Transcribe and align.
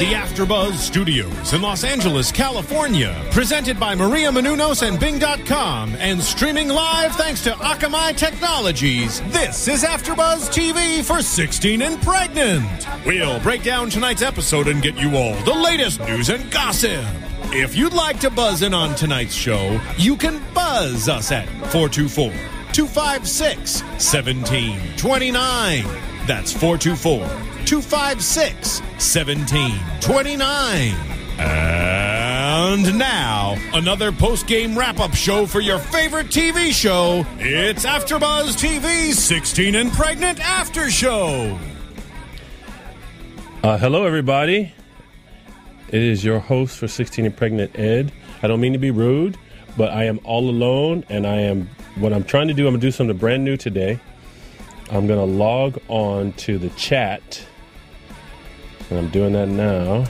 The 0.00 0.14
AfterBuzz 0.14 0.76
Studios 0.76 1.52
in 1.52 1.60
Los 1.60 1.84
Angeles, 1.84 2.32
California, 2.32 3.14
presented 3.32 3.78
by 3.78 3.94
Maria 3.94 4.30
Menounos 4.30 4.82
and 4.82 4.98
Bing.com, 4.98 5.94
and 5.96 6.22
streaming 6.22 6.68
live 6.68 7.14
thanks 7.16 7.44
to 7.44 7.50
Akamai 7.50 8.16
Technologies. 8.16 9.20
This 9.30 9.68
is 9.68 9.84
AfterBuzz 9.84 10.48
TV 10.48 11.04
for 11.04 11.20
16 11.20 11.82
and 11.82 12.00
pregnant. 12.00 12.86
We'll 13.04 13.40
break 13.40 13.62
down 13.62 13.90
tonight's 13.90 14.22
episode 14.22 14.68
and 14.68 14.80
get 14.80 14.96
you 14.96 15.16
all 15.16 15.34
the 15.44 15.52
latest 15.52 16.00
news 16.00 16.30
and 16.30 16.50
gossip. 16.50 17.04
If 17.52 17.76
you'd 17.76 17.92
like 17.92 18.20
to 18.20 18.30
buzz 18.30 18.62
in 18.62 18.72
on 18.72 18.94
tonight's 18.94 19.34
show, 19.34 19.78
you 19.98 20.16
can 20.16 20.40
buzz 20.54 21.10
us 21.10 21.30
at 21.30 21.46
424 21.72 22.30
256 22.72 23.82
1729. 23.82 25.84
That's 26.26 26.54
424 26.54 27.49
256 27.70 28.80
1729. 28.80 30.90
And 31.38 32.98
now, 32.98 33.56
another 33.72 34.10
post 34.10 34.48
game 34.48 34.76
wrap 34.76 34.98
up 34.98 35.14
show 35.14 35.46
for 35.46 35.60
your 35.60 35.78
favorite 35.78 36.26
TV 36.26 36.72
show. 36.72 37.24
It's 37.38 37.86
AfterBuzz 37.86 38.56
TV's 38.56 39.20
16 39.20 39.76
and 39.76 39.92
Pregnant 39.92 40.40
After 40.40 40.90
Show. 40.90 41.56
Uh, 43.62 43.78
hello, 43.78 44.04
everybody. 44.04 44.74
It 45.90 46.02
is 46.02 46.24
your 46.24 46.40
host 46.40 46.76
for 46.76 46.88
16 46.88 47.24
and 47.24 47.36
Pregnant, 47.36 47.78
Ed. 47.78 48.10
I 48.42 48.48
don't 48.48 48.60
mean 48.60 48.72
to 48.72 48.80
be 48.80 48.90
rude, 48.90 49.38
but 49.76 49.92
I 49.92 50.06
am 50.06 50.18
all 50.24 50.50
alone, 50.50 51.04
and 51.08 51.24
I 51.24 51.36
am. 51.36 51.70
What 51.94 52.12
I'm 52.12 52.24
trying 52.24 52.48
to 52.48 52.54
do, 52.54 52.66
I'm 52.66 52.72
gonna 52.72 52.80
do 52.80 52.90
something 52.90 53.16
brand 53.16 53.44
new 53.44 53.56
today. 53.56 54.00
I'm 54.90 55.06
gonna 55.06 55.24
log 55.24 55.78
on 55.86 56.32
to 56.32 56.58
the 56.58 56.70
chat, 56.70 57.46
and 58.90 58.98
I'm 58.98 59.08
doing 59.08 59.32
that 59.32 59.48
now. 59.48 60.04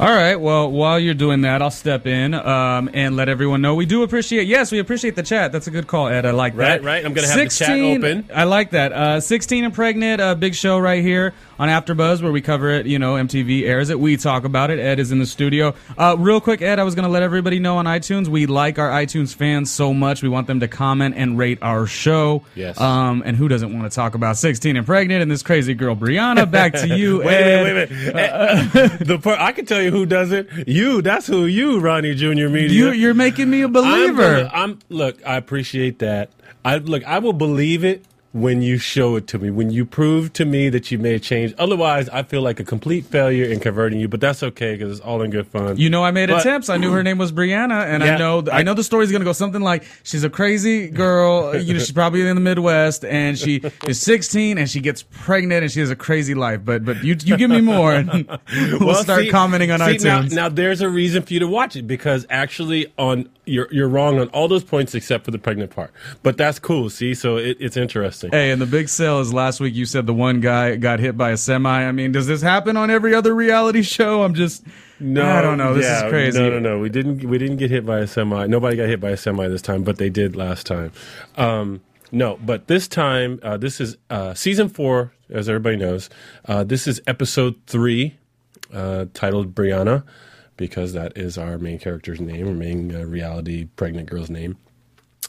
All 0.00 0.06
right. 0.14 0.36
Well, 0.36 0.70
while 0.70 1.00
you're 1.00 1.12
doing 1.14 1.40
that, 1.40 1.60
I'll 1.60 1.72
step 1.72 2.06
in 2.06 2.32
um, 2.32 2.88
and 2.94 3.16
let 3.16 3.28
everyone 3.28 3.60
know 3.62 3.74
we 3.74 3.84
do 3.84 4.04
appreciate. 4.04 4.46
Yes, 4.46 4.70
we 4.70 4.78
appreciate 4.78 5.16
the 5.16 5.24
chat. 5.24 5.50
That's 5.50 5.66
a 5.66 5.72
good 5.72 5.88
call, 5.88 6.06
Ed. 6.06 6.24
I 6.24 6.30
like 6.30 6.52
Right, 6.54 6.64
that. 6.66 6.84
right. 6.84 6.84
right. 6.84 7.04
I'm 7.04 7.14
gonna 7.14 7.26
have 7.26 7.36
the 7.36 7.48
chat 7.48 7.70
open. 7.80 8.28
I 8.32 8.44
like 8.44 8.70
that. 8.70 8.92
Uh, 8.92 9.20
16 9.20 9.64
and 9.64 9.74
pregnant. 9.74 10.20
A 10.20 10.36
big 10.36 10.54
show 10.54 10.78
right 10.78 11.02
here 11.02 11.34
on 11.58 11.68
AfterBuzz 11.68 12.22
where 12.22 12.32
we 12.32 12.40
cover 12.40 12.70
it. 12.70 12.86
You 12.86 12.98
know, 12.98 13.14
MTV 13.14 13.62
airs 13.64 13.90
it. 13.90 13.98
We 13.98 14.16
talk 14.16 14.44
about 14.44 14.70
it. 14.70 14.78
Ed 14.78 14.98
is 15.00 15.12
in 15.12 15.18
the 15.18 15.26
studio. 15.26 15.74
Uh, 15.96 16.16
real 16.18 16.40
quick, 16.40 16.62
Ed. 16.62 16.78
I 16.78 16.84
was 16.84 16.94
going 16.94 17.04
to 17.04 17.10
let 17.10 17.22
everybody 17.22 17.58
know 17.58 17.78
on 17.78 17.86
iTunes. 17.86 18.28
We 18.28 18.46
like 18.46 18.78
our 18.78 18.90
iTunes 18.90 19.34
fans 19.34 19.70
so 19.70 19.92
much. 19.92 20.22
We 20.22 20.28
want 20.28 20.46
them 20.46 20.60
to 20.60 20.68
comment 20.68 21.14
and 21.16 21.36
rate 21.38 21.58
our 21.62 21.86
show. 21.86 22.44
Yes. 22.54 22.80
Um, 22.80 23.22
and 23.26 23.36
who 23.36 23.48
doesn't 23.48 23.72
want 23.76 23.90
to 23.90 23.94
talk 23.94 24.14
about 24.14 24.36
16 24.36 24.76
and 24.76 24.86
pregnant 24.86 25.22
and 25.22 25.30
this 25.30 25.42
crazy 25.42 25.74
girl 25.74 25.96
Brianna? 25.96 26.50
Back 26.50 26.74
to 26.74 26.88
you, 26.96 27.18
Wait, 27.24 27.34
Ed. 27.34 27.62
wait, 27.64 27.74
wait, 27.90 28.14
wait. 28.14 28.18
Eh, 28.18 28.96
the 29.04 29.18
part, 29.18 29.40
I 29.40 29.52
can 29.52 29.66
tell 29.66 29.82
you 29.82 29.90
who 29.90 30.06
does 30.06 30.32
it. 30.32 30.48
You. 30.66 31.02
That's 31.02 31.26
who 31.26 31.46
you, 31.46 31.80
Ronnie 31.80 32.14
Junior 32.14 32.48
Media. 32.48 32.70
You, 32.86 32.90
you're 32.92 33.14
making 33.14 33.50
me 33.50 33.62
a 33.62 33.66
I'm, 33.66 33.72
believer. 33.72 34.22
gonna- 34.44 34.50
I'm 34.52 34.78
look. 34.88 35.18
I 35.26 35.36
appreciate 35.36 35.98
that. 36.00 36.30
I 36.64 36.76
look. 36.78 37.04
I 37.04 37.18
will 37.18 37.32
believe 37.32 37.84
it 37.84 38.04
when 38.32 38.60
you 38.60 38.76
show 38.78 39.16
it 39.16 39.26
to 39.28 39.38
me. 39.38 39.50
When 39.50 39.70
you 39.70 39.84
prove 39.86 40.32
to 40.34 40.44
me 40.44 40.68
that 40.68 40.90
you 40.90 40.98
made 40.98 41.14
a 41.14 41.18
change. 41.20 41.54
Otherwise, 41.58 42.08
I 42.10 42.22
feel 42.22 42.42
like 42.42 42.60
a 42.60 42.64
complete 42.64 43.06
failure 43.06 43.46
in 43.46 43.58
converting 43.58 43.98
you. 44.00 44.06
But 44.08 44.20
that's 44.20 44.42
okay 44.42 44.72
because 44.74 44.92
it's 44.92 45.00
all 45.00 45.22
in 45.22 45.30
good 45.30 45.46
fun. 45.46 45.78
You 45.78 45.88
know, 45.88 46.04
I 46.04 46.10
made 46.10 46.28
But- 46.28 46.40
attempts. 46.40 46.68
I 46.68 46.76
knew 46.76 46.92
her 46.92 47.02
name 47.02 47.16
was 47.18 47.32
Brianna, 47.32 47.84
and 47.86 48.02
Yeah, 48.02 48.14
I 48.14 48.18
know 48.18 48.44
I, 48.52 48.58
I- 48.58 48.62
know 48.62 48.74
the 48.74 48.84
story's 48.84 49.10
gonna 49.10 49.24
go 49.24 49.32
something 49.32 49.62
like 49.62 49.84
she's 50.02 50.24
a 50.24 50.30
crazy 50.30 50.88
girl. 50.88 51.56
you 51.58 51.72
know, 51.72 51.78
she's 51.78 51.90
probably 51.92 52.20
in 52.26 52.34
the 52.34 52.40
Midwest, 52.42 53.04
and 53.04 53.38
she 53.38 53.62
is 53.86 54.00
16, 54.00 54.58
and 54.58 54.68
she 54.68 54.80
gets 54.80 55.02
pregnant, 55.02 55.62
and 55.62 55.72
she 55.72 55.80
has 55.80 55.90
a 55.90 55.96
crazy 55.96 56.34
life. 56.34 56.60
But 56.64 56.84
but 56.84 57.02
you 57.02 57.16
you 57.24 57.36
give 57.38 57.50
me 57.50 57.62
more, 57.62 57.94
and 57.94 58.10
we'll, 58.52 58.78
Well, 58.80 59.02
start 59.02 59.22
see- 59.22 59.30
commenting 59.30 59.70
on 59.70 59.78
see, 59.80 59.96
now- 60.06 60.20
iTunes. 60.22 60.32
Now, 60.34 60.48
there's 60.50 60.82
a 60.82 60.88
reason 60.90 61.22
for 61.22 61.32
you 61.32 61.40
to 61.40 61.48
watch 61.48 61.76
it 61.76 61.86
because 61.86 62.26
actually, 62.28 62.92
on 62.98 63.28
you're 63.48 63.68
you're 63.72 63.88
wrong 63.88 64.18
on 64.18 64.28
all 64.28 64.48
those 64.48 64.64
points 64.64 64.94
except 64.94 65.24
for 65.24 65.30
the 65.30 65.38
pregnant 65.38 65.70
part. 65.70 65.92
But 66.22 66.36
that's 66.36 66.58
cool. 66.58 66.90
See, 66.90 67.14
so 67.14 67.36
it, 67.36 67.56
it's 67.60 67.76
interesting. 67.76 68.30
Hey, 68.30 68.50
and 68.50 68.60
the 68.60 68.66
big 68.66 68.88
sell 68.88 69.20
is 69.20 69.32
last 69.32 69.60
week. 69.60 69.74
You 69.74 69.86
said 69.86 70.06
the 70.06 70.14
one 70.14 70.40
guy 70.40 70.76
got 70.76 71.00
hit 71.00 71.16
by 71.16 71.30
a 71.30 71.36
semi. 71.36 71.84
I 71.84 71.92
mean, 71.92 72.12
does 72.12 72.26
this 72.26 72.42
happen 72.42 72.76
on 72.76 72.90
every 72.90 73.14
other 73.14 73.34
reality 73.34 73.82
show? 73.82 74.22
I'm 74.22 74.34
just 74.34 74.64
No, 75.00 75.26
I 75.26 75.42
don't 75.42 75.58
know. 75.58 75.74
This 75.74 75.84
yeah, 75.84 76.04
is 76.04 76.10
crazy. 76.10 76.38
No, 76.38 76.50
no, 76.50 76.58
no. 76.58 76.78
We 76.78 76.88
didn't. 76.88 77.24
We 77.24 77.38
didn't 77.38 77.56
get 77.56 77.70
hit 77.70 77.84
by 77.86 77.98
a 77.98 78.06
semi. 78.06 78.46
Nobody 78.46 78.76
got 78.76 78.88
hit 78.88 79.00
by 79.00 79.10
a 79.10 79.16
semi 79.16 79.48
this 79.48 79.62
time, 79.62 79.82
but 79.82 79.98
they 79.98 80.10
did 80.10 80.36
last 80.36 80.66
time. 80.66 80.92
Um, 81.36 81.80
no, 82.10 82.38
but 82.44 82.68
this 82.68 82.88
time, 82.88 83.38
uh, 83.42 83.56
this 83.56 83.80
is 83.80 83.96
uh, 84.10 84.34
season 84.34 84.68
four, 84.68 85.12
as 85.30 85.48
everybody 85.48 85.76
knows. 85.76 86.08
Uh, 86.46 86.64
this 86.64 86.86
is 86.86 87.00
episode 87.06 87.56
three, 87.66 88.16
uh, 88.72 89.06
titled 89.12 89.54
Brianna, 89.54 90.04
because 90.58 90.92
that 90.92 91.16
is 91.16 91.38
our 91.38 91.56
main 91.56 91.78
character's 91.78 92.20
name, 92.20 92.46
our 92.46 92.54
main 92.54 92.94
uh, 92.94 93.04
reality 93.04 93.64
pregnant 93.76 94.10
girl's 94.10 94.28
name. 94.28 94.58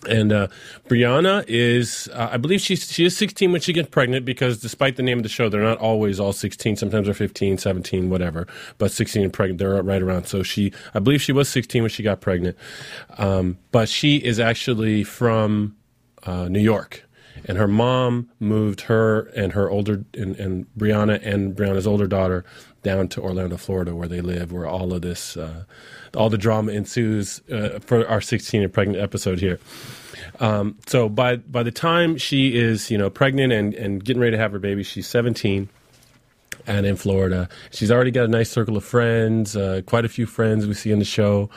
And 0.08 0.32
uh, 0.32 0.48
Brianna 0.88 1.44
is, 1.48 2.10
uh, 2.14 2.30
I 2.32 2.38
believe 2.38 2.62
she's, 2.62 2.92
she 2.92 3.06
is 3.06 3.18
16 3.18 3.52
when 3.52 3.60
she 3.60 3.74
gets 3.74 3.90
pregnant 3.90 4.26
because 4.26 4.60
despite 4.60 4.96
the 4.96 5.04
name 5.04 5.20
of 5.20 5.24
the 5.24 5.30
show, 5.30 5.50
they're 5.50 5.62
not 5.62 5.78
always 5.78 6.20
all 6.20 6.32
16. 6.32 6.78
Sometimes 6.78 7.08
they're 7.08 7.14
15, 7.14 7.58
17, 7.58 8.10
whatever. 8.10 8.48
But 8.78 8.92
16 8.92 9.24
and 9.24 9.34
pregnant, 9.34 9.60
they're 9.60 9.82
right 9.84 10.02
around. 10.02 10.26
So 10.28 10.42
she, 10.42 10.72
I 10.94 11.00
believe 11.00 11.22
she 11.22 11.34
was 11.34 11.50
16 11.50 11.84
when 11.84 11.90
she 11.90 12.04
got 12.04 12.22
pregnant. 12.22 12.58
Um, 13.18 13.58
but 13.72 13.90
she 13.90 14.18
is 14.18 14.40
actually 14.40 15.04
from 15.04 15.76
uh, 16.24 16.48
New 16.48 16.62
York. 16.62 17.04
And 17.46 17.58
her 17.58 17.68
mom 17.68 18.30
moved 18.40 18.82
her 18.82 19.22
and 19.36 19.54
her 19.54 19.70
older, 19.70 20.04
and, 20.14 20.36
and 20.38 20.68
Brianna 20.78 21.26
and 21.26 21.56
Brianna's 21.56 21.88
older 21.88 22.08
daughter 22.08 22.44
down 22.84 23.08
to 23.10 23.22
Orlando, 23.22 23.58
Florida, 23.58 23.96
where 23.96 24.08
they 24.08 24.22
live, 24.22 24.52
where 24.52 24.68
all 24.68 24.94
of 24.94 25.02
this, 25.02 25.36
uh, 25.38 25.64
all 26.16 26.30
the 26.30 26.38
drama 26.38 26.72
ensues 26.72 27.42
uh, 27.52 27.80
for 27.80 28.08
our 28.08 28.22
16 28.22 28.64
and 28.64 28.74
pregnant 28.74 29.02
episode 29.02 29.40
here. 29.40 29.60
Um, 30.40 30.78
so 30.88 31.10
by 31.10 31.38
by 31.38 31.64
the 31.64 31.72
time 31.72 32.18
she 32.18 32.56
is 32.56 32.92
you 32.92 32.98
know 32.98 33.10
pregnant 33.10 33.54
and, 33.54 33.74
and 33.74 34.04
getting 34.04 34.22
ready 34.22 34.32
to 34.32 34.38
have 34.38 34.52
her 34.52 34.60
baby, 34.60 34.84
she's 34.84 35.08
17 35.08 35.70
and 36.68 36.86
in 36.86 36.96
Florida. 36.96 37.50
She's 37.72 37.92
already 37.92 38.12
got 38.12 38.26
a 38.26 38.30
nice 38.30 38.50
circle 38.50 38.78
of 38.78 38.86
friends, 38.86 39.56
uh, 39.56 39.82
quite 39.86 40.06
a 40.06 40.10
few 40.10 40.26
friends 40.26 40.68
we 40.68 40.74
see 40.74 40.92
in 40.92 41.00
the 41.00 41.06
show. 41.06 41.50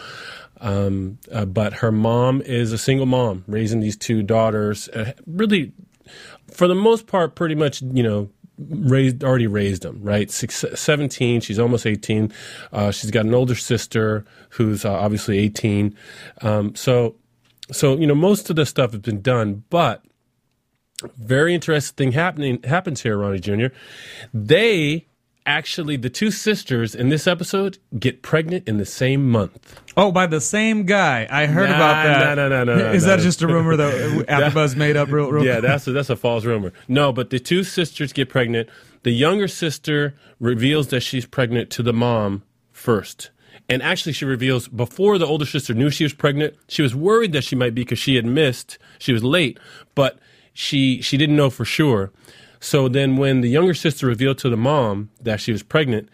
Um, 0.60 1.18
uh, 1.32 1.44
but 1.44 1.74
her 1.74 1.90
mom 1.90 2.40
is 2.42 2.72
a 2.72 2.78
single 2.78 3.06
mom 3.06 3.44
raising 3.48 3.80
these 3.80 3.96
two 3.96 4.22
daughters. 4.22 4.88
Uh, 4.88 5.12
really, 5.26 5.72
for 6.52 6.68
the 6.68 6.74
most 6.74 7.06
part, 7.06 7.34
pretty 7.34 7.56
much 7.56 7.82
you 7.82 8.02
know 8.02 8.30
raised 8.70 9.24
already 9.24 9.46
raised 9.46 9.82
them 9.82 10.00
right? 10.02 10.30
Six, 10.30 10.64
17 10.74 11.40
she's 11.40 11.58
almost 11.58 11.86
18 11.86 12.32
uh, 12.72 12.90
she's 12.90 13.10
got 13.10 13.26
an 13.26 13.34
older 13.34 13.54
sister 13.54 14.24
who's 14.50 14.84
uh, 14.84 14.92
obviously 14.92 15.38
18 15.38 15.96
um, 16.42 16.74
so 16.74 17.16
so 17.70 17.96
you 17.96 18.06
know 18.06 18.14
most 18.14 18.50
of 18.50 18.56
the 18.56 18.66
stuff 18.66 18.92
has 18.92 19.00
been 19.00 19.22
done 19.22 19.64
but 19.70 20.04
very 21.16 21.54
interesting 21.54 21.96
thing 21.96 22.12
happening 22.12 22.62
happens 22.62 23.02
here 23.02 23.16
ronnie 23.16 23.40
jr 23.40 23.66
they 24.32 25.06
actually 25.46 25.96
the 25.96 26.10
two 26.10 26.30
sisters 26.30 26.94
in 26.94 27.08
this 27.08 27.26
episode 27.26 27.78
get 27.98 28.22
pregnant 28.22 28.66
in 28.68 28.76
the 28.78 28.84
same 28.86 29.28
month 29.30 29.80
oh, 29.96 30.12
by 30.12 30.26
the 30.26 30.40
same 30.40 30.84
guy. 30.86 31.26
I 31.30 31.46
heard 31.46 31.68
Nah, 31.70 31.76
about 31.76 32.04
that. 32.04 32.34
no, 32.36 32.48
no, 32.48 32.64
no, 32.64 32.76
no, 32.78 32.92
Is 32.92 33.04
no. 33.04 33.16
that 33.16 33.22
just 33.22 33.42
a 33.42 33.46
rumor 33.46 33.76
that 33.76 33.92
AfterBuzz 34.28 34.76
made 34.76 34.96
up? 34.96 35.10
Real, 35.10 35.30
real 35.30 35.44
yeah, 35.44 35.60
that's 35.60 35.86
a, 35.86 35.92
that's 35.92 36.10
a 36.10 36.16
false 36.16 36.44
rumor. 36.44 36.72
No, 36.88 37.12
but 37.12 37.30
the 37.30 37.38
two 37.38 37.64
sisters 37.64 38.12
get 38.12 38.28
pregnant. 38.28 38.68
The 39.02 39.10
younger 39.10 39.48
sister 39.48 40.14
reveals 40.38 40.88
that 40.88 41.00
she's 41.00 41.26
pregnant 41.26 41.70
to 41.70 41.82
the 41.82 41.92
mom 41.92 42.42
first. 42.70 43.30
And 43.68 43.82
actually, 43.82 44.12
she 44.12 44.24
reveals 44.24 44.68
before 44.68 45.18
the 45.18 45.26
older 45.26 45.46
sister 45.46 45.72
knew 45.74 45.88
she 45.90 46.04
was 46.04 46.12
pregnant. 46.12 46.54
She 46.68 46.82
was 46.82 46.94
worried 46.94 47.32
that 47.32 47.44
she 47.44 47.56
might 47.56 47.74
be 47.74 47.82
because 47.82 47.98
she 47.98 48.16
had 48.16 48.26
missed. 48.26 48.78
She 48.98 49.12
was 49.12 49.22
late, 49.24 49.58
but 49.94 50.18
she 50.52 51.00
she 51.00 51.16
didn't 51.16 51.36
know 51.36 51.48
for 51.50 51.64
sure. 51.64 52.10
So 52.62 52.86
then, 52.86 53.16
when 53.16 53.40
the 53.40 53.48
younger 53.48 53.74
sister 53.74 54.06
revealed 54.06 54.38
to 54.38 54.48
the 54.48 54.56
mom 54.56 55.10
that 55.20 55.40
she 55.40 55.50
was 55.50 55.64
pregnant, 55.64 56.08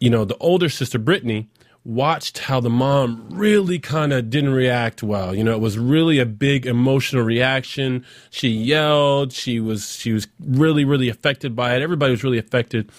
you 0.00 0.08
know, 0.08 0.24
the 0.24 0.36
older 0.38 0.70
sister 0.70 0.98
Brittany 0.98 1.50
watched 1.84 2.38
how 2.38 2.60
the 2.60 2.70
mom 2.70 3.28
really 3.30 3.78
kind 3.78 4.14
of 4.14 4.30
didn't 4.30 4.54
react 4.54 5.02
well. 5.02 5.34
You 5.34 5.44
know, 5.44 5.52
it 5.52 5.60
was 5.60 5.78
really 5.78 6.18
a 6.18 6.24
big 6.24 6.64
emotional 6.64 7.22
reaction. 7.22 8.06
She 8.30 8.48
yelled. 8.48 9.34
She 9.34 9.60
was 9.60 9.96
she 9.96 10.14
was 10.14 10.28
really 10.40 10.86
really 10.86 11.10
affected 11.10 11.54
by 11.54 11.76
it. 11.76 11.82
Everybody 11.82 12.12
was 12.12 12.24
really 12.24 12.38
affected. 12.38 12.90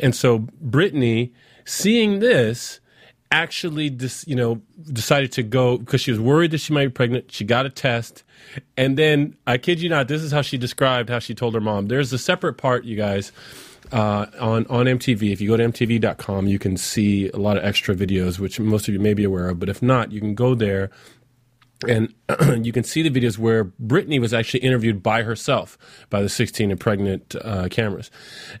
And 0.00 0.12
so 0.12 0.40
Brittany, 0.60 1.32
seeing 1.64 2.18
this, 2.18 2.80
actually, 3.36 3.90
dis, 3.90 4.26
you 4.26 4.34
know, 4.34 4.62
decided 4.92 5.30
to 5.32 5.42
go 5.42 5.76
because 5.78 6.00
she 6.00 6.10
was 6.10 6.18
worried 6.18 6.50
that 6.52 6.58
she 6.58 6.72
might 6.72 6.86
be 6.86 6.90
pregnant. 6.90 7.30
She 7.30 7.44
got 7.44 7.66
a 7.66 7.70
test, 7.70 8.24
and 8.76 8.96
then 8.96 9.36
I 9.46 9.58
kid 9.58 9.80
you 9.80 9.88
not, 9.88 10.08
this 10.08 10.22
is 10.22 10.32
how 10.32 10.42
she 10.42 10.56
described 10.56 11.10
how 11.10 11.18
she 11.18 11.34
told 11.34 11.54
her 11.54 11.60
mom. 11.60 11.88
There's 11.88 12.12
a 12.12 12.18
separate 12.18 12.54
part, 12.54 12.84
you 12.84 12.96
guys. 12.96 13.32
Uh, 13.92 14.26
on 14.40 14.66
on 14.66 14.86
MTV, 14.86 15.32
if 15.32 15.40
you 15.40 15.48
go 15.48 15.56
to 15.56 15.68
MTV.com, 15.68 16.48
you 16.48 16.58
can 16.58 16.76
see 16.76 17.28
a 17.28 17.36
lot 17.36 17.56
of 17.56 17.64
extra 17.64 17.94
videos, 17.94 18.40
which 18.40 18.58
most 18.58 18.88
of 18.88 18.94
you 18.94 18.98
may 18.98 19.14
be 19.14 19.22
aware 19.22 19.48
of. 19.48 19.60
But 19.60 19.68
if 19.68 19.80
not, 19.80 20.10
you 20.10 20.20
can 20.20 20.34
go 20.34 20.56
there 20.56 20.90
and 21.86 22.14
you 22.66 22.72
can 22.72 22.84
see 22.84 23.02
the 23.02 23.10
videos 23.10 23.38
where 23.38 23.64
Brittany 23.64 24.18
was 24.18 24.32
actually 24.32 24.60
interviewed 24.60 25.02
by 25.02 25.22
herself 25.22 25.76
by 26.10 26.22
the 26.22 26.28
16 26.28 26.70
and 26.70 26.80
pregnant 26.80 27.36
uh, 27.42 27.68
cameras. 27.70 28.10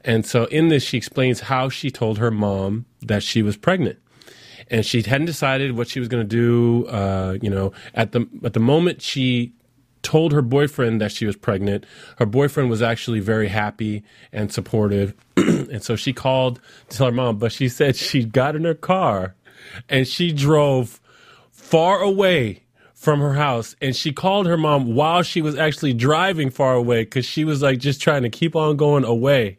And 0.04 0.26
so 0.26 0.44
in 0.46 0.68
this, 0.68 0.82
she 0.82 0.96
explains 0.96 1.40
how 1.40 1.68
she 1.68 1.90
told 1.90 2.18
her 2.18 2.30
mom 2.30 2.86
that 3.02 3.22
she 3.22 3.42
was 3.42 3.56
pregnant. 3.56 3.98
And 4.68 4.84
she 4.84 5.02
hadn't 5.02 5.26
decided 5.26 5.76
what 5.76 5.88
she 5.88 6.00
was 6.00 6.08
going 6.08 6.26
to 6.26 6.28
do. 6.28 6.86
Uh, 6.88 7.38
you 7.40 7.50
know, 7.50 7.72
at 7.94 8.12
the 8.12 8.28
at 8.44 8.52
the 8.52 8.60
moment 8.60 9.02
she 9.02 9.52
told 10.02 10.32
her 10.32 10.42
boyfriend 10.42 11.00
that 11.00 11.10
she 11.10 11.26
was 11.26 11.36
pregnant. 11.36 11.84
Her 12.18 12.26
boyfriend 12.26 12.70
was 12.70 12.80
actually 12.80 13.18
very 13.18 13.48
happy 13.48 14.04
and 14.32 14.52
supportive. 14.52 15.14
and 15.36 15.82
so 15.82 15.96
she 15.96 16.12
called 16.12 16.60
to 16.88 16.96
tell 16.96 17.06
her 17.06 17.12
mom, 17.12 17.38
but 17.38 17.50
she 17.50 17.68
said 17.68 17.96
she 17.96 18.24
got 18.24 18.54
in 18.54 18.64
her 18.64 18.74
car 18.74 19.34
and 19.88 20.06
she 20.06 20.32
drove 20.32 21.00
far 21.50 22.00
away 22.00 22.62
from 22.94 23.20
her 23.20 23.34
house 23.34 23.74
and 23.82 23.94
she 23.94 24.12
called 24.12 24.46
her 24.46 24.56
mom 24.56 24.94
while 24.94 25.22
she 25.22 25.42
was 25.42 25.56
actually 25.56 25.92
driving 25.92 26.50
far 26.50 26.74
away 26.74 27.02
because 27.02 27.24
she 27.24 27.44
was 27.44 27.60
like 27.60 27.78
just 27.78 28.00
trying 28.00 28.22
to 28.22 28.30
keep 28.30 28.54
on 28.56 28.76
going 28.76 29.04
away 29.04 29.58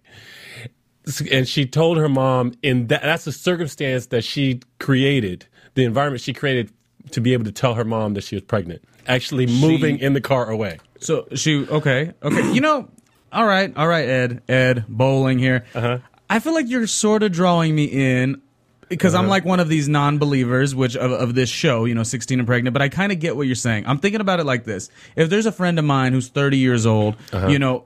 and 1.31 1.47
she 1.47 1.65
told 1.65 1.97
her 1.97 2.09
mom 2.09 2.53
in 2.61 2.87
that 2.87 3.01
that's 3.01 3.25
the 3.25 3.31
circumstance 3.31 4.07
that 4.07 4.23
she 4.23 4.59
created 4.79 5.45
the 5.75 5.83
environment 5.83 6.21
she 6.21 6.33
created 6.33 6.71
to 7.11 7.21
be 7.21 7.33
able 7.33 7.45
to 7.45 7.51
tell 7.51 7.75
her 7.75 7.85
mom 7.85 8.13
that 8.13 8.23
she 8.23 8.35
was 8.35 8.43
pregnant 8.43 8.83
actually 9.07 9.45
moving 9.45 9.99
in 9.99 10.13
the 10.13 10.21
car 10.21 10.49
away 10.49 10.77
So 10.99 11.27
she 11.35 11.65
okay, 11.67 12.13
okay. 12.23 12.53
You 12.53 12.61
know, 12.61 12.89
all 13.31 13.45
right, 13.45 13.75
all 13.75 13.87
right, 13.87 14.07
Ed, 14.07 14.41
Ed, 14.47 14.85
bowling 14.87 15.39
here. 15.39 15.65
Uh-huh. 15.73 15.99
I 16.29 16.39
feel 16.39 16.53
like 16.53 16.67
you're 16.67 16.87
sort 16.87 17.23
of 17.23 17.31
drawing 17.31 17.75
me 17.75 17.85
in 17.85 18.41
because 18.89 19.15
I'm 19.15 19.27
like 19.27 19.43
one 19.43 19.59
of 19.59 19.67
these 19.67 19.89
non-believers, 19.89 20.73
which 20.73 20.95
of, 20.95 21.11
of 21.11 21.35
this 21.35 21.49
show, 21.49 21.85
you 21.85 21.93
know, 21.93 22.03
16 22.03 22.39
and 22.39 22.47
pregnant. 22.47 22.73
But 22.73 22.81
I 22.81 22.89
kind 22.89 23.11
of 23.11 23.19
get 23.19 23.35
what 23.35 23.45
you're 23.45 23.55
saying. 23.55 23.85
I'm 23.85 23.99
thinking 23.99 24.21
about 24.21 24.39
it 24.39 24.45
like 24.45 24.63
this: 24.63 24.89
if 25.15 25.29
there's 25.29 25.45
a 25.45 25.51
friend 25.51 25.77
of 25.77 25.85
mine 25.85 26.13
who's 26.13 26.29
30 26.29 26.57
years 26.57 26.85
old, 26.85 27.15
you 27.47 27.59
know. 27.59 27.85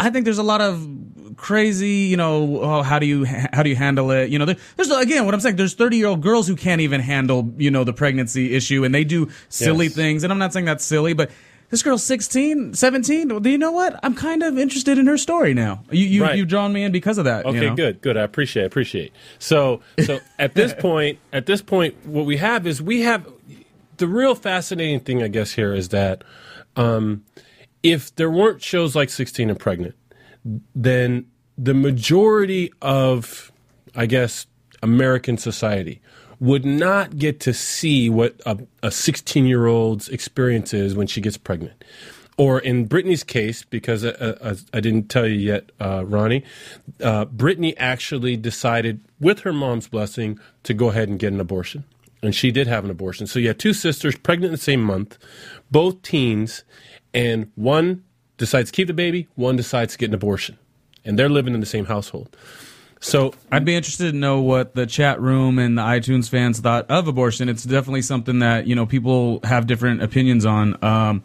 I 0.00 0.10
think 0.10 0.24
there's 0.24 0.38
a 0.38 0.42
lot 0.42 0.60
of 0.62 1.23
crazy, 1.36 2.06
you 2.08 2.16
know, 2.16 2.60
oh, 2.62 2.82
how 2.82 2.98
do 2.98 3.06
you 3.06 3.24
how 3.24 3.62
do 3.62 3.68
you 3.70 3.76
handle 3.76 4.10
it? 4.10 4.30
You 4.30 4.38
know, 4.38 4.44
there, 4.44 4.56
there's 4.76 4.90
again 4.90 5.24
what 5.24 5.34
I'm 5.34 5.40
saying. 5.40 5.56
There's 5.56 5.74
30 5.74 5.96
year 5.96 6.06
old 6.08 6.22
girls 6.22 6.46
who 6.48 6.56
can't 6.56 6.80
even 6.80 7.00
handle, 7.00 7.52
you 7.56 7.70
know, 7.70 7.84
the 7.84 7.92
pregnancy 7.92 8.54
issue, 8.54 8.84
and 8.84 8.94
they 8.94 9.04
do 9.04 9.30
silly 9.48 9.86
Yes. 9.86 9.94
things. 9.94 10.24
And 10.24 10.32
I'm 10.32 10.38
not 10.38 10.52
saying 10.52 10.66
that's 10.66 10.84
silly, 10.84 11.12
but 11.12 11.30
this 11.70 11.82
girl's 11.82 12.04
16, 12.04 12.74
17. 12.74 13.28
Well, 13.30 13.40
Do 13.40 13.50
you 13.50 13.58
know 13.58 13.72
what? 13.72 13.98
I'm 14.04 14.14
kind 14.14 14.42
of 14.44 14.58
interested 14.58 14.96
in 14.98 15.06
her 15.08 15.18
story 15.18 15.54
now. 15.54 15.82
You 15.90 16.06
you 16.06 16.22
Right. 16.22 16.36
you've 16.38 16.48
drawn 16.48 16.72
me 16.72 16.84
in 16.84 16.92
because 16.92 17.18
of 17.18 17.24
that. 17.24 17.44
you 17.46 17.50
Okay, 17.50 17.66
know? 17.68 17.74
good, 17.74 18.00
good. 18.00 18.16
I 18.16 18.22
appreciate, 18.22 18.62
I 18.62 18.66
appreciate. 18.66 19.12
So, 19.38 19.80
so 20.04 20.20
at 20.38 20.54
this 20.54 20.72
point, 20.78 21.18
at 21.32 21.46
this 21.46 21.62
point, 21.62 21.94
what 22.06 22.26
we 22.26 22.36
have 22.36 22.66
is 22.66 22.80
we 22.82 23.00
have 23.02 23.26
the 23.96 24.06
real 24.06 24.34
fascinating 24.34 25.00
thing, 25.00 25.22
I 25.22 25.28
guess, 25.28 25.52
here 25.52 25.74
is 25.74 25.88
that 25.90 26.22
um, 26.76 27.24
if 27.82 28.14
there 28.16 28.30
weren't 28.30 28.62
shows 28.62 28.94
like 28.94 29.10
Sixteen 29.10 29.50
and 29.50 29.58
Pregnant, 29.58 29.94
then 30.74 31.26
the 31.56 31.74
majority 31.74 32.72
of, 32.82 33.52
I 33.94 34.06
guess, 34.06 34.46
American 34.82 35.38
society 35.38 36.00
would 36.40 36.64
not 36.64 37.16
get 37.16 37.40
to 37.40 37.54
see 37.54 38.10
what 38.10 38.40
a 38.82 38.90
16 38.90 39.46
year 39.46 39.66
old's 39.66 40.08
experience 40.08 40.74
is 40.74 40.94
when 40.94 41.06
she 41.06 41.20
gets 41.20 41.36
pregnant. 41.36 41.82
Or 42.36 42.58
in 42.58 42.86
Brittany's 42.86 43.22
case, 43.22 43.64
because 43.64 44.04
uh, 44.04 44.36
uh, 44.40 44.56
I 44.72 44.80
didn't 44.80 45.08
tell 45.08 45.26
you 45.26 45.38
yet, 45.38 45.70
uh, 45.80 46.04
Ronnie, 46.04 46.42
uh, 47.00 47.26
Brittany 47.26 47.76
actually 47.78 48.36
decided, 48.36 49.04
with 49.20 49.40
her 49.40 49.52
mom's 49.52 49.86
blessing, 49.86 50.40
to 50.64 50.74
go 50.74 50.90
ahead 50.90 51.08
and 51.08 51.18
get 51.18 51.32
an 51.32 51.38
abortion. 51.38 51.84
And 52.22 52.34
she 52.34 52.50
did 52.50 52.66
have 52.66 52.84
an 52.84 52.90
abortion. 52.90 53.28
So 53.28 53.38
you 53.38 53.48
had 53.48 53.60
two 53.60 53.72
sisters 53.72 54.16
pregnant 54.16 54.46
in 54.46 54.52
the 54.52 54.58
same 54.58 54.82
month, 54.82 55.16
both 55.70 56.02
teens, 56.02 56.64
and 57.12 57.52
one 57.54 58.02
decides 58.36 58.70
to 58.70 58.76
keep 58.76 58.88
the 58.88 58.94
baby, 58.94 59.28
one 59.34 59.56
decides 59.56 59.92
to 59.92 59.98
get 59.98 60.10
an 60.10 60.14
abortion. 60.14 60.58
And 61.04 61.18
they're 61.18 61.28
living 61.28 61.54
in 61.54 61.60
the 61.60 61.66
same 61.66 61.84
household. 61.84 62.36
So 63.00 63.34
I'd 63.52 63.66
be 63.66 63.74
interested 63.74 64.12
to 64.12 64.16
know 64.16 64.40
what 64.40 64.74
the 64.74 64.86
chat 64.86 65.20
room 65.20 65.58
and 65.58 65.76
the 65.76 65.82
iTunes 65.82 66.28
fans 66.28 66.60
thought 66.60 66.90
of 66.90 67.06
abortion. 67.06 67.50
It's 67.50 67.64
definitely 67.64 68.00
something 68.00 68.38
that 68.38 68.66
you 68.66 68.74
know 68.74 68.86
people 68.86 69.40
have 69.44 69.66
different 69.66 70.02
opinions 70.02 70.46
on. 70.46 70.82
Um, 70.82 71.22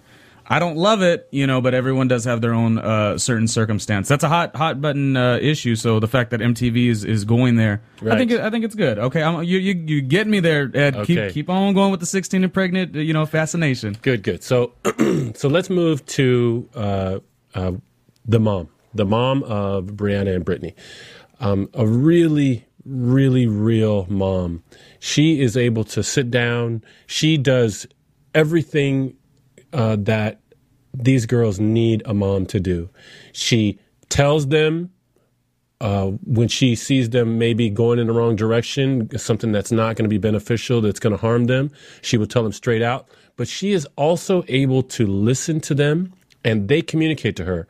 I 0.52 0.58
don't 0.58 0.78
love 0.78 1.04
it, 1.04 1.28
you 1.32 1.46
know, 1.46 1.62
but 1.62 1.76
everyone 1.76 2.08
does 2.08 2.26
have 2.26 2.42
their 2.42 2.54
own 2.56 2.80
uh, 2.80 3.20
certain 3.20 3.48
circumstance. 3.48 4.08
That's 4.08 4.24
a 4.24 4.30
hot 4.30 4.56
hot 4.56 4.82
button 4.82 5.16
uh, 5.16 5.38
issue. 5.40 5.76
So 5.76 6.00
the 6.00 6.08
fact 6.08 6.32
that 6.32 6.40
MTV 6.40 6.90
is, 6.90 7.06
is 7.06 7.24
going 7.24 7.56
there, 7.56 7.84
I 8.02 8.18
think 8.18 8.32
it, 8.32 8.42
I 8.42 8.50
think 8.50 8.66
it's 8.66 8.74
good. 8.74 8.98
Okay, 8.98 9.22
I'm, 9.22 9.44
you 9.44 9.60
you 9.60 9.76
you 9.86 10.02
get 10.02 10.26
me 10.26 10.40
there, 10.40 10.72
Ed. 10.74 10.96
Okay. 10.96 11.06
Keep 11.06 11.34
keep 11.34 11.50
on 11.50 11.74
going 11.76 11.92
with 11.92 12.00
the 12.00 12.08
16 12.08 12.44
and 12.44 12.54
pregnant, 12.54 12.96
you 12.96 13.14
know, 13.14 13.28
fascination. 13.28 13.96
Good, 14.02 14.24
good. 14.24 14.44
So, 14.44 14.74
so 15.36 15.50
let's 15.50 15.70
move 15.70 16.04
to 16.08 16.68
uh, 16.74 17.20
uh, 17.54 17.74
the 18.26 18.40
mom, 18.40 18.70
the 18.96 19.06
mom 19.06 19.44
of 19.44 19.86
Brianna 19.86 20.36
and 20.36 20.44
Brittany. 20.44 20.74
Um, 21.40 21.70
a 21.76 21.86
really, 21.86 22.66
really 22.86 23.46
real 23.46 24.08
mom. 24.10 24.64
She 25.00 25.42
is 25.42 25.56
able 25.56 25.84
to 25.86 26.02
sit 26.04 26.32
down. 26.32 26.84
She 27.06 27.38
does 27.38 27.88
everything 28.34 29.16
uh, 29.74 29.96
that 29.98 30.40
these 30.94 31.26
girls 31.26 31.60
need 31.60 32.02
a 32.06 32.14
mom 32.14 32.46
to 32.48 32.60
do. 32.60 32.90
She 33.32 33.80
tells 34.10 34.48
them 34.48 34.92
uh, 35.82 36.08
when 36.26 36.48
she 36.48 36.76
sees 36.76 37.10
them 37.12 37.38
maybe 37.38 37.70
going 37.70 38.00
in 38.00 38.08
the 38.08 38.14
wrong 38.14 38.36
direction, 38.36 39.18
something 39.18 39.52
that's 39.52 39.72
not 39.72 39.96
going 39.96 40.04
to 40.04 40.10
be 40.10 40.18
beneficial, 40.18 40.82
that's 40.82 41.00
going 41.00 41.16
to 41.16 41.22
harm 41.22 41.46
them, 41.46 41.72
she 42.02 42.18
will 42.18 42.28
tell 42.28 42.44
them 42.44 42.52
straight 42.52 42.82
out. 42.82 43.08
But 43.38 43.48
she 43.48 43.72
is 43.72 43.88
also 43.96 44.44
able 44.50 44.84
to 44.84 45.08
listen 45.08 45.62
to 45.62 45.74
them 45.74 46.14
and 46.44 46.68
they 46.68 46.82
communicate 46.82 47.36
to 47.38 47.46
her. 47.46 47.68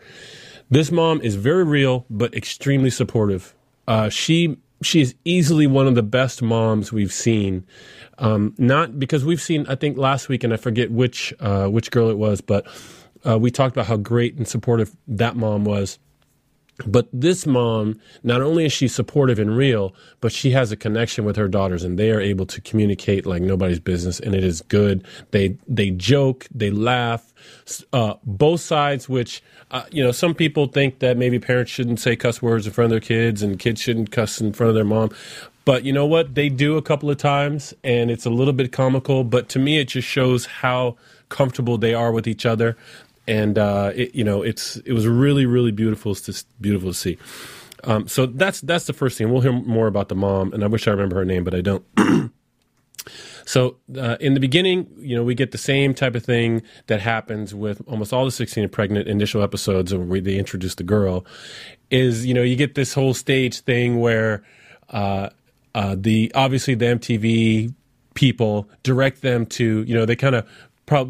This 0.71 0.91
mom 0.91 1.21
is 1.21 1.35
very 1.35 1.63
real, 1.63 2.05
but 2.09 2.33
extremely 2.33 2.89
supportive. 2.89 3.55
Uh, 3.87 4.09
she 4.09 4.57
she 4.81 5.01
is 5.01 5.15
easily 5.25 5.67
one 5.67 5.87
of 5.87 5.95
the 5.95 6.03
best 6.03 6.41
moms 6.41 6.91
we've 6.91 7.13
seen. 7.13 7.65
Um, 8.17 8.53
not 8.57 8.99
because 8.99 9.25
we've 9.25 9.41
seen, 9.41 9.65
I 9.67 9.75
think 9.75 9.97
last 9.97 10.29
week, 10.29 10.43
and 10.43 10.53
I 10.53 10.57
forget 10.57 10.91
which 10.91 11.33
uh, 11.39 11.67
which 11.67 11.91
girl 11.91 12.09
it 12.09 12.17
was, 12.17 12.41
but 12.41 12.65
uh, 13.27 13.37
we 13.37 13.51
talked 13.51 13.75
about 13.75 13.87
how 13.87 13.97
great 13.97 14.35
and 14.35 14.47
supportive 14.47 14.95
that 15.07 15.35
mom 15.35 15.65
was. 15.65 15.99
But 16.85 17.07
this 17.11 17.45
mom, 17.45 17.99
not 18.23 18.41
only 18.41 18.65
is 18.65 18.73
she 18.73 18.87
supportive 18.87 19.39
and 19.39 19.55
real, 19.55 19.93
but 20.21 20.31
she 20.31 20.51
has 20.51 20.71
a 20.71 20.77
connection 20.77 21.25
with 21.25 21.35
her 21.35 21.47
daughters, 21.47 21.83
and 21.83 21.99
they 21.99 22.11
are 22.11 22.21
able 22.21 22.45
to 22.47 22.61
communicate 22.61 23.25
like 23.25 23.41
nobody's 23.41 23.79
business, 23.79 24.19
and 24.19 24.33
it 24.33 24.43
is 24.43 24.61
good. 24.61 25.05
They 25.31 25.57
they 25.67 25.91
joke, 25.91 26.47
they 26.53 26.71
laugh, 26.71 27.33
uh, 27.91 28.15
both 28.23 28.61
sides. 28.61 29.09
Which 29.09 29.43
uh, 29.71 29.83
you 29.91 30.03
know, 30.03 30.11
some 30.11 30.33
people 30.33 30.67
think 30.67 30.99
that 30.99 31.17
maybe 31.17 31.39
parents 31.39 31.71
shouldn't 31.71 31.99
say 31.99 32.15
cuss 32.15 32.41
words 32.41 32.65
in 32.65 32.73
front 32.73 32.85
of 32.85 32.91
their 32.91 32.99
kids, 32.99 33.41
and 33.41 33.59
kids 33.59 33.81
shouldn't 33.81 34.11
cuss 34.11 34.39
in 34.39 34.53
front 34.53 34.69
of 34.69 34.75
their 34.75 34.85
mom. 34.85 35.09
But 35.65 35.83
you 35.83 35.93
know 35.93 36.05
what? 36.05 36.33
They 36.33 36.49
do 36.49 36.77
a 36.77 36.81
couple 36.81 37.11
of 37.11 37.17
times, 37.17 37.73
and 37.83 38.09
it's 38.09 38.25
a 38.25 38.29
little 38.31 38.53
bit 38.53 38.71
comical. 38.71 39.23
But 39.23 39.49
to 39.49 39.59
me, 39.59 39.79
it 39.79 39.89
just 39.89 40.07
shows 40.07 40.45
how 40.45 40.97
comfortable 41.27 41.77
they 41.77 41.93
are 41.93 42.11
with 42.11 42.27
each 42.27 42.45
other 42.45 42.75
and 43.29 43.59
uh, 43.59 43.91
it, 43.95 44.15
you 44.15 44.23
know 44.23 44.41
it's 44.41 44.77
it 44.77 44.93
was 44.93 45.07
really 45.07 45.45
really 45.45 45.71
beautiful 45.71 46.15
to 46.15 46.43
beautiful 46.59 46.89
to 46.89 46.93
see. 46.95 47.17
Um, 47.85 48.07
so 48.07 48.25
that's 48.25 48.59
that's 48.61 48.87
the 48.87 48.93
first 48.93 49.17
thing. 49.17 49.31
We'll 49.31 49.41
hear 49.41 49.53
more 49.53 49.87
about 49.87 50.09
the 50.09 50.15
mom, 50.15 50.51
and 50.51 50.63
I 50.63 50.67
wish 50.67 50.87
I 50.87 50.91
remember 50.91 51.15
her 51.17 51.25
name, 51.25 51.43
but 51.43 51.53
I 51.53 51.61
don't. 51.61 51.85
so 53.45 53.77
uh, 53.95 54.17
in 54.19 54.33
the 54.33 54.39
beginning, 54.39 54.87
you 54.97 55.15
know, 55.15 55.23
we 55.23 55.35
get 55.35 55.51
the 55.51 55.59
same 55.59 55.93
type 55.93 56.15
of 56.15 56.25
thing 56.25 56.63
that 56.87 56.99
happens 56.99 57.53
with 57.53 57.81
almost 57.87 58.11
all 58.11 58.25
the 58.25 58.31
16 58.31 58.63
and 58.63 58.71
pregnant 58.73 59.07
initial 59.07 59.43
episodes 59.43 59.93
where 59.93 60.19
they 60.19 60.37
introduce 60.37 60.75
the 60.75 60.83
girl. 60.83 61.25
Is 61.91 62.25
you 62.25 62.33
know 62.33 62.41
you 62.41 62.55
get 62.55 62.73
this 62.73 62.93
whole 62.93 63.13
stage 63.13 63.59
thing 63.61 63.99
where 63.99 64.43
uh, 64.89 65.29
uh, 65.75 65.95
the 65.97 66.31
obviously 66.33 66.73
the 66.73 66.85
MTV 66.85 67.75
people 68.15 68.67
direct 68.83 69.21
them 69.21 69.45
to 69.45 69.83
you 69.83 69.93
know 69.93 70.05
they 70.05 70.15
kind 70.15 70.35
of 70.35 70.49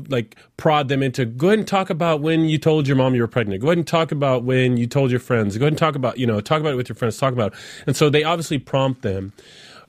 like 0.09 0.35
prod 0.57 0.87
them 0.87 1.01
into 1.01 1.25
go 1.25 1.47
ahead 1.47 1.59
and 1.59 1.67
talk 1.67 1.89
about 1.89 2.21
when 2.21 2.45
you 2.45 2.57
told 2.57 2.87
your 2.87 2.97
mom 2.97 3.15
you 3.15 3.21
were 3.21 3.27
pregnant. 3.27 3.61
Go 3.61 3.67
ahead 3.67 3.77
and 3.77 3.87
talk 3.87 4.11
about 4.11 4.43
when 4.43 4.77
you 4.77 4.87
told 4.87 5.11
your 5.11 5.19
friends. 5.19 5.57
Go 5.57 5.63
ahead 5.63 5.73
and 5.73 5.77
talk 5.77 5.95
about 5.95 6.17
you 6.17 6.27
know 6.27 6.39
talk 6.41 6.59
about 6.59 6.73
it 6.73 6.77
with 6.77 6.89
your 6.89 6.95
friends. 6.95 7.17
Talk 7.17 7.33
about 7.33 7.53
it. 7.53 7.59
and 7.87 7.95
so 7.95 8.09
they 8.09 8.23
obviously 8.23 8.57
prompt 8.57 9.01
them. 9.01 9.33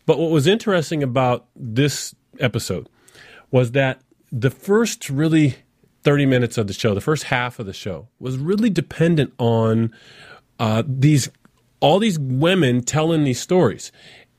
But 0.07 0.19
what 0.19 0.31
was 0.31 0.47
interesting 0.47 1.03
about 1.03 1.47
this 1.55 2.15
episode 2.39 2.89
was 3.51 3.73
that 3.73 4.01
the 4.33 4.51
first 4.51 5.11
really 5.11 5.57
30 6.03 6.27
minutes 6.27 6.57
of 6.57 6.67
the 6.67 6.73
show, 6.73 6.95
the 6.95 7.01
first 7.01 7.25
half 7.25 7.59
of 7.59 7.67
the 7.67 7.73
show, 7.73 8.09
was 8.19 8.39
really 8.39 8.71
dependent 8.71 9.33
on 9.39 9.93
uh, 10.59 10.83
these 10.87 11.31
all 11.81 11.99
these 11.99 12.19
women 12.19 12.83
telling 12.83 13.25
these 13.25 13.41
stories. 13.41 13.91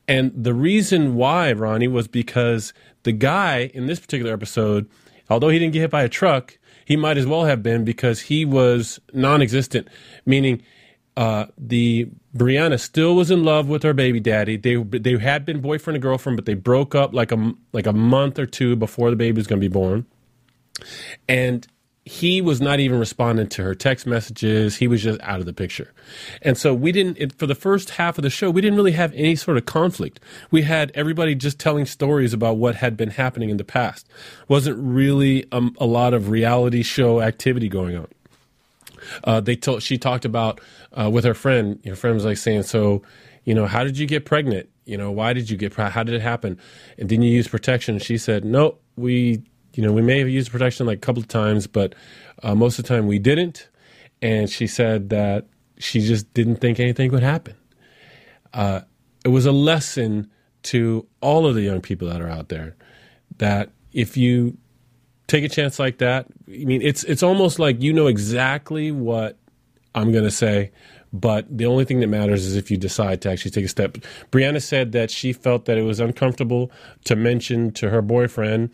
And 0.08 0.32
the 0.34 0.54
reason 0.54 1.14
why, 1.14 1.52
Ronnie, 1.52 1.88
was 1.88 2.08
because 2.08 2.72
the 3.02 3.12
guy 3.12 3.70
in 3.74 3.86
this 3.86 4.00
particular 4.00 4.32
episode, 4.32 4.88
although 5.32 5.48
he 5.48 5.58
didn't 5.58 5.72
get 5.72 5.80
hit 5.80 5.90
by 5.90 6.02
a 6.02 6.08
truck, 6.08 6.58
he 6.84 6.96
might 6.96 7.16
as 7.18 7.26
well 7.26 7.44
have 7.44 7.62
been 7.62 7.84
because 7.84 8.20
he 8.20 8.44
was 8.44 9.00
non-existent, 9.12 9.88
meaning 10.26 10.62
uh, 11.16 11.46
the 11.58 12.08
Brianna 12.36 12.80
still 12.80 13.14
was 13.14 13.30
in 13.30 13.44
love 13.44 13.68
with 13.68 13.82
her 13.82 13.92
baby 13.92 14.20
daddy. 14.20 14.56
They 14.56 14.76
they 14.76 15.18
had 15.18 15.44
been 15.44 15.60
boyfriend 15.60 15.96
and 15.96 16.02
girlfriend, 16.02 16.36
but 16.36 16.46
they 16.46 16.54
broke 16.54 16.94
up 16.94 17.12
like 17.12 17.32
a 17.32 17.52
like 17.72 17.86
a 17.86 17.92
month 17.92 18.38
or 18.38 18.46
two 18.46 18.76
before 18.76 19.10
the 19.10 19.16
baby 19.16 19.36
was 19.36 19.46
going 19.46 19.60
to 19.60 19.68
be 19.68 19.72
born. 19.72 20.06
And 21.28 21.66
he 22.04 22.40
was 22.40 22.60
not 22.60 22.80
even 22.80 22.98
responding 22.98 23.46
to 23.46 23.62
her 23.62 23.74
text 23.76 24.06
messages. 24.06 24.76
He 24.76 24.88
was 24.88 25.02
just 25.02 25.20
out 25.20 25.38
of 25.38 25.46
the 25.46 25.52
picture. 25.52 25.92
And 26.40 26.58
so 26.58 26.74
we 26.74 26.90
didn't, 26.90 27.16
it, 27.18 27.32
for 27.38 27.46
the 27.46 27.54
first 27.54 27.90
half 27.90 28.18
of 28.18 28.22
the 28.22 28.30
show, 28.30 28.50
we 28.50 28.60
didn't 28.60 28.76
really 28.76 28.92
have 28.92 29.12
any 29.14 29.36
sort 29.36 29.56
of 29.56 29.66
conflict. 29.66 30.18
We 30.50 30.62
had 30.62 30.90
everybody 30.96 31.36
just 31.36 31.60
telling 31.60 31.86
stories 31.86 32.32
about 32.32 32.56
what 32.56 32.74
had 32.74 32.96
been 32.96 33.10
happening 33.10 33.50
in 33.50 33.56
the 33.56 33.64
past. 33.64 34.08
Wasn't 34.48 34.76
really 34.78 35.46
um, 35.52 35.76
a 35.78 35.86
lot 35.86 36.12
of 36.12 36.28
reality 36.28 36.82
show 36.82 37.20
activity 37.20 37.68
going 37.68 37.96
on. 37.96 38.08
Uh, 39.22 39.40
they 39.40 39.54
told, 39.54 39.82
she 39.82 39.96
talked 39.96 40.24
about, 40.24 40.60
uh, 40.92 41.08
with 41.08 41.24
her 41.24 41.34
friend, 41.34 41.80
her 41.86 41.96
friend 41.96 42.14
was 42.14 42.24
like 42.24 42.36
saying, 42.36 42.64
so, 42.64 43.02
you 43.44 43.54
know, 43.54 43.66
how 43.66 43.84
did 43.84 43.96
you 43.96 44.06
get 44.06 44.24
pregnant? 44.24 44.68
You 44.86 44.96
know, 44.96 45.12
why 45.12 45.32
did 45.32 45.48
you 45.48 45.56
get, 45.56 45.72
pregnant? 45.72 45.94
how 45.94 46.02
did 46.02 46.16
it 46.16 46.22
happen? 46.22 46.58
And 46.98 47.08
didn't 47.08 47.24
you 47.24 47.30
use 47.30 47.46
protection? 47.46 48.00
She 48.00 48.18
said, 48.18 48.44
no, 48.44 48.78
we 48.96 49.42
you 49.74 49.82
know, 49.82 49.92
we 49.92 50.02
may 50.02 50.18
have 50.18 50.28
used 50.28 50.50
protection 50.50 50.86
like 50.86 50.98
a 50.98 51.00
couple 51.00 51.22
of 51.22 51.28
times, 51.28 51.66
but 51.66 51.94
uh, 52.42 52.54
most 52.54 52.78
of 52.78 52.84
the 52.84 52.88
time 52.88 53.06
we 53.06 53.18
didn't. 53.18 53.68
And 54.20 54.48
she 54.48 54.66
said 54.66 55.10
that 55.10 55.46
she 55.78 56.00
just 56.00 56.32
didn't 56.34 56.56
think 56.56 56.78
anything 56.78 57.10
would 57.12 57.22
happen. 57.22 57.56
Uh, 58.52 58.82
it 59.24 59.28
was 59.28 59.46
a 59.46 59.52
lesson 59.52 60.30
to 60.64 61.06
all 61.20 61.46
of 61.46 61.54
the 61.54 61.62
young 61.62 61.80
people 61.80 62.08
that 62.08 62.20
are 62.20 62.28
out 62.28 62.48
there 62.48 62.76
that 63.38 63.70
if 63.92 64.16
you 64.16 64.56
take 65.26 65.44
a 65.44 65.48
chance 65.48 65.78
like 65.78 65.98
that, 65.98 66.26
I 66.48 66.64
mean, 66.64 66.82
it's 66.82 67.04
it's 67.04 67.22
almost 67.22 67.58
like 67.58 67.80
you 67.80 67.92
know 67.92 68.06
exactly 68.06 68.92
what 68.92 69.38
I'm 69.94 70.12
going 70.12 70.24
to 70.24 70.30
say, 70.30 70.70
but 71.12 71.46
the 71.50 71.66
only 71.66 71.84
thing 71.84 72.00
that 72.00 72.06
matters 72.06 72.44
is 72.44 72.56
if 72.56 72.70
you 72.70 72.76
decide 72.76 73.20
to 73.22 73.30
actually 73.30 73.50
take 73.50 73.64
a 73.64 73.68
step. 73.68 73.98
Brianna 74.30 74.62
said 74.62 74.92
that 74.92 75.10
she 75.10 75.32
felt 75.32 75.66
that 75.66 75.76
it 75.76 75.82
was 75.82 76.00
uncomfortable 76.00 76.70
to 77.04 77.16
mention 77.16 77.70
to 77.72 77.90
her 77.90 78.02
boyfriend 78.02 78.70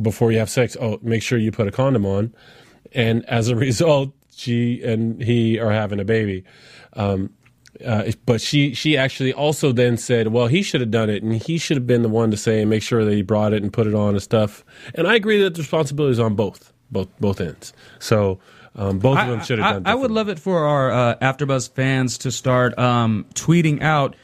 before 0.00 0.32
you 0.32 0.38
have 0.38 0.50
sex, 0.50 0.76
oh, 0.80 0.98
make 1.02 1.22
sure 1.22 1.38
you 1.38 1.52
put 1.52 1.68
a 1.68 1.70
condom 1.70 2.06
on. 2.06 2.34
And 2.92 3.24
as 3.26 3.48
a 3.48 3.56
result, 3.68 4.12
she 4.34 4.82
and 4.82 5.22
he 5.22 5.58
are 5.58 5.72
having 5.72 6.00
a 6.00 6.04
baby. 6.04 6.44
Um, 6.94 7.30
uh, 7.84 8.10
but 8.26 8.40
she 8.40 8.74
she 8.74 8.96
actually 8.96 9.32
also 9.32 9.72
then 9.72 9.96
said, 9.96 10.28
well, 10.28 10.46
he 10.46 10.62
should 10.62 10.80
have 10.80 10.90
done 10.90 11.10
it, 11.10 11.22
and 11.22 11.34
he 11.34 11.58
should 11.58 11.76
have 11.76 11.86
been 11.86 12.02
the 12.02 12.08
one 12.08 12.30
to 12.30 12.36
say 12.36 12.60
and 12.60 12.70
make 12.70 12.82
sure 12.82 13.04
that 13.04 13.12
he 13.12 13.22
brought 13.22 13.52
it 13.52 13.62
and 13.62 13.72
put 13.72 13.86
it 13.86 13.94
on 13.94 14.10
and 14.10 14.22
stuff. 14.22 14.64
And 14.94 15.06
I 15.06 15.14
agree 15.14 15.40
that 15.42 15.54
the 15.54 15.62
responsibility 15.62 16.12
is 16.12 16.20
on 16.20 16.34
both 16.34 16.72
both 16.90 17.08
both 17.20 17.40
ends. 17.40 17.72
So. 17.98 18.38
Um, 18.76 19.00
both 19.00 19.18
of 19.18 19.26
them 19.26 19.40
should 19.42 19.58
have 19.58 19.82
done. 19.82 19.86
I, 19.86 19.92
I 19.92 19.94
would 19.96 20.12
love 20.12 20.28
it 20.28 20.38
for 20.38 20.64
our 20.64 20.92
uh, 20.92 21.14
AfterBuzz 21.16 21.70
fans 21.70 22.16
to 22.18 22.30
start 22.30 22.78
um, 22.78 23.26
tweeting 23.34 23.82
out 23.82 24.14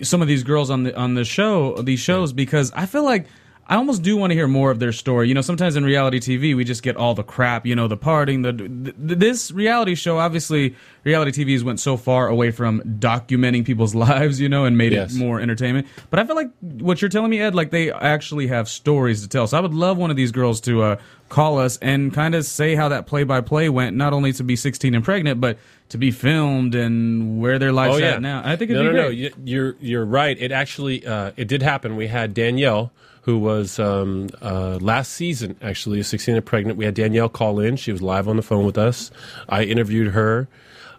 some 0.00 0.22
of 0.22 0.28
these 0.28 0.42
girls 0.42 0.70
on 0.70 0.84
the 0.84 0.96
on 0.96 1.14
the 1.14 1.24
show, 1.24 1.76
these 1.82 2.00
shows, 2.00 2.32
because 2.32 2.72
I 2.72 2.86
feel 2.86 3.04
like 3.04 3.26
I 3.70 3.76
almost 3.76 4.02
do 4.02 4.16
want 4.16 4.32
to 4.32 4.34
hear 4.34 4.48
more 4.48 4.72
of 4.72 4.80
their 4.80 4.90
story. 4.90 5.28
You 5.28 5.34
know, 5.34 5.42
sometimes 5.42 5.76
in 5.76 5.84
reality 5.84 6.18
TV, 6.18 6.56
we 6.56 6.64
just 6.64 6.82
get 6.82 6.96
all 6.96 7.14
the 7.14 7.22
crap, 7.22 7.64
you 7.64 7.76
know, 7.76 7.86
the 7.86 7.96
parting, 7.96 8.42
the, 8.42 8.52
this 8.98 9.52
reality 9.52 9.94
show, 9.94 10.18
obviously, 10.18 10.74
reality 11.04 11.30
TV, 11.30 11.54
TVs 11.54 11.62
went 11.62 11.78
so 11.78 11.96
far 11.96 12.26
away 12.26 12.50
from 12.50 12.80
documenting 12.98 13.64
people's 13.64 13.94
lives, 14.08 14.40
you 14.40 14.48
know, 14.48 14.64
and 14.64 14.76
made 14.76 14.90
yes. 14.90 15.14
it 15.14 15.18
more 15.18 15.40
entertainment. 15.40 15.86
But 16.10 16.18
I 16.18 16.24
feel 16.24 16.34
like 16.34 16.50
what 16.60 17.00
you're 17.00 17.08
telling 17.08 17.30
me, 17.30 17.40
Ed, 17.40 17.54
like 17.54 17.70
they 17.70 17.92
actually 17.92 18.48
have 18.48 18.68
stories 18.68 19.22
to 19.22 19.28
tell. 19.28 19.46
So 19.46 19.56
I 19.56 19.60
would 19.60 19.72
love 19.72 19.96
one 19.96 20.10
of 20.10 20.16
these 20.16 20.32
girls 20.32 20.60
to 20.62 20.82
uh, 20.82 20.96
call 21.28 21.60
us 21.60 21.76
and 21.76 22.12
kind 22.12 22.34
of 22.34 22.44
say 22.44 22.74
how 22.74 22.88
that 22.88 23.06
play 23.06 23.22
by 23.22 23.40
play 23.40 23.68
went, 23.68 23.96
not 23.96 24.12
only 24.12 24.32
to 24.32 24.42
be 24.42 24.56
16 24.56 24.96
and 24.96 25.04
pregnant, 25.04 25.40
but 25.40 25.58
to 25.90 25.98
be 25.98 26.10
filmed 26.10 26.74
and 26.74 27.40
where 27.40 27.60
their 27.60 27.72
lives 27.72 27.94
oh, 27.94 27.98
yeah. 27.98 28.14
at 28.14 28.22
now. 28.22 28.42
I 28.44 28.56
think 28.56 28.72
it'd 28.72 28.84
no, 28.84 28.90
be 28.90 28.96
no, 28.96 29.06
great. 29.06 29.38
No, 29.38 29.44
you're 29.44 29.76
you're 29.78 30.04
right. 30.04 30.36
It 30.36 30.50
actually 30.50 31.06
uh, 31.06 31.30
it 31.36 31.46
did 31.46 31.62
happen. 31.62 31.94
We 31.94 32.08
had 32.08 32.34
Danielle 32.34 32.90
who 33.30 33.38
was 33.38 33.78
um, 33.78 34.28
uh, 34.42 34.76
last 34.80 35.12
season 35.12 35.56
actually 35.62 36.02
16 36.02 36.34
and 36.34 36.44
pregnant. 36.44 36.76
We 36.76 36.84
had 36.84 36.94
Danielle 36.94 37.28
call 37.28 37.60
in. 37.60 37.76
She 37.76 37.92
was 37.92 38.02
live 38.02 38.26
on 38.26 38.34
the 38.34 38.42
phone 38.42 38.66
with 38.66 38.76
us. 38.76 39.12
I 39.48 39.62
interviewed 39.62 40.14
her. 40.14 40.48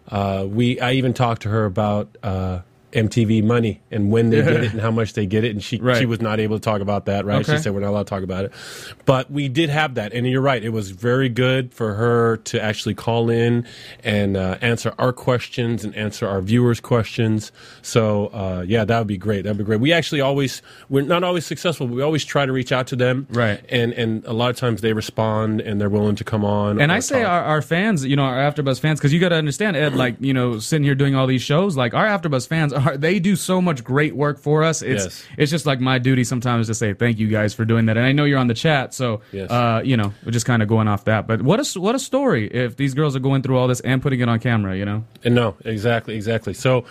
Uh, 0.08 0.46
we 0.48 0.80
I 0.80 0.92
even 0.92 1.12
talked 1.12 1.42
to 1.42 1.50
her 1.50 1.66
about 1.66 2.16
uh, 2.22 2.60
MTV 2.92 3.42
money 3.42 3.80
and 3.90 4.10
when 4.10 4.30
they 4.30 4.42
get 4.42 4.64
it 4.64 4.72
and 4.72 4.80
how 4.86 4.90
much 4.90 5.14
they 5.14 5.26
get 5.26 5.44
it. 5.44 5.50
And 5.50 5.62
she 5.62 5.78
right. 5.78 5.96
she 5.96 6.06
was 6.06 6.20
not 6.20 6.40
able 6.40 6.56
to 6.56 6.62
talk 6.62 6.80
about 6.80 7.06
that, 7.06 7.24
right? 7.24 7.40
Okay. 7.40 7.56
She 7.56 7.62
said 7.62 7.74
we're 7.74 7.80
not 7.80 7.90
allowed 7.90 8.06
to 8.06 8.10
talk 8.10 8.22
about 8.22 8.44
it. 8.44 8.52
But 9.04 9.30
we 9.30 9.48
did 9.48 9.70
have 9.70 9.94
that, 9.94 10.12
and 10.12 10.26
you're 10.26 10.40
right. 10.40 10.62
It 10.62 10.70
was 10.70 10.90
very 10.90 11.28
good 11.28 11.72
for 11.72 11.94
her 11.94 12.36
to 12.38 12.62
actually 12.62 12.94
call 12.94 13.30
in 13.30 13.66
and 14.04 14.36
uh, 14.36 14.58
answer 14.60 14.94
our 14.98 15.12
questions 15.12 15.84
and 15.84 15.94
answer 15.96 16.28
our 16.28 16.40
viewers' 16.40 16.80
questions. 16.80 17.52
So 17.82 18.26
uh, 18.28 18.64
yeah, 18.66 18.84
that 18.84 18.98
would 18.98 19.06
be 19.06 19.18
great. 19.18 19.42
That 19.42 19.50
would 19.50 19.58
be 19.58 19.64
great. 19.64 19.80
We 19.80 19.92
actually 19.92 20.20
always 20.20 20.62
we're 20.88 21.02
not 21.02 21.24
always 21.24 21.46
successful, 21.46 21.86
but 21.86 21.94
we 21.94 22.02
always 22.02 22.24
try 22.24 22.46
to 22.46 22.52
reach 22.52 22.72
out 22.72 22.86
to 22.88 22.96
them, 22.96 23.26
right? 23.30 23.64
And 23.68 23.92
and 23.92 24.24
a 24.24 24.32
lot 24.32 24.50
of 24.50 24.56
times 24.56 24.80
they 24.80 24.92
respond 24.92 25.60
and 25.60 25.80
they're 25.80 25.90
willing 25.90 26.16
to 26.16 26.24
come 26.24 26.44
on. 26.44 26.80
And 26.80 26.92
I 26.92 27.00
say 27.00 27.22
our, 27.22 27.42
our, 27.42 27.62
fans, 27.62 28.04
you 28.04 28.16
know, 28.16 28.24
our 28.24 28.36
AfterBuzz 28.36 28.80
fans, 28.80 28.98
because 28.98 29.12
you 29.12 29.20
got 29.20 29.30
to 29.30 29.36
understand, 29.36 29.76
Ed, 29.76 29.94
like 29.94 30.16
you 30.20 30.34
know, 30.34 30.58
sitting 30.58 30.84
here 30.84 30.94
doing 30.94 31.14
all 31.14 31.26
these 31.26 31.42
shows, 31.42 31.76
like 31.76 31.94
our 31.94 32.06
AfterBuzz 32.06 32.46
fans 32.46 32.72
are 32.84 32.96
they 32.96 33.18
do 33.18 33.36
so 33.36 33.60
much 33.60 33.84
great 33.84 34.14
work 34.14 34.38
for 34.38 34.62
us. 34.62 34.82
It's 34.82 35.04
yes. 35.04 35.24
it's 35.36 35.50
just 35.50 35.66
like 35.66 35.80
my 35.80 35.98
duty 35.98 36.24
sometimes 36.24 36.66
to 36.68 36.74
say 36.74 36.94
thank 36.94 37.18
you 37.18 37.28
guys 37.28 37.54
for 37.54 37.64
doing 37.64 37.86
that. 37.86 37.96
And 37.96 38.06
I 38.06 38.12
know 38.12 38.24
you're 38.24 38.38
on 38.38 38.48
the 38.48 38.54
chat, 38.54 38.94
so 38.94 39.20
yes. 39.32 39.50
uh, 39.50 39.82
you 39.84 39.96
know, 39.96 40.12
we're 40.24 40.32
just 40.32 40.46
kind 40.46 40.62
of 40.62 40.68
going 40.68 40.88
off 40.88 41.04
that. 41.04 41.26
But 41.26 41.42
what 41.42 41.60
a 41.60 41.80
what 41.80 41.94
a 41.94 41.98
story 41.98 42.48
if 42.48 42.76
these 42.76 42.94
girls 42.94 43.16
are 43.16 43.20
going 43.20 43.42
through 43.42 43.58
all 43.58 43.68
this 43.68 43.80
and 43.80 44.02
putting 44.02 44.20
it 44.20 44.28
on 44.28 44.38
camera, 44.38 44.76
you 44.76 44.84
know? 44.84 45.04
And 45.24 45.34
no, 45.34 45.56
exactly, 45.64 46.14
exactly. 46.14 46.54
So 46.54 46.84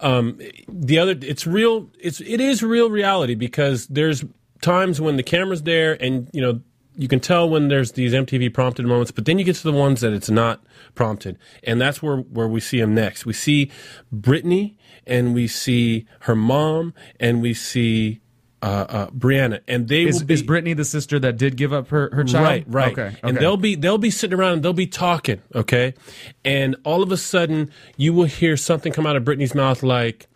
um, 0.00 0.38
the 0.68 0.98
other, 0.98 1.14
it's 1.20 1.46
real. 1.46 1.90
It's 1.98 2.20
it 2.20 2.40
is 2.40 2.62
real 2.62 2.90
reality 2.90 3.34
because 3.34 3.86
there's 3.86 4.24
times 4.62 5.00
when 5.00 5.16
the 5.16 5.22
camera's 5.22 5.62
there 5.62 6.00
and 6.02 6.28
you 6.32 6.40
know 6.40 6.60
you 6.96 7.08
can 7.08 7.20
tell 7.20 7.48
when 7.48 7.68
there's 7.68 7.92
these 7.92 8.12
MTV 8.14 8.54
prompted 8.54 8.86
moments, 8.86 9.10
but 9.10 9.26
then 9.26 9.38
you 9.38 9.44
get 9.44 9.56
to 9.56 9.62
the 9.62 9.72
ones 9.72 10.00
that 10.00 10.12
it's 10.12 10.30
not 10.30 10.62
prompted, 10.94 11.38
and 11.62 11.80
that's 11.80 12.02
where 12.02 12.18
where 12.18 12.48
we 12.48 12.60
see 12.60 12.80
them 12.80 12.94
next. 12.94 13.26
We 13.26 13.34
see 13.34 13.70
Brittany, 14.10 14.78
and 15.06 15.34
we 15.34 15.46
see 15.46 16.06
her 16.20 16.36
mom, 16.36 16.94
and 17.20 17.42
we 17.42 17.54
see 17.54 18.20
uh, 18.62 18.86
uh, 18.88 19.10
Brianna, 19.10 19.60
and 19.68 19.86
they 19.86 20.04
is, 20.04 20.22
be, 20.22 20.34
is 20.34 20.42
Brittany 20.42 20.72
the 20.72 20.84
sister 20.84 21.18
that 21.18 21.36
did 21.36 21.56
give 21.56 21.72
up 21.72 21.88
her, 21.88 22.10
her 22.12 22.24
child? 22.24 22.44
Right, 22.44 22.64
right. 22.66 22.92
Okay, 22.92 23.02
okay, 23.02 23.18
and 23.22 23.38
they'll 23.38 23.56
be 23.56 23.74
they'll 23.74 23.98
be 23.98 24.10
sitting 24.10 24.38
around 24.38 24.54
and 24.54 24.62
they'll 24.62 24.72
be 24.72 24.86
talking, 24.86 25.40
okay, 25.54 25.94
and 26.44 26.74
all 26.84 27.02
of 27.02 27.12
a 27.12 27.16
sudden 27.16 27.70
you 27.96 28.12
will 28.12 28.24
hear 28.24 28.56
something 28.56 28.92
come 28.92 29.06
out 29.06 29.14
of 29.14 29.24
Brittany's 29.24 29.54
mouth 29.54 29.82
like, 29.82 30.26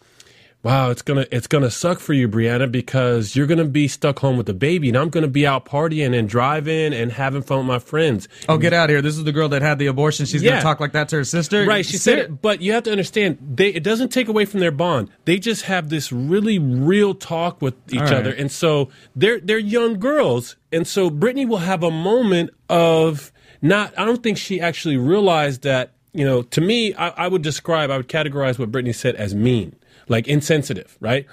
wow, 0.63 0.91
it's 0.91 1.03
gonna 1.03 1.27
it's 1.31 1.47
gonna 1.47 1.71
suck 1.71 2.01
for 2.01 2.13
you, 2.13 2.29
Brianna, 2.29 2.71
because 2.71 3.35
you're 3.35 3.47
gonna 3.47 3.65
be 3.65 3.89
stuck 3.89 4.19
home 4.19 4.37
with 4.37 4.47
the 4.47 4.55
baby, 4.55 4.89
and 4.89 4.97
I'm 4.97 5.09
gonna 5.09 5.29
be 5.29 5.47
out 5.47 5.65
partying 5.65 6.17
and 6.17 6.29
driving 6.29 6.93
and 6.93 7.13
having 7.13 7.43
fun 7.43 7.59
with 7.59 7.67
my 7.67 7.79
friends. 7.79 8.29
Oh, 8.49 8.59
get 8.59 8.73
out 8.73 8.85
of 8.85 8.91
here! 8.91 9.03
This 9.03 9.17
is 9.17 9.25
the 9.25 9.33
girl 9.33 9.49
that 9.51 9.63
had 9.63 9.79
the 9.79 9.87
abortion. 9.87 10.27
She's 10.27 10.43
yeah. 10.43 10.53
gonna 10.53 10.63
talk 10.63 10.81
like 10.81 10.93
that 10.93 11.09
to 11.11 11.17
her 11.17 11.25
sister, 11.25 11.65
right? 11.65 11.85
She 11.85 11.97
said 11.97 12.19
it, 12.19 12.43
but 12.43 12.61
you 12.61 12.73
have 12.73 12.83
to 12.85 12.91
understand, 12.91 13.39
they 13.41 13.69
it 13.69 13.83
doesn't 13.83 14.11
take 14.11 14.29
away 14.29 14.45
from 14.45 14.61
their 14.61 14.71
bond. 14.71 15.11
They 15.25 15.39
just 15.39 15.63
have 15.63 15.89
this 15.89 16.13
really 16.13 16.59
real 16.59 17.15
talk 17.15 17.63
with 17.63 17.75
each 17.93 18.01
right. 18.01 18.13
other, 18.13 18.33
and 18.33 18.51
so 18.51 18.91
they're 19.17 19.41
they're 19.41 19.59
young 19.59 19.99
girls, 19.99 20.57
and 20.73 20.87
so 20.87 21.11
Brittany 21.11 21.47
will 21.47 21.59
have 21.59 21.83
a 21.83 21.91
moment 21.91 22.51
of 22.69 23.33
not. 23.63 23.99
I 23.99 24.05
don't 24.05 24.23
think 24.23 24.39
she 24.39 24.61
actually 24.61 24.97
realized 24.97 25.63
that. 25.63 25.93
You 26.13 26.25
know, 26.25 26.43
to 26.43 26.61
me, 26.61 26.95
I, 26.95 27.09
I 27.11 27.29
would 27.29 27.43
describe, 27.43 27.91
I 27.91 27.97
would 27.97 28.09
categorize 28.09 28.59
what 28.59 28.73
Brittany 28.73 28.93
said 28.93 29.15
as 29.17 29.35
mean 29.35 29.77
like 30.11 30.29
insensitive, 30.29 30.99
right? 31.01 31.25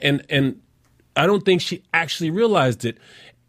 And 0.00 0.26
and 0.28 0.60
I 1.16 1.26
don't 1.26 1.44
think 1.44 1.62
she 1.62 1.84
actually 1.94 2.30
realized 2.30 2.84
it. 2.84 2.98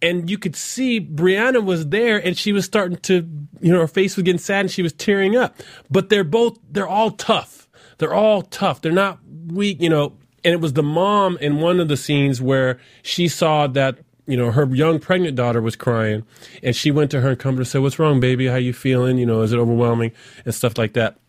And 0.02 0.30
you 0.30 0.38
could 0.38 0.56
see 0.56 1.02
Brianna 1.02 1.64
was 1.64 1.88
there 1.88 2.24
and 2.24 2.38
she 2.38 2.54
was 2.54 2.64
starting 2.66 2.98
to, 2.98 3.28
you 3.60 3.74
know, 3.74 3.80
her 3.80 3.88
face 3.88 4.16
was 4.16 4.24
getting 4.24 4.40
sad 4.40 4.62
and 4.62 4.72
she 4.72 4.84
was 4.84 4.94
tearing 4.94 5.36
up. 5.36 5.56
But 5.90 6.10
they're 6.10 6.24
both, 6.24 6.60
they're 6.70 6.88
all 6.88 7.12
tough. 7.12 7.68
They're 7.98 8.14
all 8.14 8.44
tough. 8.44 8.82
They're 8.82 8.92
not 8.92 9.20
weak, 9.48 9.82
you 9.82 9.90
know. 9.90 10.14
And 10.44 10.54
it 10.54 10.62
was 10.62 10.74
the 10.74 10.84
mom 10.84 11.38
in 11.40 11.60
one 11.60 11.80
of 11.80 11.88
the 11.88 11.98
scenes 11.98 12.40
where 12.40 12.80
she 13.02 13.28
saw 13.28 13.66
that, 13.68 13.98
you 14.28 14.38
know, 14.38 14.52
her 14.52 14.66
young 14.74 15.00
pregnant 15.00 15.36
daughter 15.36 15.62
was 15.62 15.76
crying 15.76 16.24
and 16.64 16.76
she 16.76 16.92
went 16.92 17.12
to 17.12 17.22
her 17.22 17.30
and 17.30 17.40
comforted 17.40 17.68
her 17.68 17.70
said, 17.70 17.82
What's 17.82 18.00
wrong, 18.00 18.20
baby? 18.20 18.48
How 18.48 18.56
you 18.56 18.74
feeling? 18.74 19.18
You 19.18 19.26
know, 19.26 19.42
is 19.42 19.54
it 19.54 19.58
overwhelming? 19.58 20.12
And 20.46 20.54
stuff 20.54 20.78
like 20.78 20.94
that. 20.94 21.20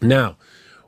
Now, 0.00 0.36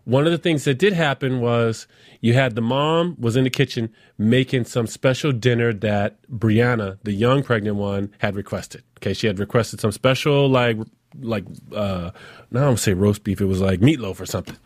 one 0.04 0.26
of 0.26 0.32
the 0.32 0.38
things 0.38 0.64
that 0.64 0.78
did 0.78 0.92
happen 0.92 1.40
was 1.40 1.86
you 2.20 2.34
had 2.34 2.54
the 2.54 2.60
mom 2.60 3.16
was 3.18 3.36
in 3.36 3.44
the 3.44 3.50
kitchen 3.50 3.92
making 4.18 4.64
some 4.64 4.86
special 4.86 5.32
dinner 5.32 5.72
that 5.72 6.20
Brianna, 6.30 6.98
the 7.04 7.12
young 7.12 7.42
pregnant 7.42 7.76
one, 7.76 8.12
had 8.18 8.36
requested. 8.36 8.82
Okay, 8.98 9.14
she 9.14 9.26
had 9.26 9.38
requested 9.38 9.80
some 9.80 9.92
special 9.92 10.48
like 10.48 10.76
like 11.20 11.44
uh 11.72 12.10
now 12.50 12.60
I'm 12.60 12.66
gonna 12.66 12.76
say 12.76 12.92
roast 12.92 13.24
beef. 13.24 13.40
It 13.40 13.46
was 13.46 13.60
like 13.60 13.80
meatloaf 13.80 14.20
or 14.20 14.26
something, 14.26 14.56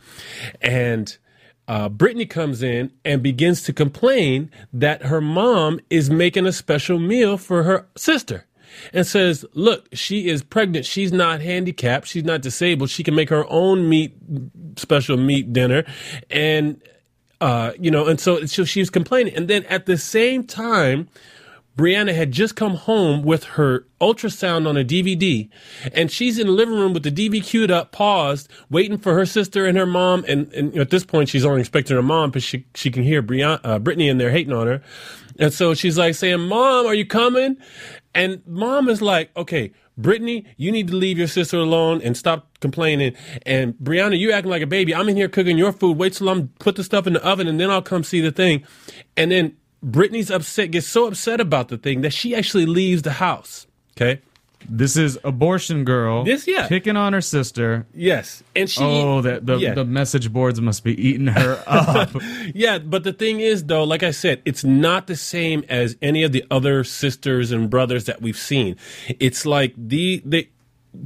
and 0.61 1.17
uh, 1.69 1.89
Brittany 1.91 2.25
comes 2.25 2.63
in 2.63 2.91
and 3.05 3.23
begins 3.23 3.63
to 3.63 3.73
complain 3.75 4.51
that 4.73 5.03
her 5.05 5.21
mom 5.21 5.81
is 5.91 6.09
making 6.09 6.47
a 6.47 6.53
special 6.53 6.99
meal 6.99 7.37
for 7.37 7.63
her 7.63 7.87
sister 7.95 8.47
and 8.95 9.07
says, 9.07 9.45
Look, 9.53 9.89
she 9.93 10.29
is 10.29 10.43
pregnant. 10.43 10.87
She's 10.87 11.13
not 11.13 11.43
handicapped. 11.43 12.07
She's 12.07 12.25
not 12.25 12.41
disabled. 12.41 12.89
She 12.89 13.05
can 13.05 13.15
make 13.15 13.29
her 13.29 13.47
own 13.49 13.89
meat, 13.89 14.17
special 14.77 15.19
meat 15.19 15.53
dinner. 15.53 15.85
And, 16.31 16.83
uh, 17.43 17.73
you 17.79 17.91
know, 17.91 18.07
and 18.07 18.19
so, 18.19 18.47
so 18.47 18.65
she 18.65 18.81
was 18.81 18.89
complaining. 18.89 19.35
And 19.35 19.47
then 19.47 19.65
at 19.65 19.85
the 19.85 19.99
same 19.99 20.45
time, 20.45 21.09
Brianna 21.79 22.13
had 22.13 22.33
just 22.33 22.57
come 22.57 22.75
home 22.75 23.23
with 23.23 23.45
her 23.45 23.87
ultrasound 24.01 24.69
on 24.69 24.77
a 24.77 24.85
DVD, 24.85 25.49
and 25.93 26.11
she's 26.11 26.37
in 26.37 26.49
the 26.49 26.53
living 26.53 26.75
room 26.75 26.93
with 26.93 27.05
the 27.05 27.13
DVD 27.13 27.41
queued 27.43 27.71
up, 27.71 27.93
paused, 27.93 28.51
waiting 28.69 28.99
for 28.99 29.15
her 29.15 29.25
sister 29.25 29.65
and 29.65 29.79
her 29.79 29.87
mom. 29.87 30.25
And, 30.27 30.53
and 30.53 30.77
at 30.77 30.91
this 30.91 31.05
point, 31.05 31.29
she's 31.29 31.45
only 31.45 31.61
expecting 31.61 31.95
her 31.95 32.03
mom, 32.03 32.33
but 32.33 32.43
she 32.43 32.67
she 32.75 32.91
can 32.91 33.05
hear 33.05 33.23
Brianna, 33.23 33.61
uh, 33.63 33.79
Brittany 33.79 34.09
in 34.09 34.19
there 34.19 34.33
hating 34.33 34.53
on 34.53 34.67
her, 34.67 34.83
and 35.39 35.55
so 35.55 35.73
she's 35.73 35.97
like 35.97 36.17
saying, 36.17 36.41
"Mom, 36.41 36.85
are 36.85 36.95
you 36.95 37.07
coming?" 37.07 37.57
And 38.13 38.43
mom 38.45 38.89
is 38.89 39.01
like, 39.01 39.31
"Okay." 39.37 39.73
Brittany, 39.97 40.47
you 40.57 40.71
need 40.71 40.87
to 40.89 40.95
leave 40.95 41.19
your 41.19 41.27
sister 41.27 41.59
alone 41.59 42.01
and 42.03 42.17
stop 42.17 42.57
complaining. 42.61 43.17
And 43.45 43.75
Brianna, 43.75 44.17
you 44.17 44.31
acting 44.31 44.49
like 44.49 44.63
a 44.63 44.67
baby. 44.67 44.95
I'm 44.95 45.09
in 45.09 45.17
here 45.17 45.29
cooking 45.29 45.59
your 45.59 45.73
food. 45.73 45.99
Wait 45.99 46.13
till 46.13 46.29
I'm 46.29 46.51
put 46.61 46.77
the 46.77 46.85
stuff 46.85 47.09
in 47.09 47.15
the 47.15 47.25
oven 47.27 47.49
and 47.49 47.59
then 47.59 47.69
I'll 47.69 47.83
come 47.83 48.05
see 48.05 48.21
the 48.21 48.31
thing. 48.31 48.63
And 49.17 49.33
then 49.33 49.57
Brittany's 49.83 50.31
upset, 50.31 50.71
gets 50.71 50.87
so 50.87 51.07
upset 51.07 51.41
about 51.41 51.69
the 51.69 51.79
thing 51.79 52.01
that 52.03 52.13
she 52.13 52.35
actually 52.35 52.67
leaves 52.67 53.03
the 53.03 53.13
house. 53.13 53.67
Okay. 53.97 54.21
This 54.69 54.97
is 54.97 55.19
abortion 55.23 55.85
girl. 55.85 56.25
This- 56.25 56.47
yeah. 56.49 56.67
picking 56.67 56.97
on 56.97 57.13
her 57.13 57.21
sister. 57.21 57.87
Yes. 57.95 58.43
And 58.57 58.69
she. 58.69 58.83
Oh, 58.83 59.23
that 59.23 59.47
the, 59.47 59.57
yeah. 59.57 59.75
the 59.75 59.85
message 59.85 60.33
boards 60.33 60.61
must 60.61 60.83
be 60.83 61.01
eating 61.01 61.29
her 61.29 61.63
up. 61.67 62.11
Yeah, 62.55 62.79
but 62.79 63.05
the 63.05 63.13
thing 63.13 63.39
is, 63.41 63.65
though, 63.65 63.85
like 63.85 64.03
I 64.03 64.11
said, 64.11 64.43
it's 64.45 64.65
not 64.65 65.07
the 65.07 65.15
same 65.17 65.65
as 65.69 65.97
any 66.03 66.25
of 66.25 66.33
the 66.33 66.45
other 66.51 66.83
sisters 66.83 67.53
and 67.53 67.71
brothers 67.71 68.07
that 68.07 68.21
we've 68.21 68.37
seen. 68.37 68.77
It's 69.21 69.47
like 69.47 69.75
the 69.77 70.23
they 70.25 70.49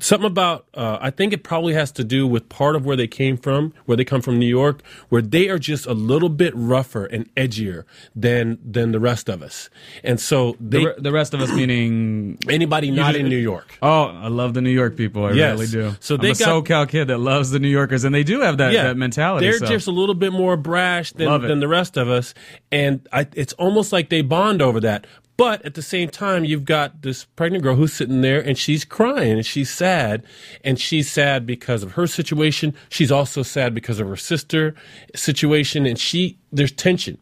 something 0.01 0.27
about 0.27 0.67
uh, 0.75 0.99
I 1.01 1.11
think 1.11 1.33
it 1.33 1.43
probably 1.43 1.75
has 1.75 1.93
to 1.93 2.05
do 2.05 2.27
with 2.27 2.49
part 2.49 2.77
of 2.77 2.85
where 2.85 2.97
they 2.97 3.07
came 3.07 3.37
from, 3.37 3.73
where 3.87 3.97
they 3.97 4.05
come 4.05 4.21
from 4.23 4.39
New 4.39 4.47
York, 4.47 4.83
where 5.09 5.23
they 5.23 5.49
are 5.49 5.59
just 5.59 5.87
a 5.87 5.93
little 5.95 6.29
bit 6.29 6.53
rougher 6.57 7.07
and 7.07 7.33
edgier 7.35 7.85
than 8.15 8.59
than 8.65 8.93
the 8.93 9.01
rest 9.01 9.29
of 9.29 9.43
us, 9.43 9.69
and 10.05 10.21
so 10.21 10.57
the, 10.61 10.79
they 10.79 10.85
re- 10.87 10.95
the 10.99 11.13
rest 11.13 11.35
of 11.35 11.41
us 11.41 11.51
meaning. 11.53 12.39
anybody 12.49 12.91
not 12.91 13.15
in 13.17 13.29
New 13.29 13.37
York. 13.37 13.79
Oh, 13.83 14.05
I 14.05 14.29
love 14.29 14.55
the 14.55 14.61
New 14.61 14.71
York 14.71 14.97
people. 14.97 15.25
I 15.27 15.33
Yes. 15.33 15.53
really 15.59 15.67
do. 15.67 15.97
So 16.01 16.15
I'm 16.17 16.21
they 16.21 16.31
a 16.31 16.35
got- 16.35 16.65
SoCal 16.65 16.89
kid 16.89 17.09
that 17.09 17.19
loves 17.19 17.51
the 17.51 17.59
New 17.59 17.69
Yorkers, 17.69 18.05
and 18.05 18.15
they 18.15 18.25
do 18.25 18.41
have 18.41 18.59
that, 18.59 18.73
that 18.73 18.97
mentality. 18.97 19.47
They're 19.47 19.59
so. 19.59 19.67
just 19.67 19.87
a 19.87 19.91
little 19.93 20.15
bit 20.15 20.33
more 20.33 20.57
brash 20.57 21.13
than, 21.13 21.43
than 21.43 21.61
the 21.61 21.69
rest 21.69 21.97
of 21.97 22.09
us, 22.09 22.35
and 22.71 23.07
I, 23.13 23.27
it's 23.35 23.53
almost 23.55 23.93
like 23.93 24.09
they 24.11 24.23
bond 24.23 24.63
over 24.63 24.81
that. 24.81 25.07
But 25.43 25.67
at 25.67 25.75
the 25.75 25.83
same 25.83 26.09
time, 26.09 26.45
you've 26.45 26.65
got 26.65 27.03
this 27.03 27.25
pregnant 27.25 27.65
girl 27.65 27.75
who's 27.75 27.93
sitting 27.93 28.21
there 28.21 28.41
and 28.41 28.57
she's 28.57 28.85
crying 28.85 29.33
and 29.33 29.45
she's 29.45 29.71
sad, 29.71 30.23
and 30.63 30.79
she's 30.79 31.11
sad 31.11 31.47
because 31.47 31.83
of 31.83 31.95
her 31.95 32.07
situation. 32.07 32.77
She's 32.89 33.11
also 33.11 33.43
sad 33.43 33.75
because 33.75 33.99
of 33.99 34.07
her 34.07 34.17
sister 34.17 34.77
situation, 35.17 35.85
and 35.85 35.99
she 35.99 36.39
there's 36.53 36.71
tension. 36.71 37.19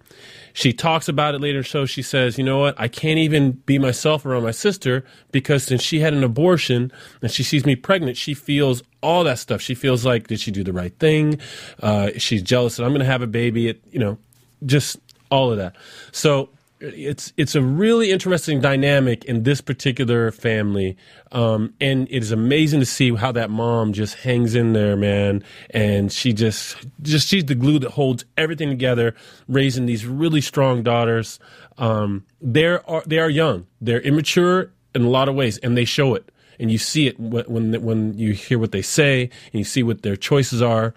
She 0.52 0.74
talks 0.74 1.08
about 1.08 1.34
it 1.34 1.40
later 1.40 1.62
So. 1.62 1.86
She 1.86 2.02
says, 2.02 2.36
"You 2.36 2.44
know 2.44 2.58
what? 2.58 2.74
I 2.78 2.88
can't 2.88 3.18
even 3.18 3.52
be 3.52 3.78
myself 3.78 4.26
around 4.26 4.42
my 4.42 4.50
sister 4.50 5.02
because 5.32 5.64
since 5.64 5.80
she 5.80 6.00
had 6.00 6.12
an 6.12 6.22
abortion 6.22 6.92
and 7.22 7.30
she 7.30 7.42
sees 7.42 7.64
me 7.64 7.74
pregnant, 7.74 8.18
she 8.18 8.34
feels 8.34 8.82
all 9.02 9.24
that 9.24 9.38
stuff. 9.38 9.62
She 9.62 9.74
feels 9.74 10.04
like 10.04 10.26
did 10.26 10.40
she 10.40 10.50
do 10.50 10.62
the 10.62 10.74
right 10.74 10.92
thing? 10.98 11.40
Uh, 11.82 12.10
she's 12.18 12.42
jealous 12.42 12.76
that 12.76 12.84
I'm 12.84 12.90
going 12.90 13.00
to 13.00 13.06
have 13.06 13.22
a 13.22 13.26
baby. 13.26 13.68
It, 13.68 13.82
you 13.90 13.98
know, 13.98 14.18
just 14.66 14.98
all 15.30 15.50
of 15.50 15.56
that. 15.56 15.74
So 16.12 16.50
it's 16.80 17.32
it's 17.36 17.54
a 17.54 17.62
really 17.62 18.10
interesting 18.10 18.60
dynamic 18.60 19.24
in 19.26 19.42
this 19.42 19.60
particular 19.60 20.30
family, 20.30 20.96
um, 21.30 21.74
and 21.80 22.08
it 22.10 22.22
is 22.22 22.32
amazing 22.32 22.80
to 22.80 22.86
see 22.86 23.14
how 23.14 23.32
that 23.32 23.50
mom 23.50 23.92
just 23.92 24.14
hangs 24.16 24.54
in 24.54 24.72
there, 24.72 24.96
man. 24.96 25.44
And 25.70 26.10
she 26.10 26.32
just 26.32 26.76
just 27.02 27.28
she's 27.28 27.44
the 27.44 27.54
glue 27.54 27.78
that 27.80 27.92
holds 27.92 28.24
everything 28.36 28.70
together, 28.70 29.14
raising 29.46 29.86
these 29.86 30.06
really 30.06 30.40
strong 30.40 30.82
daughters. 30.82 31.38
Um, 31.76 32.24
they're 32.40 32.82
they 33.06 33.18
are 33.18 33.30
young, 33.30 33.66
they're 33.80 34.00
immature 34.00 34.72
in 34.94 35.04
a 35.04 35.08
lot 35.08 35.28
of 35.28 35.34
ways, 35.34 35.58
and 35.58 35.76
they 35.76 35.84
show 35.84 36.14
it. 36.14 36.30
And 36.58 36.70
you 36.70 36.78
see 36.78 37.06
it 37.06 37.20
when 37.20 37.82
when 37.82 38.18
you 38.18 38.32
hear 38.32 38.58
what 38.58 38.72
they 38.72 38.82
say, 38.82 39.24
and 39.24 39.54
you 39.54 39.64
see 39.64 39.82
what 39.82 40.02
their 40.02 40.16
choices 40.16 40.62
are 40.62 40.94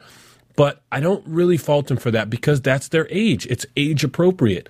but 0.55 0.83
I 0.91 0.99
don't 0.99 1.25
really 1.27 1.57
fault 1.57 1.87
them 1.87 1.97
for 1.97 2.11
that 2.11 2.29
because 2.29 2.61
that's 2.61 2.89
their 2.89 3.07
age. 3.09 3.47
It's 3.47 3.65
age 3.75 4.03
appropriate. 4.03 4.69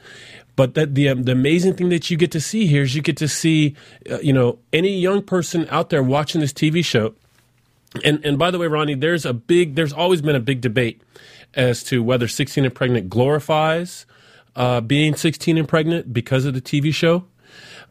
But 0.56 0.76
that 0.76 0.94
the 0.94 1.10
um, 1.10 1.24
the 1.24 1.32
amazing 1.32 1.76
thing 1.76 1.90
that 1.90 2.12
you 2.12 2.18
get 2.18 2.32
to 2.32 2.42
see 2.42 2.68
here 2.68 2.84
is 2.84 2.96
you 2.96 3.02
get 3.02 3.18
to 3.18 3.28
see, 3.28 3.76
uh, 4.10 4.20
you 4.20 4.34
know, 4.34 4.60
any 4.72 5.00
young 5.00 5.24
person 5.24 5.68
out 5.70 5.90
there 5.90 6.04
watching 6.04 6.42
this 6.42 6.54
TV 6.54 6.86
show. 6.86 7.16
And 8.04 8.24
and 8.24 8.38
by 8.38 8.52
the 8.52 8.60
way, 8.60 8.68
Ronnie, 8.68 8.96
there's 8.96 9.26
a 9.26 9.34
big, 9.34 9.76
there's 9.76 9.94
always 9.94 10.22
been 10.22 10.36
a 10.36 10.40
big 10.40 10.62
debate 10.62 11.02
as 11.56 11.84
to 11.86 12.04
whether 12.04 12.28
16 12.28 12.66
and 12.66 12.74
pregnant 12.74 13.10
glorifies 13.10 14.06
uh, 14.56 14.82
being 14.82 15.16
16 15.16 15.58
and 15.58 15.68
pregnant 15.68 16.14
because 16.14 16.46
of 16.46 16.54
the 16.54 16.62
TV 16.62 16.94
show. 16.94 17.26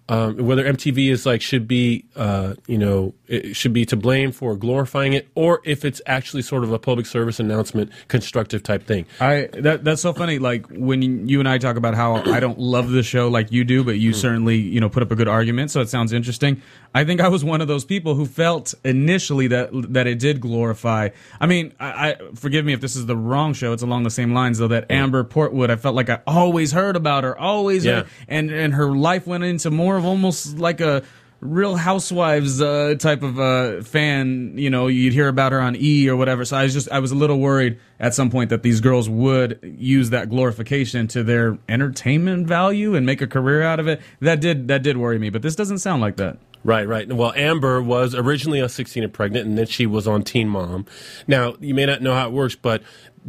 Um, 0.08 0.36
whether 0.44 0.64
MTV 0.64 1.10
is 1.10 1.24
like 1.24 1.40
should 1.40 1.68
be 1.68 2.04
uh, 2.16 2.54
you 2.66 2.76
know 2.76 3.14
it 3.28 3.54
should 3.56 3.72
be 3.72 3.84
to 3.86 3.96
blame 3.96 4.32
for 4.32 4.56
glorifying 4.56 5.12
it, 5.12 5.28
or 5.36 5.60
if 5.64 5.84
it's 5.84 6.02
actually 6.06 6.42
sort 6.42 6.64
of 6.64 6.72
a 6.72 6.78
public 6.78 7.06
service 7.06 7.38
announcement, 7.40 7.90
constructive 8.08 8.62
type 8.64 8.84
thing. 8.84 9.06
I 9.20 9.48
that 9.54 9.84
that's 9.84 10.02
so 10.02 10.12
funny. 10.12 10.38
Like 10.40 10.66
when 10.70 11.28
you 11.28 11.38
and 11.38 11.48
I 11.48 11.58
talk 11.58 11.76
about 11.76 11.94
how 11.94 12.16
I 12.16 12.40
don't 12.40 12.58
love 12.58 12.90
the 12.90 13.02
show 13.04 13.28
like 13.28 13.52
you 13.52 13.62
do, 13.64 13.84
but 13.84 13.98
you 13.98 14.12
certainly 14.12 14.56
you 14.56 14.80
know 14.80 14.88
put 14.88 15.02
up 15.04 15.12
a 15.12 15.16
good 15.16 15.28
argument, 15.28 15.70
so 15.70 15.80
it 15.80 15.88
sounds 15.88 16.12
interesting. 16.12 16.60
I 16.94 17.04
think 17.04 17.20
I 17.22 17.28
was 17.28 17.42
one 17.44 17.60
of 17.62 17.68
those 17.68 17.84
people 17.86 18.14
who 18.16 18.26
felt 18.26 18.74
initially 18.84 19.46
that 19.46 19.70
that 19.92 20.06
it 20.08 20.18
did 20.18 20.40
glorify. 20.40 21.10
I 21.40 21.46
mean, 21.46 21.72
I, 21.78 22.10
I 22.10 22.16
forgive 22.34 22.64
me 22.64 22.72
if 22.72 22.80
this 22.80 22.96
is 22.96 23.06
the 23.06 23.16
wrong 23.16 23.54
show. 23.54 23.72
It's 23.72 23.82
along 23.84 24.02
the 24.02 24.10
same 24.10 24.34
lines 24.34 24.58
though. 24.58 24.68
That 24.68 24.90
Amber 24.90 25.22
Portwood, 25.24 25.70
I 25.70 25.76
felt 25.76 25.94
like 25.94 26.10
I 26.10 26.20
always 26.26 26.72
heard 26.72 26.96
about 26.96 27.22
her, 27.24 27.38
always, 27.38 27.84
Yeah. 27.84 27.92
heard, 27.94 28.06
and 28.28 28.50
and 28.50 28.74
her 28.74 28.90
life 28.90 29.26
went 29.28 29.44
into 29.44 29.70
more 29.70 29.91
of 29.96 30.04
almost 30.04 30.58
like 30.58 30.80
a 30.80 31.02
real 31.40 31.74
housewives 31.74 32.60
uh, 32.60 32.94
type 33.00 33.24
of 33.24 33.40
uh, 33.40 33.82
fan 33.82 34.56
you 34.56 34.70
know 34.70 34.86
you'd 34.86 35.12
hear 35.12 35.26
about 35.26 35.50
her 35.50 35.60
on 35.60 35.74
e 35.76 36.08
or 36.08 36.14
whatever 36.14 36.44
so 36.44 36.56
i 36.56 36.62
was 36.62 36.72
just 36.72 36.88
i 36.92 37.00
was 37.00 37.10
a 37.10 37.16
little 37.16 37.40
worried 37.40 37.76
at 37.98 38.14
some 38.14 38.30
point 38.30 38.48
that 38.50 38.62
these 38.62 38.80
girls 38.80 39.08
would 39.08 39.58
use 39.62 40.10
that 40.10 40.30
glorification 40.30 41.08
to 41.08 41.24
their 41.24 41.58
entertainment 41.68 42.46
value 42.46 42.94
and 42.94 43.04
make 43.04 43.20
a 43.20 43.26
career 43.26 43.60
out 43.60 43.80
of 43.80 43.88
it 43.88 44.00
that 44.20 44.40
did 44.40 44.68
that 44.68 44.84
did 44.84 44.96
worry 44.96 45.18
me 45.18 45.30
but 45.30 45.42
this 45.42 45.56
doesn't 45.56 45.78
sound 45.78 46.00
like 46.00 46.16
that 46.16 46.38
Right, 46.64 46.86
right. 46.86 47.12
Well, 47.12 47.32
Amber 47.34 47.82
was 47.82 48.14
originally 48.14 48.60
a 48.60 48.68
16 48.68 49.02
and 49.02 49.12
pregnant, 49.12 49.48
and 49.48 49.58
then 49.58 49.66
she 49.66 49.84
was 49.84 50.06
on 50.06 50.22
Teen 50.22 50.48
Mom. 50.48 50.86
Now, 51.26 51.56
you 51.60 51.74
may 51.74 51.86
not 51.86 52.02
know 52.02 52.14
how 52.14 52.28
it 52.28 52.32
works, 52.32 52.54
but 52.54 52.82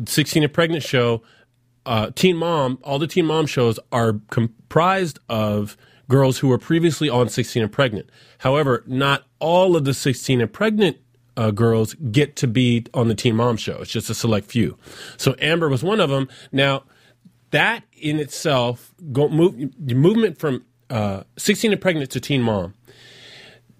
16 0.05 0.43
and 0.43 0.53
pregnant 0.53 0.83
show, 0.83 1.23
uh, 1.85 2.11
Teen 2.13 2.37
Mom, 2.37 2.77
all 2.83 2.99
the 2.99 3.07
Teen 3.07 3.25
Mom 3.25 3.47
shows 3.47 3.79
are 3.91 4.19
comprised 4.29 5.17
of 5.29 5.75
girls 6.09 6.39
who 6.39 6.47
were 6.47 6.57
previously 6.57 7.09
on 7.09 7.29
16 7.29 7.63
and 7.63 7.71
pregnant. 7.71 8.09
However, 8.39 8.83
not 8.85 9.23
all 9.39 9.75
of 9.75 9.85
the 9.85 9.93
16 9.93 10.41
and 10.41 10.51
pregnant 10.51 10.97
uh, 11.35 11.51
girls 11.51 11.95
get 12.11 12.35
to 12.37 12.47
be 12.47 12.85
on 12.93 13.07
the 13.07 13.15
Teen 13.15 13.35
Mom 13.35 13.57
show. 13.57 13.77
It's 13.81 13.91
just 13.91 14.09
a 14.09 14.13
select 14.13 14.47
few. 14.51 14.77
So 15.17 15.35
Amber 15.39 15.69
was 15.69 15.83
one 15.83 15.99
of 15.99 16.09
them. 16.09 16.29
Now, 16.51 16.83
that 17.51 17.83
in 17.93 18.19
itself, 18.19 18.93
go, 19.11 19.29
move, 19.29 19.71
the 19.79 19.95
movement 19.95 20.37
from 20.37 20.65
uh, 20.89 21.23
16 21.37 21.71
and 21.71 21.81
pregnant 21.81 22.11
to 22.11 22.19
Teen 22.19 22.41
Mom 22.41 22.73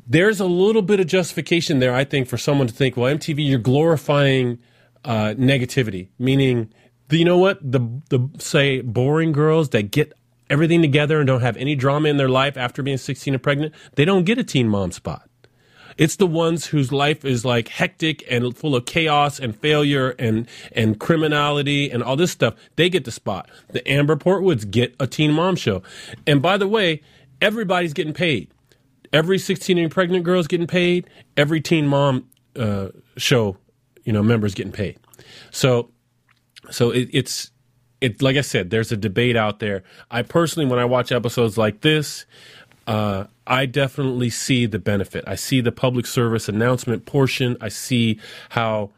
there's 0.05 0.39
a 0.39 0.45
little 0.45 0.81
bit 0.81 0.99
of 0.99 1.07
justification 1.07 1.79
there, 1.79 1.93
I 1.93 2.03
think, 2.03 2.27
for 2.27 2.37
someone 2.37 2.67
to 2.67 2.73
think, 2.73 2.97
well, 2.97 3.15
MTV, 3.15 3.47
you're 3.47 3.59
glorifying 3.59 4.59
uh, 5.05 5.33
negativity, 5.37 6.09
meaning, 6.19 6.73
you 7.09 7.25
know 7.25 7.37
what, 7.37 7.59
the 7.61 7.79
the 8.09 8.27
say 8.39 8.81
boring 8.81 9.33
girls 9.33 9.69
that 9.69 9.91
get 9.91 10.13
everything 10.53 10.83
together 10.83 11.17
and 11.19 11.25
don't 11.25 11.41
have 11.41 11.57
any 11.57 11.73
drama 11.75 12.07
in 12.09 12.17
their 12.17 12.29
life 12.29 12.57
after 12.57 12.83
being 12.83 12.97
16 12.97 13.33
and 13.33 13.41
pregnant, 13.41 13.73
they 13.95 14.05
don't 14.05 14.23
get 14.23 14.37
a 14.37 14.43
teen 14.43 14.69
mom 14.69 14.91
spot. 14.91 15.27
It's 15.97 16.15
the 16.15 16.27
ones 16.27 16.67
whose 16.67 16.91
life 16.91 17.25
is 17.25 17.43
like 17.43 17.67
hectic 17.69 18.23
and 18.29 18.55
full 18.55 18.75
of 18.75 18.85
chaos 18.85 19.39
and 19.39 19.55
failure 19.55 20.11
and 20.19 20.47
and 20.71 20.99
criminality 20.99 21.89
and 21.89 22.03
all 22.03 22.15
this 22.15 22.31
stuff. 22.31 22.55
They 22.75 22.89
get 22.89 23.05
the 23.05 23.11
spot. 23.11 23.49
The 23.69 23.87
Amber 23.87 24.15
Portwoods 24.15 24.69
get 24.69 24.95
a 24.99 25.07
teen 25.07 25.31
mom 25.31 25.55
show. 25.55 25.81
And 26.25 26.41
by 26.41 26.57
the 26.57 26.67
way, 26.67 27.01
everybody's 27.41 27.93
getting 27.93 28.13
paid. 28.13 28.49
Every 29.11 29.37
16 29.37 29.77
and 29.77 29.91
pregnant 29.91 30.23
girl 30.23 30.39
is 30.39 30.47
getting 30.47 30.67
paid. 30.67 31.09
Every 31.35 31.61
teen 31.61 31.87
mom 31.87 32.27
uh, 32.55 32.89
show, 33.17 33.57
you 34.03 34.13
know, 34.13 34.23
members 34.23 34.53
getting 34.53 34.71
paid. 34.71 34.97
So, 35.51 35.91
so 36.71 36.89
it, 36.89 37.09
it's 37.11 37.51
it 38.03 38.21
like 38.21 38.35
I 38.35 38.41
said, 38.41 38.69
there's 38.69 38.91
a 38.91 38.97
debate 38.97 39.35
out 39.37 39.59
there. 39.59 39.81
I 40.11 40.23
personally, 40.23 40.69
when 40.69 40.77
I 40.77 40.85
watch 40.85 41.11
episodes 41.11 41.57
like 41.57 41.81
this, 41.81 42.25
uh, 42.85 43.25
I 43.47 43.65
definitely 43.65 44.29
see 44.29 44.65
the 44.65 44.79
benefit. 44.79 45.23
I 45.25 45.35
see 45.35 45.61
the 45.61 45.71
public 45.71 46.05
service 46.05 46.49
announcement 46.49 47.05
portion. 47.05 47.55
I 47.61 47.69
see 47.69 48.19
how 48.49 48.89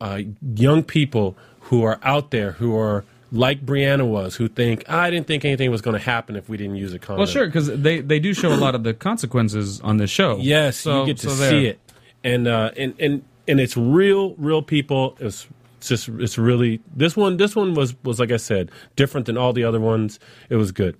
uh, 0.00 0.22
young 0.54 0.82
people 0.82 1.36
who 1.60 1.82
are 1.82 2.00
out 2.02 2.30
there 2.30 2.52
who 2.52 2.74
are 2.76 3.04
like 3.30 3.66
Brianna 3.66 4.06
was, 4.08 4.36
who 4.36 4.48
think 4.48 4.88
I 4.88 5.10
didn't 5.10 5.26
think 5.26 5.44
anything 5.44 5.70
was 5.70 5.82
going 5.82 5.98
to 5.98 6.02
happen 6.02 6.34
if 6.36 6.48
we 6.48 6.56
didn't 6.56 6.76
use 6.76 6.94
a 6.94 6.98
condom. 6.98 7.18
Well, 7.18 7.26
sure, 7.26 7.44
because 7.44 7.66
they, 7.66 8.00
they 8.00 8.18
do 8.18 8.32
show 8.32 8.48
a 8.48 8.56
lot 8.56 8.74
of 8.74 8.82
the 8.82 8.94
consequences 8.94 9.78
on 9.82 9.98
this 9.98 10.10
show. 10.10 10.38
Yes, 10.40 10.78
So- 10.78 11.00
you 11.00 11.06
get 11.08 11.18
to 11.18 11.30
so 11.30 11.50
see 11.50 11.66
it, 11.66 11.78
and 12.24 12.48
uh, 12.48 12.70
and 12.78 12.94
and 12.98 13.24
and 13.46 13.60
it's 13.60 13.76
real, 13.76 14.34
real 14.36 14.62
people. 14.62 15.16
It's 15.20 15.46
it's 15.78 15.88
just 15.88 16.08
it's 16.08 16.36
really 16.36 16.80
this 16.94 17.16
one. 17.16 17.36
This 17.36 17.56
one 17.56 17.74
was 17.74 17.94
was 18.04 18.20
like 18.20 18.32
I 18.32 18.36
said, 18.36 18.70
different 18.96 19.26
than 19.26 19.36
all 19.36 19.52
the 19.52 19.64
other 19.64 19.80
ones. 19.80 20.18
It 20.50 20.56
was 20.56 20.72
good. 20.72 20.96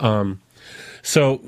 Um, 0.00 0.40
so 1.02 1.40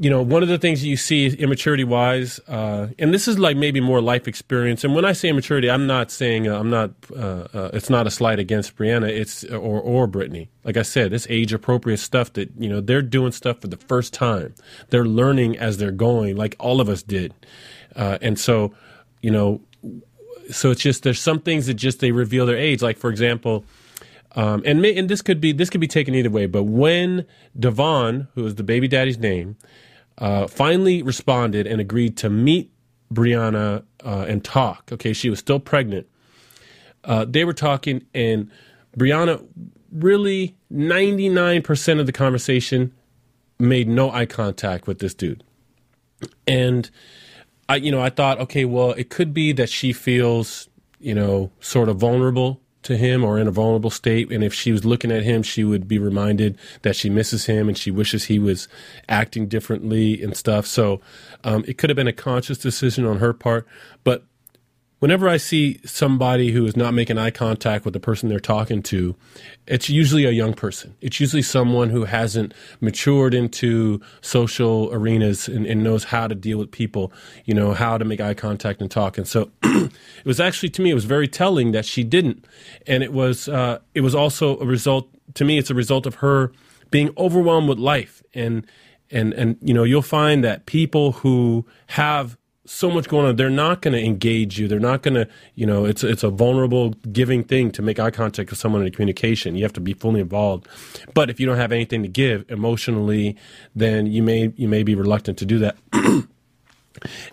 you 0.00 0.10
know, 0.10 0.22
one 0.22 0.44
of 0.44 0.48
the 0.48 0.58
things 0.58 0.80
that 0.80 0.86
you 0.86 0.96
see 0.96 1.26
immaturity 1.26 1.82
wise, 1.82 2.38
uh, 2.46 2.88
and 3.00 3.12
this 3.12 3.26
is 3.26 3.36
like 3.36 3.56
maybe 3.56 3.80
more 3.80 4.00
life 4.00 4.28
experience. 4.28 4.84
And 4.84 4.94
when 4.94 5.04
I 5.04 5.12
say 5.12 5.28
immaturity, 5.28 5.68
I'm 5.68 5.88
not 5.88 6.12
saying 6.12 6.46
uh, 6.46 6.58
I'm 6.58 6.70
not. 6.70 6.90
Uh, 7.14 7.48
uh, 7.52 7.70
it's 7.72 7.90
not 7.90 8.06
a 8.06 8.10
slight 8.10 8.38
against 8.38 8.76
Brianna. 8.76 9.08
It's 9.08 9.44
or 9.44 9.80
or 9.80 10.06
Brittany. 10.06 10.50
Like 10.64 10.76
I 10.76 10.82
said, 10.82 11.12
it's 11.12 11.26
age 11.30 11.52
appropriate 11.52 11.98
stuff 11.98 12.32
that 12.34 12.50
you 12.58 12.68
know 12.68 12.80
they're 12.80 13.02
doing 13.02 13.32
stuff 13.32 13.60
for 13.60 13.68
the 13.68 13.76
first 13.76 14.12
time. 14.12 14.54
They're 14.90 15.06
learning 15.06 15.58
as 15.58 15.78
they're 15.78 15.90
going, 15.90 16.36
like 16.36 16.56
all 16.58 16.80
of 16.80 16.88
us 16.88 17.02
did. 17.02 17.32
Uh, 17.96 18.18
and 18.20 18.38
so, 18.38 18.72
you 19.22 19.30
know, 19.30 19.60
so 20.50 20.70
it's 20.70 20.80
just 20.80 21.02
there's 21.02 21.20
some 21.20 21.40
things 21.40 21.66
that 21.66 21.74
just 21.74 22.00
they 22.00 22.12
reveal 22.12 22.46
their 22.46 22.56
age. 22.56 22.82
Like 22.82 22.98
for 22.98 23.10
example, 23.10 23.64
um, 24.32 24.62
and 24.64 24.84
and 24.84 25.08
this 25.08 25.22
could 25.22 25.40
be 25.40 25.52
this 25.52 25.70
could 25.70 25.80
be 25.80 25.88
taken 25.88 26.14
either 26.14 26.30
way. 26.30 26.46
But 26.46 26.64
when 26.64 27.26
Devon, 27.58 28.28
who 28.34 28.46
is 28.46 28.56
the 28.56 28.62
baby 28.62 28.88
daddy's 28.88 29.18
name, 29.18 29.56
uh, 30.18 30.46
finally 30.46 31.02
responded 31.02 31.66
and 31.66 31.80
agreed 31.80 32.16
to 32.18 32.30
meet 32.30 32.70
Brianna 33.12 33.84
uh, 34.04 34.26
and 34.28 34.44
talk. 34.44 34.90
Okay, 34.92 35.12
she 35.12 35.30
was 35.30 35.38
still 35.38 35.60
pregnant. 35.60 36.06
Uh, 37.04 37.24
they 37.26 37.44
were 37.44 37.54
talking, 37.54 38.04
and 38.14 38.50
Brianna 38.96 39.44
really 39.92 40.56
99% 40.72 42.00
of 42.00 42.06
the 42.06 42.12
conversation 42.12 42.92
made 43.58 43.88
no 43.88 44.10
eye 44.10 44.26
contact 44.26 44.86
with 44.86 44.98
this 44.98 45.14
dude. 45.14 45.42
And 46.46 46.90
I, 47.68 47.76
you 47.76 47.90
know, 47.90 48.00
I 48.00 48.10
thought, 48.10 48.38
okay, 48.40 48.64
well, 48.64 48.92
it 48.92 49.10
could 49.10 49.34
be 49.34 49.52
that 49.52 49.68
she 49.68 49.92
feels, 49.92 50.68
you 51.00 51.14
know, 51.14 51.50
sort 51.60 51.88
of 51.88 51.98
vulnerable 51.98 52.60
to 52.82 52.96
him 52.96 53.24
or 53.24 53.38
in 53.38 53.46
a 53.46 53.50
vulnerable 53.50 53.90
state. 53.90 54.30
And 54.30 54.42
if 54.42 54.54
she 54.54 54.72
was 54.72 54.84
looking 54.84 55.10
at 55.10 55.22
him, 55.22 55.42
she 55.42 55.64
would 55.64 55.86
be 55.86 55.98
reminded 55.98 56.56
that 56.82 56.96
she 56.96 57.10
misses 57.10 57.46
him 57.46 57.68
and 57.68 57.76
she 57.76 57.90
wishes 57.90 58.24
he 58.24 58.38
was 58.38 58.68
acting 59.08 59.46
differently 59.46 60.22
and 60.22 60.36
stuff. 60.36 60.66
So 60.66 61.00
um, 61.44 61.64
it 61.68 61.76
could 61.76 61.90
have 61.90 61.96
been 61.96 62.08
a 62.08 62.12
conscious 62.12 62.56
decision 62.56 63.04
on 63.04 63.18
her 63.18 63.34
part. 63.34 63.66
But 64.04 64.24
whenever 64.98 65.28
I 65.28 65.36
see 65.36 65.80
somebody 65.84 66.50
who 66.52 66.66
is 66.66 66.76
not 66.76 66.92
making 66.94 67.18
eye 67.18 67.30
contact 67.30 67.84
with 67.84 67.94
the 67.94 68.00
person 68.00 68.28
they're 68.28 68.40
talking 68.40 68.82
to, 68.84 69.14
it's 69.66 69.88
usually 69.88 70.24
a 70.24 70.30
young 70.30 70.54
person. 70.54 70.96
It's 71.00 71.20
usually 71.20 71.42
someone 71.42 71.90
who 71.90 72.04
hasn't 72.04 72.52
matured 72.80 73.34
into 73.34 74.00
social 74.20 74.92
arenas 74.92 75.48
and, 75.48 75.66
and 75.66 75.84
knows 75.84 76.04
how 76.04 76.26
to 76.26 76.34
deal 76.34 76.58
with 76.58 76.70
people, 76.70 77.12
you 77.44 77.54
know, 77.54 77.72
how 77.72 77.98
to 77.98 78.04
make 78.04 78.20
eye 78.20 78.34
contact 78.34 78.80
and 78.80 78.90
talk. 78.90 79.18
And 79.18 79.28
so 79.28 79.50
it 79.62 79.92
was 80.24 80.40
actually, 80.40 80.70
to 80.70 80.82
me, 80.82 80.90
it 80.90 80.94
was 80.94 81.04
very 81.04 81.28
telling 81.28 81.72
that 81.72 81.84
she 81.84 82.02
didn't. 82.02 82.44
And 82.86 83.02
it 83.02 83.12
was, 83.12 83.48
uh, 83.48 83.78
it 83.94 84.00
was 84.00 84.14
also 84.14 84.58
a 84.58 84.66
result, 84.66 85.08
to 85.34 85.44
me, 85.44 85.58
it's 85.58 85.70
a 85.70 85.74
result 85.74 86.06
of 86.06 86.16
her 86.16 86.52
being 86.90 87.10
overwhelmed 87.16 87.68
with 87.68 87.78
life. 87.78 88.22
And, 88.34 88.66
and, 89.10 89.32
and, 89.34 89.56
you 89.62 89.74
know, 89.74 89.84
you'll 89.84 90.02
find 90.02 90.42
that 90.44 90.66
people 90.66 91.12
who 91.12 91.66
have 91.88 92.36
so 92.68 92.90
much 92.90 93.08
going 93.08 93.26
on. 93.26 93.36
They're 93.36 93.48
not 93.48 93.80
going 93.80 93.94
to 93.94 94.04
engage 94.04 94.58
you. 94.58 94.68
They're 94.68 94.78
not 94.78 95.02
going 95.02 95.14
to, 95.14 95.26
you 95.54 95.66
know, 95.66 95.84
it's 95.84 96.04
it's 96.04 96.22
a 96.22 96.30
vulnerable, 96.30 96.90
giving 97.10 97.42
thing 97.42 97.70
to 97.72 97.82
make 97.82 97.98
eye 97.98 98.10
contact 98.10 98.50
with 98.50 98.58
someone 98.58 98.84
in 98.84 98.92
communication. 98.92 99.56
You 99.56 99.64
have 99.64 99.72
to 99.74 99.80
be 99.80 99.94
fully 99.94 100.20
involved. 100.20 100.68
But 101.14 101.30
if 101.30 101.40
you 101.40 101.46
don't 101.46 101.56
have 101.56 101.72
anything 101.72 102.02
to 102.02 102.08
give 102.08 102.44
emotionally, 102.50 103.36
then 103.74 104.06
you 104.06 104.22
may 104.22 104.52
you 104.56 104.68
may 104.68 104.82
be 104.82 104.94
reluctant 104.94 105.38
to 105.38 105.46
do 105.46 105.58
that. 105.58 105.76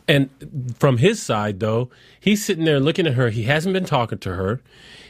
and 0.08 0.30
from 0.78 0.98
his 0.98 1.22
side, 1.22 1.60
though, 1.60 1.90
he's 2.20 2.44
sitting 2.44 2.64
there 2.64 2.80
looking 2.80 3.06
at 3.06 3.14
her. 3.14 3.30
He 3.30 3.44
hasn't 3.44 3.74
been 3.74 3.86
talking 3.86 4.20
to 4.20 4.36
her. 4.36 4.62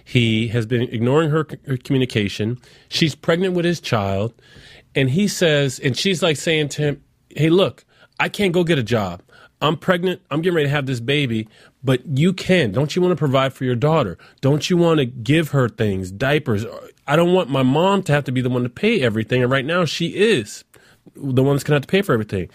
He 0.03 0.49
has 0.49 0.65
been 0.65 0.83
ignoring 0.83 1.29
her, 1.31 1.47
her 1.67 1.77
communication. 1.77 2.59
She's 2.89 3.15
pregnant 3.15 3.53
with 3.55 3.65
his 3.65 3.79
child, 3.79 4.33
and 4.95 5.09
he 5.11 5.27
says, 5.27 5.79
and 5.79 5.97
she's 5.97 6.23
like 6.23 6.37
saying 6.37 6.69
to 6.69 6.81
him, 6.81 7.03
"Hey, 7.29 7.49
look, 7.49 7.85
I 8.19 8.29
can't 8.29 8.53
go 8.53 8.63
get 8.63 8.79
a 8.79 8.83
job." 8.83 9.21
I'm 9.61 9.77
pregnant. 9.77 10.21
I'm 10.29 10.41
getting 10.41 10.55
ready 10.55 10.67
to 10.67 10.71
have 10.71 10.85
this 10.85 10.99
baby, 10.99 11.47
but 11.83 12.05
you 12.05 12.33
can. 12.33 12.71
Don't 12.71 12.95
you 12.95 13.01
want 13.01 13.13
to 13.13 13.15
provide 13.15 13.53
for 13.53 13.63
your 13.63 13.75
daughter? 13.75 14.17
Don't 14.41 14.69
you 14.69 14.77
want 14.77 14.99
to 14.99 15.05
give 15.05 15.49
her 15.49 15.69
things, 15.69 16.11
diapers? 16.11 16.65
I 17.07 17.15
don't 17.15 17.33
want 17.33 17.49
my 17.49 17.63
mom 17.63 18.03
to 18.03 18.11
have 18.11 18.25
to 18.25 18.31
be 18.31 18.41
the 18.41 18.49
one 18.49 18.63
to 18.63 18.69
pay 18.69 19.01
everything. 19.01 19.41
And 19.41 19.51
right 19.51 19.65
now 19.65 19.85
she 19.85 20.07
is 20.07 20.63
the 21.15 21.43
one 21.43 21.55
that's 21.55 21.63
going 21.63 21.73
to 21.73 21.75
have 21.75 21.81
to 21.83 21.87
pay 21.87 22.01
for 22.01 22.13
everything. 22.13 22.49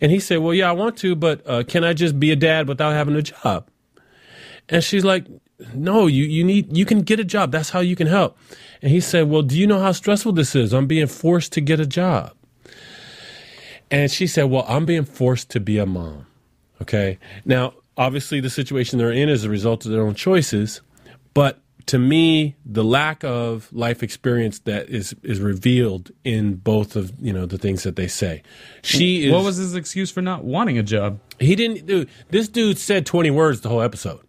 And 0.00 0.12
he 0.12 0.20
said, 0.20 0.38
Well, 0.38 0.54
yeah, 0.54 0.68
I 0.68 0.72
want 0.72 0.96
to, 0.98 1.14
but 1.14 1.46
uh, 1.48 1.64
can 1.64 1.84
I 1.84 1.92
just 1.92 2.20
be 2.20 2.30
a 2.30 2.36
dad 2.36 2.68
without 2.68 2.92
having 2.92 3.16
a 3.16 3.22
job? 3.22 3.68
And 4.68 4.82
she's 4.82 5.04
like, 5.04 5.26
No, 5.74 6.06
you, 6.06 6.24
you 6.24 6.44
need, 6.44 6.76
you 6.76 6.84
can 6.84 7.00
get 7.00 7.18
a 7.18 7.24
job. 7.24 7.50
That's 7.50 7.70
how 7.70 7.80
you 7.80 7.96
can 7.96 8.06
help. 8.06 8.38
And 8.80 8.90
he 8.90 9.00
said, 9.00 9.28
Well, 9.28 9.42
do 9.42 9.58
you 9.58 9.66
know 9.66 9.80
how 9.80 9.92
stressful 9.92 10.32
this 10.32 10.54
is? 10.54 10.72
I'm 10.72 10.86
being 10.86 11.06
forced 11.06 11.52
to 11.54 11.60
get 11.60 11.80
a 11.80 11.86
job. 11.86 12.32
And 13.90 14.10
she 14.10 14.26
said, 14.26 14.44
Well, 14.44 14.64
I'm 14.68 14.84
being 14.84 15.04
forced 15.04 15.50
to 15.50 15.60
be 15.60 15.78
a 15.78 15.86
mom. 15.86 16.26
Okay. 16.82 17.18
Now, 17.44 17.74
obviously, 17.96 18.40
the 18.40 18.50
situation 18.50 18.98
they're 18.98 19.12
in 19.12 19.28
is 19.28 19.44
a 19.44 19.50
result 19.50 19.84
of 19.84 19.92
their 19.92 20.02
own 20.02 20.14
choices. 20.14 20.80
But 21.32 21.60
to 21.86 21.98
me, 21.98 22.56
the 22.64 22.84
lack 22.84 23.24
of 23.24 23.70
life 23.72 24.02
experience 24.02 24.60
that 24.60 24.88
is 24.88 25.14
is 25.22 25.40
revealed 25.40 26.10
in 26.24 26.54
both 26.54 26.96
of 26.96 27.12
you 27.20 27.32
know 27.32 27.46
the 27.46 27.58
things 27.58 27.82
that 27.82 27.96
they 27.96 28.08
say. 28.08 28.42
She 28.82 29.26
is. 29.26 29.32
What 29.32 29.44
was 29.44 29.56
his 29.56 29.74
excuse 29.74 30.10
for 30.10 30.22
not 30.22 30.44
wanting 30.44 30.78
a 30.78 30.82
job? 30.82 31.20
he 31.38 31.56
didn't 31.56 31.86
do? 31.86 32.06
This 32.30 32.48
dude 32.48 32.78
said 32.78 33.04
twenty 33.04 33.30
words 33.30 33.60
the 33.60 33.68
whole 33.68 33.82
episode. 33.82 34.20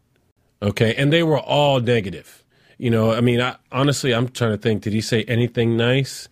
Okay, 0.61 0.95
and 0.95 1.13
they 1.13 1.23
were 1.23 1.39
all 1.39 1.79
negative. 1.79 2.43
You 2.77 2.89
know, 2.89 3.13
I 3.13 3.21
mean, 3.21 3.39
I, 3.39 3.55
honestly, 3.71 4.13
I'm 4.13 4.27
trying 4.29 4.51
to 4.51 4.57
think. 4.57 4.81
Did 4.81 4.93
he 4.93 5.01
say 5.01 5.23
anything 5.23 5.77
nice? 5.77 6.27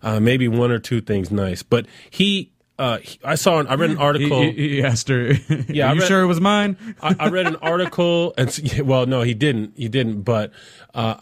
Uh, 0.00 0.20
maybe 0.20 0.46
one 0.46 0.70
or 0.70 0.78
two 0.78 1.00
things 1.00 1.30
nice, 1.30 1.62
but 1.62 1.86
he. 2.10 2.52
Uh, 2.78 2.98
I 3.24 3.34
saw. 3.34 3.58
An, 3.58 3.66
I 3.66 3.74
read 3.74 3.90
an 3.90 3.98
article. 3.98 4.42
he- 4.42 4.52
he 4.76 4.82
asked 4.84 5.08
her, 5.08 5.32
Yeah, 5.68 5.86
I 5.86 5.90
Are 5.90 5.94
you 5.94 6.00
read- 6.00 6.06
sure 6.08 6.22
it 6.22 6.26
was 6.26 6.40
mine? 6.40 6.76
I, 7.02 7.16
I 7.18 7.28
read 7.28 7.46
an 7.46 7.56
article, 7.56 8.34
and 8.38 8.56
well, 8.84 9.06
no, 9.06 9.22
he 9.22 9.34
didn't. 9.34 9.72
He 9.76 9.88
didn't. 9.88 10.22
But 10.22 10.52
uh, 10.94 11.16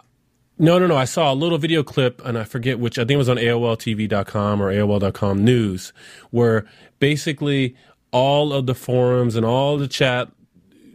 no, 0.58 0.78
no, 0.78 0.86
no. 0.86 0.96
I 0.96 1.06
saw 1.06 1.32
a 1.32 1.34
little 1.34 1.56
video 1.58 1.82
clip, 1.82 2.22
and 2.26 2.36
I 2.38 2.44
forget 2.44 2.78
which. 2.78 2.98
I 2.98 3.02
think 3.02 3.12
it 3.12 3.16
was 3.16 3.28
on 3.30 3.38
AOLTV.com 3.38 4.60
or 4.62 4.70
AOL.com 4.72 5.44
news, 5.44 5.92
where 6.30 6.66
basically 6.98 7.74
all 8.12 8.52
of 8.52 8.66
the 8.66 8.74
forums 8.74 9.34
and 9.34 9.44
all 9.46 9.76
the 9.78 9.88
chat 9.88 10.28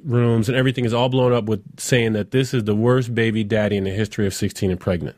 rooms 0.04 0.48
and 0.50 0.58
everything 0.58 0.84
is 0.86 0.94
all 0.94 1.10
blown 1.10 1.32
up 1.34 1.44
with 1.46 1.62
saying 1.80 2.14
that 2.14 2.32
this 2.32 2.54
is 2.56 2.64
the 2.64 2.76
worst 2.76 3.14
baby 3.14 3.44
daddy 3.44 3.78
in 3.78 3.84
the 3.84 3.92
history 3.92 4.26
of 4.26 4.34
16 4.34 4.72
and 4.72 4.80
pregnant. 4.80 5.16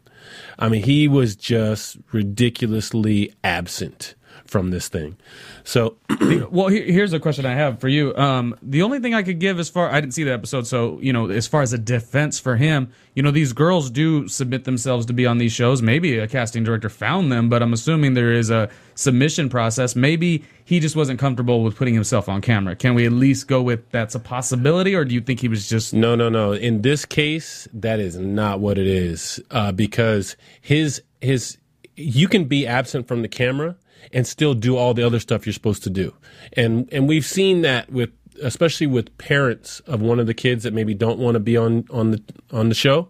I 0.59 0.67
mean, 0.67 0.83
he 0.83 1.07
was 1.07 1.35
just 1.37 1.97
ridiculously 2.11 3.33
absent 3.43 4.15
from 4.53 4.69
this 4.69 4.87
thing. 4.87 5.17
So 5.63 5.97
Well, 6.51 6.67
here, 6.67 6.83
here's 6.83 7.11
a 7.11 7.19
question 7.19 7.43
I 7.45 7.55
have 7.55 7.79
for 7.79 7.87
you. 7.87 8.15
Um, 8.15 8.55
the 8.61 8.83
only 8.83 8.99
thing 8.99 9.15
I 9.15 9.23
could 9.23 9.39
give 9.39 9.59
as 9.59 9.67
far 9.67 9.89
I 9.89 9.99
didn't 9.99 10.13
see 10.13 10.23
the 10.23 10.31
episode, 10.31 10.67
so 10.67 10.99
you 11.01 11.11
know, 11.11 11.29
as 11.31 11.47
far 11.47 11.63
as 11.63 11.73
a 11.73 11.77
defense 11.79 12.39
for 12.39 12.55
him, 12.55 12.93
you 13.15 13.23
know, 13.23 13.31
these 13.31 13.51
girls 13.51 13.89
do 13.89 14.27
submit 14.27 14.63
themselves 14.65 15.07
to 15.07 15.13
be 15.13 15.25
on 15.25 15.39
these 15.39 15.51
shows. 15.51 15.81
Maybe 15.81 16.19
a 16.19 16.27
casting 16.27 16.63
director 16.63 16.89
found 16.89 17.31
them, 17.31 17.49
but 17.49 17.63
I'm 17.63 17.73
assuming 17.73 18.13
there 18.13 18.31
is 18.31 18.51
a 18.51 18.69
submission 18.93 19.49
process. 19.49 19.95
Maybe 19.95 20.43
he 20.65 20.79
just 20.79 20.95
wasn't 20.95 21.19
comfortable 21.19 21.63
with 21.63 21.75
putting 21.75 21.95
himself 21.95 22.29
on 22.29 22.41
camera. 22.41 22.75
Can 22.75 22.93
we 22.93 23.07
at 23.07 23.11
least 23.11 23.47
go 23.47 23.63
with 23.63 23.89
that's 23.89 24.13
a 24.13 24.19
possibility, 24.19 24.93
or 24.93 25.05
do 25.05 25.15
you 25.15 25.21
think 25.21 25.39
he 25.39 25.47
was 25.47 25.67
just 25.67 25.93
No, 25.93 26.15
no, 26.15 26.29
no. 26.29 26.53
In 26.53 26.83
this 26.83 27.05
case, 27.05 27.67
that 27.73 27.99
is 27.99 28.17
not 28.17 28.59
what 28.59 28.77
it 28.77 28.87
is. 28.87 29.41
Uh, 29.49 29.71
because 29.71 30.37
his 30.61 31.01
his 31.21 31.57
you 31.95 32.27
can 32.27 32.45
be 32.45 32.67
absent 32.67 33.07
from 33.07 33.23
the 33.23 33.27
camera 33.27 33.75
and 34.11 34.27
still 34.27 34.53
do 34.53 34.75
all 34.77 34.93
the 34.93 35.03
other 35.03 35.19
stuff 35.19 35.45
you're 35.45 35.53
supposed 35.53 35.83
to 35.83 35.89
do. 35.89 36.13
And 36.53 36.89
and 36.91 37.07
we've 37.07 37.25
seen 37.25 37.61
that 37.61 37.91
with 37.91 38.11
especially 38.41 38.87
with 38.87 39.15
parents 39.17 39.79
of 39.81 40.01
one 40.01 40.19
of 40.19 40.27
the 40.27 40.33
kids 40.33 40.63
that 40.63 40.73
maybe 40.73 40.93
don't 40.93 41.19
want 41.19 41.35
to 41.35 41.39
be 41.39 41.55
on 41.57 41.85
on 41.89 42.11
the 42.11 42.23
on 42.51 42.69
the 42.69 42.75
show. 42.75 43.09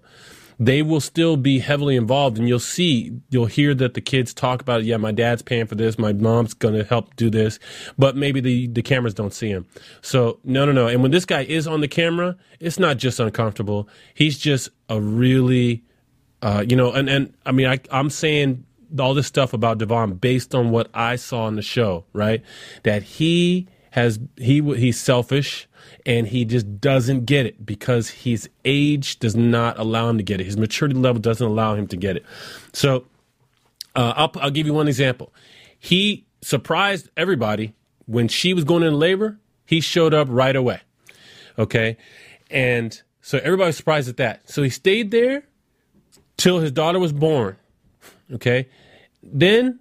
They 0.60 0.84
will 0.84 1.02
still 1.02 1.36
be 1.36 1.60
heavily 1.60 1.96
involved, 1.96 2.38
and 2.38 2.48
you'll 2.48 2.60
see, 2.60 3.20
you'll 3.32 3.48
hear 3.48 3.74
that 3.74 3.96
the 3.96 4.02
kids 4.02 4.36
talk 4.36 4.62
about, 4.62 4.84
yeah, 4.84 4.98
my 4.98 5.12
dad's 5.12 5.42
paying 5.42 5.66
for 5.66 5.74
this, 5.74 5.98
my 5.98 6.14
mom's 6.14 6.54
going 6.54 6.76
to 6.76 6.84
help 6.84 7.16
do 7.16 7.32
this, 7.32 7.58
but 7.98 8.16
maybe 8.16 8.40
the, 8.40 8.68
the 8.68 8.84
cameras 8.84 9.16
don't 9.16 9.34
see 9.34 9.50
him. 9.50 9.66
So, 10.02 10.40
no, 10.44 10.64
no, 10.64 10.72
no. 10.72 10.88
And 10.88 11.02
when 11.02 11.10
this 11.10 11.26
guy 11.26 11.42
is 11.42 11.66
on 11.66 11.82
the 11.82 11.88
camera, 11.88 12.38
it's 12.60 12.78
not 12.78 12.98
just 12.98 13.20
uncomfortable. 13.20 13.90
He's 14.14 14.38
just 14.38 14.70
a 14.90 15.02
really, 15.02 15.84
uh, 16.44 16.64
you 16.70 16.76
know, 16.76 16.92
and, 16.94 17.10
and 17.10 17.34
I 17.48 17.52
mean, 17.52 17.66
I, 17.66 17.80
I'm 17.92 18.12
saying 18.12 18.64
all 19.00 19.14
this 19.14 19.28
stuff 19.28 19.54
about 19.54 19.78
Devon 19.78 20.14
based 20.14 20.54
on 20.54 20.72
what 20.72 20.90
I 20.94 21.16
saw 21.16 21.46
on 21.46 21.56
the 21.56 21.62
show, 21.62 22.06
right? 22.14 22.44
That 22.84 23.04
he 23.04 23.68
has 23.92 24.20
he 24.38 24.62
he's 24.76 25.00
selfish 25.00 25.68
and 26.06 26.28
he 26.28 26.46
just 26.46 26.82
doesn't 26.82 27.26
get 27.26 27.46
it 27.46 27.66
because 27.66 28.10
his 28.10 28.50
age 28.66 29.20
does 29.20 29.36
not 29.36 29.78
allow 29.80 30.10
him 30.10 30.18
to 30.18 30.24
get 30.24 30.42
it. 30.42 30.46
His 30.46 30.58
maturity 30.58 30.96
level 30.96 31.22
doesn't 31.22 31.46
allow 31.46 31.76
him 31.76 31.88
to 31.88 31.98
get 31.98 32.18
it. 32.18 32.26
So 32.74 33.06
uh, 33.96 34.14
I'll, 34.16 34.32
I'll 34.42 34.52
give 34.52 34.66
you 34.66 34.74
one 34.74 34.88
example. 34.88 35.34
He 35.78 36.26
surprised 36.42 37.10
everybody 37.16 37.74
when 38.06 38.28
she 38.28 38.54
was 38.54 38.64
going 38.64 38.84
into 38.84 38.98
labor. 38.98 39.40
He 39.66 39.80
showed 39.82 40.14
up 40.14 40.28
right 40.30 40.56
away. 40.56 40.82
Okay. 41.58 41.98
And 42.50 43.02
so 43.22 43.40
everybody 43.40 43.68
was 43.68 43.78
surprised 43.78 44.10
at 44.10 44.18
that. 44.18 44.50
So 44.50 44.64
he 44.64 44.70
stayed 44.70 45.12
there 45.12 45.44
till 46.38 46.60
his 46.60 46.72
daughter 46.72 47.00
was 47.00 47.14
born. 47.14 47.58
Okay. 48.32 48.68
Then 49.24 49.80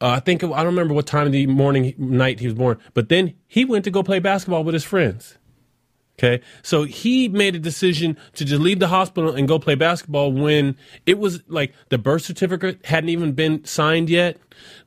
uh, 0.00 0.08
I 0.10 0.20
think 0.20 0.42
I 0.44 0.48
don't 0.48 0.66
remember 0.66 0.94
what 0.94 1.06
time 1.06 1.26
of 1.26 1.32
the 1.32 1.46
morning 1.46 1.94
night 1.98 2.40
he 2.40 2.46
was 2.46 2.54
born, 2.54 2.78
but 2.94 3.08
then 3.08 3.34
he 3.46 3.64
went 3.64 3.84
to 3.84 3.90
go 3.90 4.02
play 4.02 4.18
basketball 4.18 4.64
with 4.64 4.74
his 4.74 4.84
friends. 4.84 5.38
Okay, 6.18 6.42
so 6.62 6.82
he 6.82 7.28
made 7.28 7.54
a 7.54 7.60
decision 7.60 8.16
to 8.34 8.44
just 8.44 8.60
leave 8.60 8.80
the 8.80 8.88
hospital 8.88 9.32
and 9.32 9.46
go 9.46 9.60
play 9.60 9.76
basketball 9.76 10.32
when 10.32 10.76
it 11.06 11.16
was 11.16 11.42
like 11.46 11.72
the 11.90 11.98
birth 11.98 12.22
certificate 12.22 12.84
hadn't 12.86 13.10
even 13.10 13.32
been 13.32 13.64
signed 13.64 14.10
yet, 14.10 14.36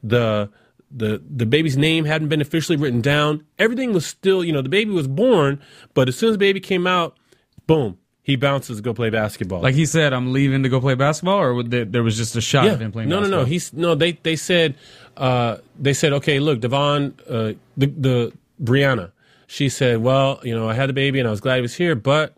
the 0.04 0.50
the 0.90 1.22
the 1.26 1.46
baby's 1.46 1.78
name 1.78 2.04
hadn't 2.04 2.28
been 2.28 2.42
officially 2.42 2.78
written 2.78 3.00
down. 3.00 3.46
Everything 3.58 3.94
was 3.94 4.06
still, 4.06 4.44
you 4.44 4.52
know, 4.52 4.62
the 4.62 4.70
baby 4.70 4.92
was 4.92 5.08
born, 5.08 5.62
but 5.94 6.10
as 6.10 6.18
soon 6.18 6.30
as 6.30 6.34
the 6.34 6.40
baby 6.40 6.60
came 6.60 6.86
out, 6.86 7.18
boom, 7.66 7.98
he 8.24 8.36
bounces 8.36 8.78
to 8.78 8.84
go 8.84 8.94
play 8.94 9.10
basketball. 9.10 9.62
Like 9.62 9.76
he 9.76 9.86
said, 9.86 10.14
I'm 10.14 10.32
leaving 10.32 10.64
to 10.64 10.70
go 10.70 10.80
play 10.80 10.96
basketball, 10.96 11.40
or 11.40 11.54
would 11.56 11.72
there, 11.72 11.86
there 11.86 12.04
was 12.04 12.18
just 12.18 12.36
a 12.36 12.42
shot 12.42 12.68
of 12.68 12.82
him 12.82 12.92
playing. 12.92 13.10
No, 13.10 13.16
no, 13.16 13.22
basketball? 13.22 13.40
no. 13.40 13.46
He's 13.46 13.74
no. 13.74 13.96
They 13.96 14.12
they 14.14 14.36
said 14.36 14.76
uh, 15.18 15.58
they 15.80 15.94
said 15.94 16.14
okay. 16.14 16.40
Look, 16.40 16.60
Devon, 16.62 17.20
uh, 17.28 17.54
the 17.78 17.88
the 17.88 18.34
Brianna. 18.62 19.12
She 19.48 19.68
said, 19.68 19.98
well, 19.98 20.40
you 20.44 20.56
know, 20.56 20.70
I 20.70 20.76
had 20.76 20.88
the 20.88 20.94
baby 20.94 21.20
and 21.20 21.28
I 21.28 21.32
was 21.32 21.42
glad 21.42 21.56
he 21.56 21.62
was 21.62 21.76
here, 21.76 21.94
but 21.94 22.36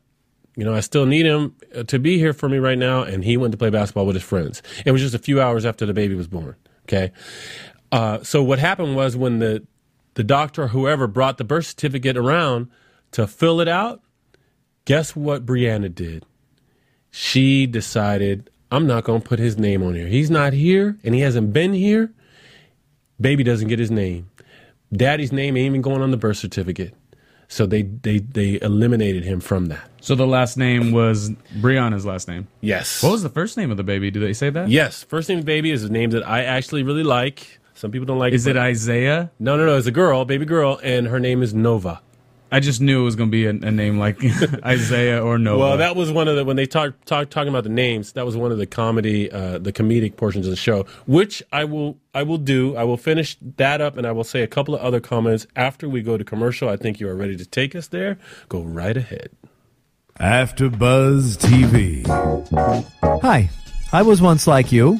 you 0.56 0.66
know, 0.66 0.74
I 0.74 0.80
still 0.80 1.06
need 1.06 1.28
him 1.28 1.56
uh, 1.76 1.84
to 1.84 2.00
be 2.00 2.18
here 2.18 2.34
for 2.34 2.50
me 2.50 2.58
right 2.58 2.78
now. 2.78 3.04
And 3.04 3.24
he 3.24 3.38
went 3.38 3.52
to 3.52 3.58
play 3.58 3.70
basketball 3.70 4.08
with 4.08 4.16
his 4.16 4.24
friends. 4.24 4.64
It 4.84 4.92
was 4.92 5.02
just 5.02 5.14
a 5.14 5.20
few 5.20 5.40
hours 5.40 5.64
after 5.64 5.86
the 5.86 5.94
baby 5.94 6.16
was 6.16 6.28
born. 6.28 6.56
Okay. 6.86 7.12
Uh, 7.92 8.24
so 8.24 8.42
what 8.42 8.58
happened 8.58 8.96
was 8.96 9.16
when 9.16 9.38
the 9.38 9.66
the 10.16 10.24
doctor 10.24 10.64
or 10.64 10.68
whoever 10.70 11.06
brought 11.08 11.38
the 11.38 11.44
birth 11.44 11.68
certificate 11.68 12.18
around 12.18 12.70
to 13.12 13.28
fill 13.28 13.62
it 13.62 13.68
out, 13.68 14.02
guess 14.86 15.16
what 15.16 15.46
Brianna 15.46 15.94
did? 15.94 16.26
She 17.12 17.68
decided, 17.68 18.50
I'm 18.72 18.88
not 18.88 19.04
going 19.04 19.22
to 19.22 19.28
put 19.28 19.40
his 19.40 19.58
name 19.58 19.84
on 19.84 19.94
here. 19.94 20.08
He's 20.08 20.32
not 20.32 20.54
here 20.54 20.98
and 21.04 21.14
he 21.14 21.22
hasn't 21.22 21.54
been 21.54 21.74
here. 21.74 22.12
Baby 23.22 23.44
doesn't 23.44 23.68
get 23.68 23.80
his 23.80 23.92
name. 23.92 24.30
Daddy's 24.92 25.32
name 25.32 25.58
ain't 25.58 25.68
even 25.68 25.82
going 25.82 26.02
on 26.02 26.12
the 26.12 26.18
birth 26.18 26.38
certificate. 26.38 26.94
So 27.48 27.68
they, 27.68 27.84
they, 27.84 28.18
they 28.18 28.60
eliminated 28.62 29.24
him 29.24 29.40
from 29.40 29.68
that. 29.68 29.88
So 30.02 30.16
the 30.16 30.26
last 30.26 30.58
name 30.58 30.92
was 30.92 31.30
Brianna's 31.60 32.06
last 32.06 32.28
name. 32.28 32.48
Yes. 32.62 33.04
What 33.04 33.12
was 33.12 33.22
the 33.22 33.30
first 33.30 33.58
name 33.58 33.70
of 33.70 33.78
the 33.78 33.84
baby? 33.84 34.10
Do 34.10 34.20
they 34.20 34.34
say 34.34 34.50
that? 34.50 34.70
Yes. 34.70 35.04
First 35.04 35.30
name 35.30 35.38
of 35.38 35.46
the 35.46 35.52
baby 35.52 35.70
is 35.70 35.84
a 35.84 35.90
name 35.90 36.10
that 36.12 36.28
I 36.28 36.44
actually 36.44 36.82
really 36.82 37.04
like. 37.04 37.60
Some 37.76 37.92
people 37.92 38.06
don't 38.06 38.18
like 38.18 38.34
Is 38.34 38.48
it 38.48 38.58
Isaiah? 38.58 39.32
No, 39.40 39.56
no, 39.56 39.66
no. 39.66 39.78
It's 39.78 39.88
a 39.88 39.92
girl, 39.92 40.26
baby 40.26 40.46
girl, 40.46 40.80
and 40.84 41.08
her 41.08 41.20
name 41.20 41.44
is 41.44 41.54
Nova. 41.54 42.02
I 42.54 42.60
just 42.60 42.82
knew 42.82 43.02
it 43.02 43.04
was 43.04 43.16
going 43.16 43.30
to 43.30 43.32
be 43.32 43.48
a, 43.48 43.50
a 43.50 43.72
name 43.72 43.98
like 43.98 44.24
Isaiah 44.64 45.24
or 45.24 45.40
Noah. 45.40 45.58
Well, 45.58 45.78
that 45.78 45.96
was 45.96 46.12
one 46.12 46.28
of 46.28 46.36
the 46.36 46.46
when 46.46 46.56
they 46.56 46.68
talk, 46.68 46.94
talk 47.04 47.32
talking 47.32 47.50
about 47.50 47.64
the 47.64 47.72
names. 47.72 48.12
That 48.12 48.28
was 48.28 48.38
one 48.38 48.52
of 48.52 48.60
the 48.60 48.68
comedy, 48.68 49.32
uh, 49.32 49.58
the 49.58 49.74
comedic 49.74 50.18
portions 50.18 50.46
of 50.46 50.52
the 50.52 50.56
show, 50.56 50.86
which 51.08 51.42
I 51.52 51.66
will 51.66 51.98
I 52.14 52.22
will 52.22 52.38
do. 52.38 52.76
I 52.76 52.84
will 52.84 52.96
finish 52.96 53.38
that 53.58 53.82
up, 53.82 53.98
and 53.98 54.06
I 54.06 54.12
will 54.12 54.24
say 54.24 54.44
a 54.44 54.48
couple 54.48 54.76
of 54.76 54.82
other 54.82 55.00
comments 55.00 55.48
after 55.56 55.90
we 55.90 56.04
go 56.04 56.16
to 56.16 56.24
commercial. 56.24 56.70
I 56.70 56.78
think 56.78 57.00
you 57.00 57.10
are 57.10 57.16
ready 57.16 57.36
to 57.38 57.46
take 57.46 57.76
us 57.76 57.88
there. 57.88 58.20
Go 58.50 58.62
right 58.62 58.96
ahead. 58.96 59.32
After 60.20 60.70
Buzz 60.70 61.36
TV. 61.38 62.06
Hi, 63.24 63.50
I 63.92 64.04
was 64.04 64.22
once 64.22 64.46
like 64.46 64.72
you, 64.72 65.00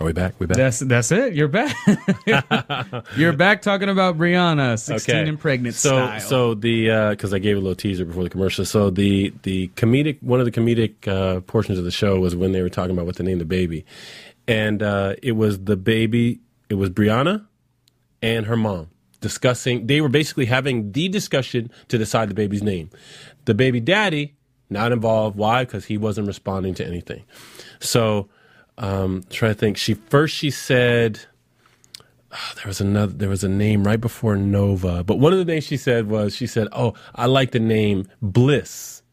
Are 0.00 0.06
we 0.06 0.14
back? 0.14 0.34
We 0.38 0.46
back? 0.46 0.56
That's 0.56 0.78
that's 0.78 1.12
it. 1.12 1.34
You're 1.34 1.46
back. 1.46 1.76
You're 3.16 3.34
back 3.34 3.60
talking 3.60 3.90
about 3.90 4.16
Brianna, 4.16 4.78
16 4.78 5.14
and 5.14 5.38
pregnant 5.38 5.74
so, 5.74 5.90
style. 5.90 6.20
So 6.20 6.54
the 6.54 7.10
because 7.10 7.34
I 7.34 7.38
gave 7.38 7.58
a 7.58 7.60
little 7.60 7.74
teaser 7.74 8.06
before 8.06 8.24
the 8.24 8.30
commercial. 8.30 8.64
So 8.64 8.88
the 8.88 9.30
the 9.42 9.68
comedic 9.76 10.22
one 10.22 10.40
of 10.40 10.46
the 10.46 10.52
comedic 10.52 11.06
uh, 11.06 11.40
portions 11.42 11.76
of 11.76 11.84
the 11.84 11.90
show 11.90 12.18
was 12.18 12.34
when 12.34 12.52
they 12.52 12.62
were 12.62 12.70
talking 12.70 12.92
about 12.92 13.04
what 13.04 13.16
to 13.16 13.22
name 13.22 13.40
the 13.40 13.44
baby, 13.44 13.84
and 14.48 14.82
uh, 14.82 15.16
it 15.22 15.32
was 15.32 15.64
the 15.64 15.76
baby. 15.76 16.40
It 16.70 16.74
was 16.76 16.88
Brianna 16.88 17.46
and 18.22 18.46
her 18.46 18.56
mom 18.56 18.88
discussing. 19.20 19.86
They 19.86 20.00
were 20.00 20.08
basically 20.08 20.46
having 20.46 20.92
the 20.92 21.10
discussion 21.10 21.70
to 21.88 21.98
decide 21.98 22.30
the 22.30 22.34
baby's 22.34 22.62
name. 22.62 22.88
The 23.44 23.52
baby 23.52 23.80
daddy 23.80 24.34
not 24.70 24.92
involved. 24.92 25.36
Why? 25.36 25.66
Because 25.66 25.84
he 25.84 25.98
wasn't 25.98 26.26
responding 26.26 26.72
to 26.76 26.86
anything. 26.86 27.24
So 27.80 28.30
um, 28.80 29.22
try 29.30 29.48
to 29.48 29.54
think. 29.54 29.76
She 29.76 29.94
first 29.94 30.34
she 30.34 30.50
said 30.50 31.20
oh, 32.32 32.52
there 32.56 32.66
was 32.66 32.80
another 32.80 33.12
there 33.12 33.28
was 33.28 33.44
a 33.44 33.48
name 33.48 33.84
right 33.84 34.00
before 34.00 34.36
Nova, 34.36 35.04
but 35.04 35.18
one 35.18 35.32
of 35.32 35.38
the 35.38 35.44
names 35.44 35.64
she 35.64 35.76
said 35.76 36.08
was 36.08 36.34
she 36.34 36.46
said, 36.46 36.66
"Oh, 36.72 36.94
I 37.14 37.26
like 37.26 37.52
the 37.52 37.60
name 37.60 38.08
Bliss." 38.20 39.02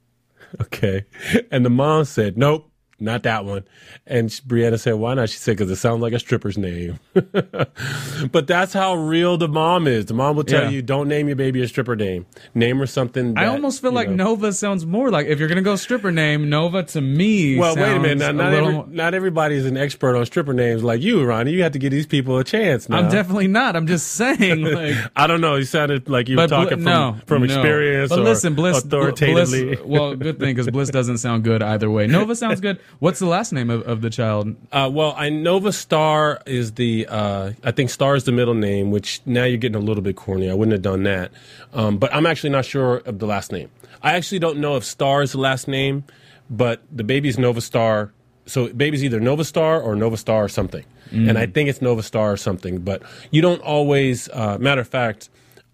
Okay, 0.61 1.03
and 1.51 1.65
the 1.65 1.69
mom 1.69 2.05
said, 2.05 2.37
"Nope." 2.37 2.71
Not 2.99 3.23
that 3.23 3.45
one. 3.45 3.63
And 4.07 4.29
Brianna 4.29 4.79
said, 4.79 4.93
why 4.95 5.13
not? 5.13 5.29
She 5.29 5.37
said, 5.37 5.55
because 5.55 5.69
it 5.69 5.75
sounds 5.75 6.01
like 6.01 6.13
a 6.13 6.19
stripper's 6.19 6.57
name. 6.57 6.99
but 7.13 8.47
that's 8.47 8.73
how 8.73 8.95
real 8.95 9.37
the 9.37 9.47
mom 9.47 9.87
is. 9.87 10.05
The 10.05 10.13
mom 10.13 10.35
will 10.35 10.43
tell 10.43 10.63
Yeah. 10.63 10.69
you, 10.69 10.81
don't 10.81 11.07
name 11.07 11.27
your 11.27 11.35
baby 11.35 11.61
a 11.61 11.67
stripper 11.67 11.95
name. 11.95 12.25
Name 12.55 12.77
her 12.79 12.87
something. 12.87 13.37
I 13.37 13.45
almost 13.47 13.81
feel 13.81 13.91
like 13.91 14.09
know- 14.09 14.25
Nova 14.27 14.51
sounds 14.53 14.85
more 14.85 15.11
like 15.11 15.27
if 15.27 15.39
you're 15.39 15.47
gonna 15.47 15.61
go 15.61 15.75
stripper 15.75 16.11
name, 16.11 16.49
Nova 16.49 16.83
to 16.83 17.01
me. 17.01 17.57
Well, 17.59 17.75
wait 17.75 17.95
a 17.95 17.99
minute. 17.99 18.33
Not, 18.35 18.53
a 18.53 18.57
every, 18.57 18.73
more- 18.73 18.87
not 18.87 19.13
everybody 19.13 19.55
is 19.55 19.65
an 19.65 19.77
expert 19.77 20.15
on 20.15 20.25
stripper 20.25 20.53
names 20.53 20.83
like 20.83 21.01
you, 21.01 21.23
Ronnie. 21.23 21.51
You 21.51 21.63
have 21.63 21.73
to 21.73 21.79
give 21.79 21.91
these 21.91 22.07
people 22.07 22.37
a 22.39 22.43
chance 22.43 22.89
now. 22.89 22.97
I'm 22.97 23.09
definitely 23.11 23.47
not. 23.47 23.75
I'm 23.75 23.87
just 23.87 24.07
saying. 24.13 24.65
Like, 24.77 24.95
I 25.15 25.27
don't 25.27 25.41
know. 25.41 25.55
You 25.55 25.63
sounded 25.63 26.09
like 26.09 26.27
you 26.29 26.35
were 26.35 26.43
but 26.43 26.49
Bl- 26.49 26.55
talking 26.55 26.77
from, 26.79 26.83
no, 26.83 27.17
from 27.25 27.41
no. 27.43 27.45
experience 27.45 28.09
But 28.09 28.19
or 28.19 28.23
listen, 28.23 28.53
Bliss, 28.53 28.83
authoritatively. 28.83 29.75
Bliss, 29.75 29.79
well, 29.85 30.15
good 30.15 30.39
thing 30.39 30.53
because 30.55 30.69
Bliss 30.69 30.89
doesn't 30.89 31.17
sound 31.19 31.43
good 31.43 31.63
either 31.63 31.89
way. 31.89 32.05
Nova 32.07 32.35
sounds 32.35 32.59
good. 32.59 32.79
What's 32.99 33.19
the 33.19 33.27
last 33.27 33.53
name 33.53 33.69
of, 33.69 33.83
of 33.83 34.01
the 34.01 34.09
child? 34.09 34.55
Uh, 34.71 34.89
well, 34.91 35.13
I 35.15 35.29
Nova 35.29 35.71
Star 35.71 36.41
is 36.45 36.73
the 36.73 37.05
uh, 37.07 37.51
I 37.63 37.71
think 37.71 37.89
Star 37.89 38.15
is 38.15 38.23
the 38.23 38.31
middle 38.31 38.55
name, 38.55 38.89
which 38.89 39.21
now 39.25 39.43
you're 39.43 39.57
getting 39.57 39.75
a 39.75 39.85
little 39.85 40.01
bit 40.01 40.15
corny. 40.15 40.49
I 40.49 40.53
wouldn't 40.53 40.73
have 40.73 40.81
done 40.81 41.03
that, 41.03 41.31
um, 41.73 41.97
but 41.97 42.13
I'm 42.13 42.25
actually 42.25 42.49
not 42.49 42.65
sure 42.65 42.97
of 42.97 43.19
the 43.19 43.27
last 43.27 43.51
name. 43.51 43.69
I 44.01 44.13
actually 44.13 44.39
don't 44.39 44.57
know 44.57 44.77
if 44.77 44.83
Star 44.83 45.21
is 45.21 45.33
the 45.33 45.39
last 45.39 45.67
name, 45.67 46.05
but 46.49 46.81
the 46.91 47.03
baby's 47.03 47.37
Nova 47.37 47.61
Star. 47.61 48.11
So 48.47 48.71
baby's 48.73 49.03
either 49.03 49.19
Nova 49.19 49.43
Star 49.43 49.79
or 49.81 49.95
Nova 49.95 50.17
Star 50.17 50.45
or 50.45 50.49
something, 50.49 50.85
and 51.11 51.37
I 51.37 51.45
think 51.45 51.69
it's 51.69 51.81
Nova 51.81 52.01
Star 52.01 52.31
or 52.31 52.37
something. 52.37 52.79
But 52.79 53.03
you 53.29 53.41
don't 53.41 53.61
always. 53.61 54.27
Uh, 54.33 54.57
matter 54.57 54.81
of 54.81 54.87
fact, 54.87 55.29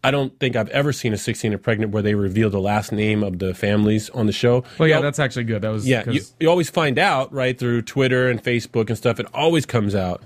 I 0.05 0.11
don't 0.11 0.37
think 0.39 0.55
I've 0.57 0.69
ever 0.69 0.91
seen 0.91 1.13
a 1.13 1.17
16 1.17 1.53
and 1.53 1.63
pregnant 1.63 1.91
where 1.93 2.03
they 2.03 2.13
reveal 2.13 2.49
the 2.49 2.59
last 2.59 2.91
name 2.91 3.23
of 3.23 3.39
the 3.39 3.53
families 3.53 4.09
on 4.09 4.25
the 4.25 4.33
show. 4.33 4.63
Well, 4.77 4.87
yeah, 4.89 4.95
You 4.95 4.97
al- 4.97 5.01
that's 5.03 5.19
actually 5.19 5.45
good. 5.45 5.61
That 5.61 5.69
was 5.69 5.87
yeah. 5.87 6.09
You, 6.09 6.21
you 6.39 6.49
always 6.49 6.69
find 6.69 6.99
out 6.99 7.31
right 7.33 7.57
through 7.57 7.83
Twitter 7.83 8.29
and 8.29 8.43
Facebook 8.43 8.89
and 8.89 8.97
stuff. 8.97 9.19
It 9.19 9.27
always 9.33 9.65
comes 9.65 9.95
out, 9.95 10.21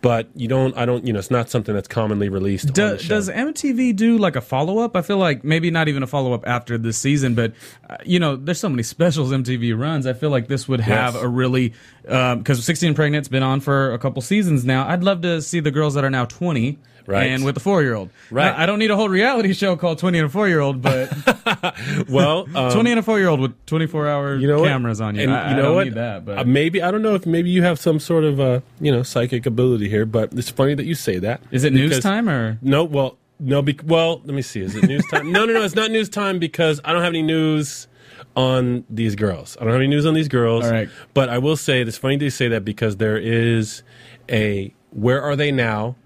but 0.00 0.28
you 0.36 0.46
don't. 0.46 0.76
I 0.76 0.84
don't. 0.86 1.04
You 1.06 1.12
know, 1.12 1.18
it's 1.18 1.30
not 1.30 1.50
something 1.50 1.74
that's 1.74 1.88
commonly 1.88 2.28
released. 2.28 2.68
on 2.68 2.72
Do, 2.74 2.88
the 2.90 2.98
show. 2.98 3.08
does 3.08 3.28
MTV 3.28 3.96
do 3.96 4.16
like 4.16 4.36
a 4.36 4.40
follow 4.40 4.78
up? 4.78 4.96
I 4.96 5.02
feel 5.02 5.18
like 5.18 5.42
maybe 5.42 5.70
not 5.72 5.88
even 5.88 6.02
a 6.04 6.06
follow 6.06 6.32
up 6.32 6.46
after 6.46 6.78
this 6.78 6.96
season, 6.96 7.34
but 7.34 7.52
uh, 7.90 7.96
you 8.04 8.20
know, 8.20 8.36
there's 8.36 8.60
so 8.60 8.68
many 8.68 8.82
specials 8.94 9.32
MTV 9.32 9.76
runs. 9.76 10.06
I 10.06 10.12
feel 10.12 10.30
like 10.30 10.46
this 10.48 10.68
would 10.68 10.80
have 10.80 11.14
Yes. 11.14 11.22
a 11.24 11.28
really 11.28 11.72
because 12.04 12.64
16 12.64 12.88
and 12.88 12.96
Pregnant's 12.96 13.26
been 13.28 13.42
on 13.42 13.58
for 13.60 13.92
a 13.92 13.98
couple 13.98 14.22
seasons 14.22 14.64
now. 14.64 14.86
I'd 14.88 15.02
love 15.02 15.22
to 15.22 15.42
see 15.42 15.58
the 15.58 15.72
girls 15.72 15.94
that 15.94 16.04
are 16.04 16.10
now 16.10 16.26
20. 16.26 16.78
Right. 17.06 17.28
And 17.30 17.44
with 17.44 17.54
the 17.54 17.60
four 17.60 17.82
year 17.82 17.94
old. 17.94 18.10
Right. 18.30 18.52
I, 18.52 18.64
I 18.64 18.66
don't 18.66 18.78
need 18.78 18.90
a 18.90 18.96
whole 18.96 19.08
reality 19.08 19.52
show 19.52 19.76
called 19.76 19.98
20 19.98 20.18
and 20.18 20.26
a 20.26 20.28
four 20.28 20.48
year 20.48 20.60
old, 20.60 20.82
but 20.82 21.12
well, 22.08 22.46
um, 22.56 22.72
20 22.72 22.90
and 22.90 23.00
a 23.00 23.02
four 23.02 23.18
year 23.18 23.28
old 23.28 23.40
with 23.40 23.66
24 23.66 24.08
hour 24.08 24.36
you 24.36 24.46
know 24.48 24.60
what? 24.60 24.68
cameras 24.68 25.00
on 25.00 25.14
you. 25.14 25.22
And 25.22 25.32
I, 25.32 25.50
you 25.50 25.56
know 25.56 25.62
don't 25.62 25.74
what? 25.76 25.84
need 25.84 25.94
that, 25.94 26.24
but 26.24 26.38
Uh, 26.38 26.44
maybe 26.44 26.82
I 26.82 26.90
don't 26.90 27.02
know 27.02 27.14
if 27.14 27.26
maybe 27.26 27.50
you 27.50 27.62
have 27.62 27.78
some 27.78 28.00
sort 28.00 28.24
of 28.24 28.40
uh, 28.40 28.60
you 28.80 28.90
know 28.92 29.02
psychic 29.02 29.46
ability 29.46 29.88
here, 29.88 30.04
but 30.06 30.32
it's 30.32 30.50
funny 30.50 30.74
that 30.74 30.84
you 30.86 30.94
say 30.94 31.18
that. 31.18 31.40
is 31.50 31.64
it 31.64 31.72
news 31.72 32.00
time 32.00 32.28
or? 32.28 32.58
No, 32.62 32.84
well, 32.84 33.18
no. 33.38 33.62
Bec- 33.62 33.82
well, 33.84 34.20
let 34.24 34.34
me 34.34 34.42
see. 34.42 34.60
Is 34.60 34.74
it 34.74 34.84
news 34.84 35.04
time? 35.10 35.30
no, 35.32 35.44
no, 35.44 35.52
no. 35.54 35.62
It's 35.62 35.74
not 35.74 35.90
news 35.90 36.08
time 36.08 36.38
because 36.38 36.80
I 36.84 36.92
don't 36.92 37.02
have 37.02 37.12
any 37.12 37.22
news 37.22 37.86
on 38.34 38.84
these 38.90 39.14
girls. 39.14 39.56
I 39.60 39.64
don't 39.64 39.72
have 39.72 39.80
any 39.80 39.88
news 39.88 40.06
on 40.06 40.14
these 40.14 40.28
girls. 40.28 40.64
All 40.64 40.70
right. 40.70 40.88
But 41.14 41.28
I 41.28 41.38
will 41.38 41.56
say 41.56 41.80
it's 41.82 41.96
funny 41.98 42.18
to 42.18 42.30
say 42.30 42.48
that 42.48 42.64
because 42.64 42.96
there 42.96 43.16
is 43.16 43.82
a 44.30 44.74
"Where 44.90 45.22
Are 45.22 45.36
They 45.36 45.52
Now" 45.52 45.96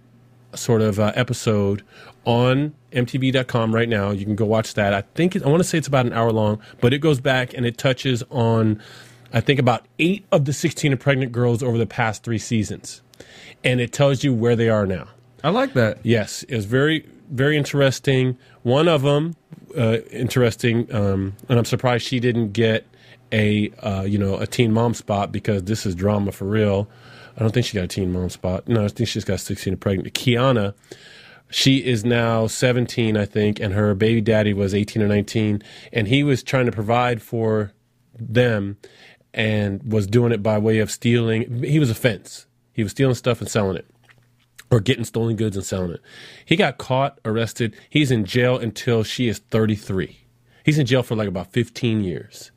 sort 0.54 0.82
of 0.82 0.98
uh, 0.98 1.12
episode 1.14 1.82
on 2.24 2.74
MTV.com 2.92 3.74
right 3.74 3.88
now. 3.88 4.10
You 4.10 4.24
can 4.24 4.36
go 4.36 4.44
watch 4.44 4.74
that. 4.74 4.92
I 4.92 5.02
think 5.14 5.36
it, 5.36 5.44
I 5.44 5.48
want 5.48 5.60
to 5.60 5.68
say 5.68 5.78
it's 5.78 5.88
about 5.88 6.06
an 6.06 6.12
hour 6.12 6.32
long, 6.32 6.60
but 6.80 6.92
it 6.92 6.98
goes 6.98 7.20
back 7.20 7.54
and 7.54 7.64
it 7.64 7.78
touches 7.78 8.22
on 8.30 8.80
I 9.32 9.40
think 9.40 9.60
about 9.60 9.86
eight 9.98 10.26
of 10.32 10.44
the 10.44 10.52
16 10.52 10.96
pregnant 10.96 11.32
girls 11.32 11.62
over 11.62 11.78
the 11.78 11.86
past 11.86 12.24
three 12.24 12.38
seasons, 12.38 13.02
and 13.62 13.80
it 13.80 13.92
tells 13.92 14.24
you 14.24 14.34
where 14.34 14.56
they 14.56 14.68
are 14.68 14.86
now. 14.86 15.08
I 15.44 15.50
like 15.50 15.74
that. 15.74 15.98
Yes, 16.02 16.42
it 16.44 16.56
was 16.56 16.64
very, 16.64 17.06
very 17.30 17.56
interesting. 17.56 18.36
One 18.62 18.88
of 18.88 19.02
them, 19.02 19.36
uh, 19.76 19.98
interesting, 20.10 20.92
um, 20.94 21.34
and 21.48 21.58
I'm 21.58 21.64
surprised 21.64 22.06
she 22.06 22.20
didn't 22.20 22.52
get 22.52 22.86
a, 23.32 23.70
uh, 23.78 24.02
you 24.02 24.18
know, 24.18 24.36
a 24.38 24.46
teen 24.46 24.72
mom 24.72 24.94
spot 24.94 25.30
because 25.30 25.64
this 25.64 25.86
is 25.86 25.94
drama 25.94 26.32
for 26.32 26.46
real. 26.46 26.88
I 27.40 27.42
don't 27.42 27.52
think 27.52 27.64
she 27.64 27.74
got 27.74 27.84
a 27.84 27.88
teen 27.88 28.12
mom 28.12 28.28
spot. 28.28 28.68
No, 28.68 28.84
I 28.84 28.88
think 28.88 29.08
she's 29.08 29.24
got 29.24 29.40
16 29.40 29.72
and 29.72 29.80
pregnant. 29.80 30.12
Kiana, 30.12 30.74
she 31.50 31.78
is 31.78 32.04
now 32.04 32.46
17, 32.46 33.16
I 33.16 33.24
think, 33.24 33.58
and 33.58 33.72
her 33.72 33.94
baby 33.94 34.20
daddy 34.20 34.52
was 34.52 34.74
18 34.74 35.00
or 35.00 35.08
19, 35.08 35.62
and 35.90 36.06
he 36.06 36.22
was 36.22 36.42
trying 36.42 36.66
to 36.66 36.72
provide 36.72 37.22
for 37.22 37.72
them 38.18 38.76
and 39.32 39.82
was 39.90 40.06
doing 40.06 40.32
it 40.32 40.42
by 40.42 40.58
way 40.58 40.80
of 40.80 40.90
stealing. 40.90 41.62
He 41.62 41.78
was 41.78 41.88
a 41.88 41.94
fence. 41.94 42.46
He 42.74 42.82
was 42.82 42.92
stealing 42.92 43.14
stuff 43.14 43.40
and 43.40 43.48
selling 43.48 43.78
it 43.78 43.86
or 44.70 44.78
getting 44.80 45.04
stolen 45.04 45.36
goods 45.36 45.56
and 45.56 45.64
selling 45.64 45.92
it. 45.92 46.02
He 46.44 46.56
got 46.56 46.76
caught, 46.76 47.18
arrested. 47.24 47.74
He's 47.88 48.10
in 48.10 48.26
jail 48.26 48.58
until 48.58 49.02
she 49.02 49.28
is 49.28 49.38
33. 49.38 50.18
He's 50.62 50.78
in 50.78 50.84
jail 50.84 51.02
for 51.02 51.16
like 51.16 51.28
about 51.28 51.54
15 51.54 52.02
years. 52.02 52.50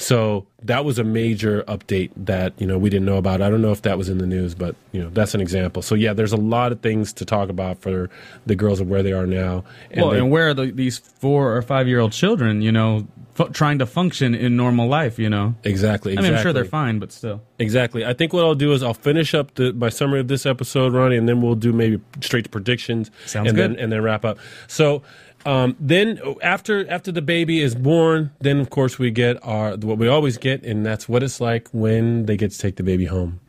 So 0.00 0.46
that 0.62 0.84
was 0.84 0.98
a 1.00 1.04
major 1.04 1.64
update 1.64 2.12
that 2.16 2.52
you 2.58 2.66
know 2.66 2.78
we 2.78 2.88
didn't 2.88 3.04
know 3.06 3.16
about. 3.16 3.42
I 3.42 3.50
don't 3.50 3.60
know 3.60 3.72
if 3.72 3.82
that 3.82 3.98
was 3.98 4.08
in 4.08 4.18
the 4.18 4.26
news, 4.26 4.54
but 4.54 4.76
you 4.92 5.02
know 5.02 5.10
that's 5.10 5.34
an 5.34 5.40
example. 5.40 5.82
So 5.82 5.94
yeah, 5.96 6.12
there's 6.12 6.32
a 6.32 6.36
lot 6.36 6.70
of 6.72 6.80
things 6.80 7.12
to 7.14 7.24
talk 7.24 7.48
about 7.48 7.78
for 7.82 8.08
the 8.46 8.54
girls 8.54 8.80
of 8.80 8.88
where 8.88 9.02
they 9.02 9.12
are 9.12 9.26
now. 9.26 9.64
And 9.90 10.00
well, 10.02 10.10
they- 10.12 10.18
and 10.18 10.30
where 10.30 10.48
are 10.50 10.54
the, 10.54 10.66
these 10.70 10.98
four 10.98 11.54
or 11.56 11.62
five 11.62 11.88
year 11.88 11.98
old 11.98 12.12
children, 12.12 12.62
you 12.62 12.70
know, 12.70 13.08
fu- 13.34 13.48
trying 13.48 13.80
to 13.80 13.86
function 13.86 14.36
in 14.36 14.56
normal 14.56 14.86
life, 14.86 15.18
you 15.18 15.28
know? 15.28 15.56
exactly, 15.64 16.12
exactly. 16.12 16.16
I 16.16 16.22
mean, 16.22 16.34
I'm 16.34 16.42
sure 16.42 16.52
they're 16.52 16.64
fine, 16.64 17.00
but 17.00 17.10
still. 17.10 17.40
Exactly. 17.58 18.04
I 18.06 18.12
think 18.14 18.32
what 18.32 18.44
I'll 18.44 18.54
do 18.54 18.72
is 18.72 18.84
I'll 18.84 18.94
finish 18.94 19.34
up 19.34 19.54
the, 19.56 19.72
my 19.72 19.88
summary 19.88 20.20
of 20.20 20.28
this 20.28 20.46
episode, 20.46 20.92
Ronnie, 20.92 21.16
and 21.16 21.28
then 21.28 21.42
we'll 21.42 21.56
do 21.56 21.72
maybe 21.72 22.00
straight 22.20 22.44
to 22.44 22.50
predictions. 22.50 23.10
Sounds 23.26 23.48
and 23.48 23.56
good. 23.56 23.70
Then, 23.72 23.78
and 23.80 23.90
then 23.92 24.02
wrap 24.02 24.24
up. 24.24 24.38
So 24.68 25.02
um, 25.48 25.76
then 25.80 26.20
after 26.42 26.86
after 26.90 27.10
the 27.10 27.22
baby 27.22 27.62
is 27.62 27.74
born, 27.74 28.32
then 28.38 28.60
of 28.60 28.68
course 28.68 28.98
we 28.98 29.10
get 29.10 29.38
our 29.42 29.78
what 29.78 29.96
we 29.96 30.06
always 30.06 30.36
get, 30.36 30.62
and 30.62 30.84
that's 30.84 31.08
what 31.08 31.22
it's 31.22 31.40
like 31.40 31.68
when 31.72 32.26
they 32.26 32.36
get 32.36 32.50
to 32.50 32.58
take 32.58 32.76
the 32.76 32.82
baby 32.82 33.06
home. 33.06 33.40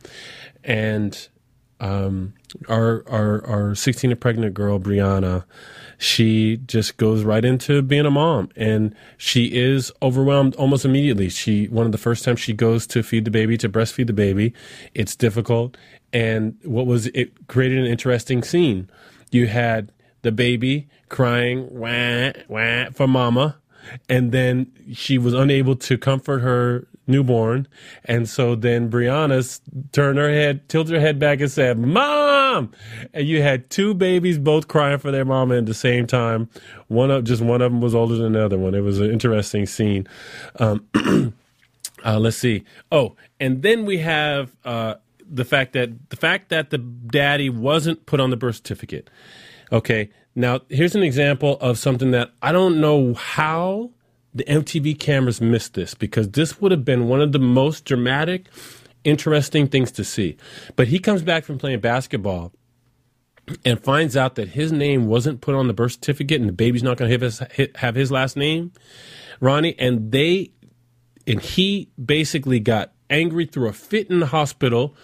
And 0.64 1.28
um, 1.78 2.32
our 2.70 3.04
our 3.06 3.46
our 3.46 3.74
16 3.74 4.12
and 4.12 4.18
pregnant 4.18 4.54
girl 4.54 4.80
Brianna, 4.80 5.44
she 5.98 6.56
just 6.66 6.96
goes 6.96 7.22
right 7.22 7.44
into 7.44 7.82
being 7.82 8.06
a 8.06 8.10
mom, 8.10 8.48
and 8.56 8.94
she 9.18 9.54
is 9.54 9.92
overwhelmed 10.00 10.54
almost 10.54 10.86
immediately. 10.86 11.28
She 11.28 11.66
one 11.66 11.84
of 11.84 11.92
the 11.92 11.98
first 11.98 12.24
times 12.24 12.40
she 12.40 12.54
goes 12.54 12.86
to 12.86 13.02
feed 13.02 13.26
the 13.26 13.30
baby 13.30 13.58
to 13.58 13.68
breastfeed 13.68 14.06
the 14.06 14.14
baby, 14.14 14.54
it's 14.94 15.14
difficult, 15.14 15.76
and 16.14 16.56
what 16.64 16.86
was 16.86 17.08
it 17.08 17.46
created 17.48 17.78
an 17.78 17.84
interesting 17.84 18.42
scene. 18.42 18.88
You 19.30 19.48
had 19.48 19.92
the 20.22 20.32
baby 20.32 20.88
crying 21.08 21.68
wah 21.70 22.32
wah 22.48 22.90
for 22.92 23.06
mama, 23.06 23.56
and 24.08 24.32
then 24.32 24.70
she 24.92 25.18
was 25.18 25.34
unable 25.34 25.76
to 25.76 25.98
comfort 25.98 26.40
her 26.40 26.86
newborn, 27.06 27.66
and 28.04 28.28
so 28.28 28.54
then 28.54 28.90
Brianna 28.90 29.60
turned 29.92 30.18
her 30.18 30.30
head, 30.30 30.68
tilted 30.68 30.94
her 30.94 31.00
head 31.00 31.18
back, 31.18 31.40
and 31.40 31.50
said, 31.50 31.78
"Mom!" 31.78 32.70
And 33.12 33.26
you 33.26 33.42
had 33.42 33.68
two 33.68 33.92
babies 33.94 34.38
both 34.38 34.68
crying 34.68 34.98
for 34.98 35.10
their 35.10 35.24
mama 35.24 35.56
at 35.56 35.66
the 35.66 35.74
same 35.74 36.06
time. 36.06 36.48
One 36.88 37.10
of 37.10 37.24
just 37.24 37.42
one 37.42 37.60
of 37.60 37.72
them 37.72 37.80
was 37.80 37.94
older 37.94 38.16
than 38.16 38.32
the 38.32 38.44
other 38.44 38.58
one. 38.58 38.74
It 38.74 38.80
was 38.80 39.00
an 39.00 39.10
interesting 39.10 39.66
scene. 39.66 40.06
Um, 40.58 40.86
uh, 42.04 42.18
let's 42.18 42.36
see. 42.36 42.64
Oh, 42.90 43.16
and 43.38 43.62
then 43.62 43.84
we 43.84 43.98
have 43.98 44.56
uh, 44.64 44.94
the 45.28 45.44
fact 45.44 45.72
that 45.74 46.10
the 46.10 46.16
fact 46.16 46.48
that 46.50 46.70
the 46.70 46.78
daddy 46.78 47.50
wasn't 47.50 48.06
put 48.06 48.20
on 48.20 48.30
the 48.30 48.36
birth 48.36 48.56
certificate. 48.56 49.10
Okay, 49.72 50.10
now 50.34 50.60
here's 50.68 50.94
an 50.94 51.02
example 51.02 51.58
of 51.60 51.78
something 51.78 52.10
that 52.10 52.32
I 52.42 52.52
don't 52.52 52.80
know 52.80 53.14
how 53.14 53.90
the 54.34 54.44
MTV 54.44 54.98
cameras 54.98 55.40
missed 55.40 55.74
this 55.74 55.94
because 55.94 56.30
this 56.30 56.60
would 56.60 56.70
have 56.72 56.84
been 56.84 57.08
one 57.08 57.20
of 57.20 57.32
the 57.32 57.38
most 57.38 57.84
dramatic, 57.84 58.46
interesting 59.04 59.66
things 59.66 59.90
to 59.92 60.04
see. 60.04 60.36
But 60.76 60.88
he 60.88 60.98
comes 60.98 61.22
back 61.22 61.44
from 61.44 61.58
playing 61.58 61.80
basketball 61.80 62.52
and 63.64 63.82
finds 63.82 64.16
out 64.16 64.36
that 64.36 64.50
his 64.50 64.70
name 64.70 65.06
wasn't 65.06 65.40
put 65.40 65.54
on 65.54 65.66
the 65.66 65.72
birth 65.72 65.92
certificate 65.92 66.40
and 66.40 66.48
the 66.48 66.52
baby's 66.52 66.82
not 66.82 66.96
going 66.96 67.10
to 67.10 67.68
have 67.76 67.94
his, 67.94 68.10
last 68.12 68.36
name, 68.36 68.72
Ronnie, 69.40 69.76
and 69.78 70.12
they 70.12 70.52
and 71.26 71.40
he 71.40 71.90
basically 72.02 72.60
got 72.60 72.92
angry, 73.08 73.44
through 73.44 73.68
a 73.68 73.72
fit 73.72 74.08
in 74.10 74.20
the 74.20 74.26
hospital, 74.26 74.94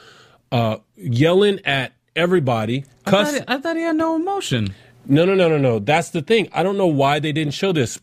uh, 0.53 0.79
yelling 0.97 1.61
at 1.65 1.93
everybody, 2.17 2.85
I 3.05 3.11
cuss. 3.11 3.33
thought, 3.39 3.45
I 3.49 3.59
thought 3.59 3.77
he 3.77 3.83
had 3.83 3.97
no 3.97 4.17
emotion. 4.17 4.75
No, 5.07 5.25
no, 5.25 5.35
no, 5.35 5.49
no, 5.49 5.59
no. 5.59 5.79
That's 5.79 6.11
the 6.11 6.23
thing. 6.23 6.49
I 6.53 6.63
don't 6.63 6.77
know 6.77 6.87
why 6.87 7.21
they 7.21 7.33
didn't 7.33 7.55
show 7.55 7.73
this. 7.73 8.01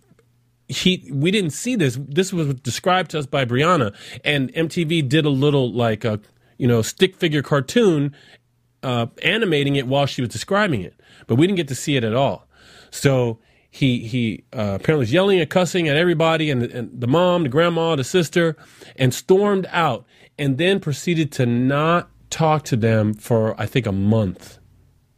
He, 0.69 1.09
we 1.11 1.31
didn't 1.31 1.51
see 1.51 1.75
this. 1.75 1.99
This 1.99 2.31
was 2.31 2.53
described 2.55 3.11
to 3.11 3.19
us 3.19 3.25
by 3.25 3.43
Brianna, 3.43 3.93
and 4.23 4.53
MTV 4.53 5.09
did 5.09 5.25
a 5.25 5.29
little 5.29 5.71
like 5.71 6.05
a, 6.05 6.21
you 6.57 6.67
know, 6.67 6.81
stick 6.81 7.15
figure 7.17 7.41
cartoon, 7.41 8.15
uh, 8.83 9.07
animating 9.21 9.75
it 9.75 9.87
while 9.87 10.05
she 10.05 10.21
was 10.21 10.29
describing 10.29 10.81
it, 10.81 10.93
but 11.27 11.35
we 11.35 11.47
didn't 11.47 11.57
get 11.57 11.67
to 11.69 11.75
see 11.75 11.95
it 11.95 12.03
at 12.03 12.13
all. 12.13 12.47
So 12.91 13.39
he 13.69 14.07
he 14.07 14.43
uh, 14.53 14.77
apparently 14.79 14.99
was 14.99 15.13
yelling 15.13 15.39
and 15.39 15.49
cussing 15.49 15.87
at 15.87 15.97
everybody, 15.97 16.51
and, 16.51 16.63
and 16.63 17.01
the 17.01 17.07
mom, 17.07 17.43
the 17.43 17.49
grandma, 17.49 17.95
the 17.95 18.03
sister, 18.03 18.55
and 18.95 19.13
stormed 19.13 19.67
out, 19.71 20.05
and 20.37 20.57
then 20.57 20.79
proceeded 20.79 21.31
to 21.33 21.45
not 21.45 22.09
talk 22.33 22.63
to 22.65 22.75
them 22.75 23.13
for 23.13 23.59
I 23.61 23.65
think 23.65 23.85
a 23.85 23.91
month. 23.91 24.57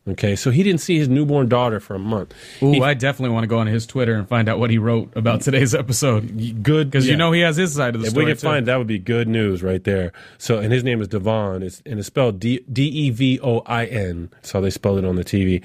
Okay, 0.08 0.36
so 0.36 0.52
he 0.52 0.62
didn't 0.62 0.82
see 0.82 1.00
his 1.00 1.10
newborn 1.10 1.50
daughter 1.50 1.80
for 1.80 1.96
a 1.96 2.00
month. 2.00 2.32
Ooh, 2.62 2.74
He- 2.74 2.80
I 2.82 2.94
definitely 2.94 3.34
want 3.34 3.44
to 3.46 3.48
go 3.48 3.58
on 3.58 3.66
his 3.66 3.88
Twitter 3.88 4.14
and 4.14 4.28
find 4.30 4.48
out 4.48 4.60
what 4.60 4.70
he 4.70 4.78
wrote 4.78 5.12
about 5.16 5.42
today's 5.42 5.74
episode. 5.74 6.62
good 6.62 6.92
Because 6.92 7.08
yeah. 7.08 7.14
you 7.14 7.18
know 7.18 7.32
he 7.32 7.42
has 7.42 7.58
his 7.58 7.74
side 7.74 7.96
of 7.96 8.02
the 8.02 8.06
if 8.08 8.12
story. 8.12 8.26
If 8.26 8.28
we 8.28 8.32
can 8.34 8.38
too. 8.40 8.48
find 8.48 8.66
that 8.68 8.78
would 8.78 8.86
be 8.86 9.00
good 9.00 9.28
news 9.28 9.64
right 9.64 9.84
there. 9.84 10.12
So, 10.38 10.60
and 10.60 10.72
his 10.72 10.84
name 10.84 11.02
is 11.02 11.08
Devon, 11.08 11.64
it's, 11.64 11.82
and 11.88 11.98
it's 11.98 12.06
spelled 12.06 12.40
D 12.40 12.64
D 12.72 12.84
E 12.86 13.10
V 13.10 13.40
O 13.42 13.62
I 13.66 13.86
N. 13.86 14.30
That's 14.34 14.52
how 14.52 14.62
they 14.62 14.70
spelled 14.70 15.00
it 15.00 15.06
on 15.06 15.16
the 15.16 15.24
TV. 15.26 15.64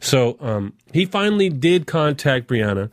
So, 0.00 0.38
um, 0.40 0.72
he 0.94 1.04
finally 1.04 1.50
did 1.50 1.86
contact 1.86 2.46
Brianna, 2.48 2.88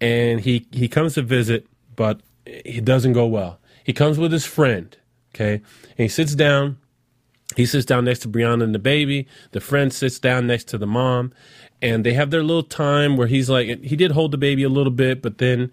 and 0.00 0.40
he 0.40 0.66
he 0.72 0.88
comes 0.88 1.12
to 1.14 1.22
visit, 1.22 1.66
but 1.94 2.20
it 2.46 2.86
doesn't 2.86 3.12
go 3.12 3.26
well. 3.26 3.58
He 3.84 3.92
comes 3.92 4.18
with 4.18 4.32
his 4.32 4.46
friend, 4.46 4.96
okay, 5.34 5.54
and 5.56 5.62
he 5.98 6.08
sits 6.08 6.34
down. 6.34 6.78
He 7.58 7.66
sits 7.66 7.84
down 7.84 8.04
next 8.04 8.20
to 8.20 8.28
Brianna 8.28 8.62
and 8.62 8.72
the 8.72 8.78
baby. 8.78 9.26
The 9.50 9.60
friend 9.60 9.92
sits 9.92 10.20
down 10.20 10.46
next 10.46 10.68
to 10.68 10.78
the 10.78 10.86
mom, 10.86 11.32
and 11.82 12.06
they 12.06 12.12
have 12.12 12.30
their 12.30 12.44
little 12.44 12.62
time 12.62 13.16
where 13.16 13.26
he's 13.26 13.50
like, 13.50 13.82
he 13.82 13.96
did 13.96 14.12
hold 14.12 14.30
the 14.30 14.38
baby 14.38 14.62
a 14.62 14.68
little 14.68 14.92
bit, 14.92 15.22
but 15.22 15.38
then 15.38 15.72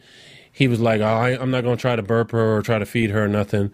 he 0.51 0.67
was 0.67 0.79
like, 0.79 1.01
oh, 1.01 1.05
I, 1.05 1.39
I'm 1.39 1.51
not 1.51 1.63
going 1.63 1.77
to 1.77 1.81
try 1.81 1.95
to 1.95 2.01
burp 2.01 2.31
her 2.31 2.55
or 2.55 2.63
try 2.63 2.79
to 2.79 2.87
feed 2.87 3.11
her 3.11 3.25
or 3.25 3.27
nothing. 3.27 3.71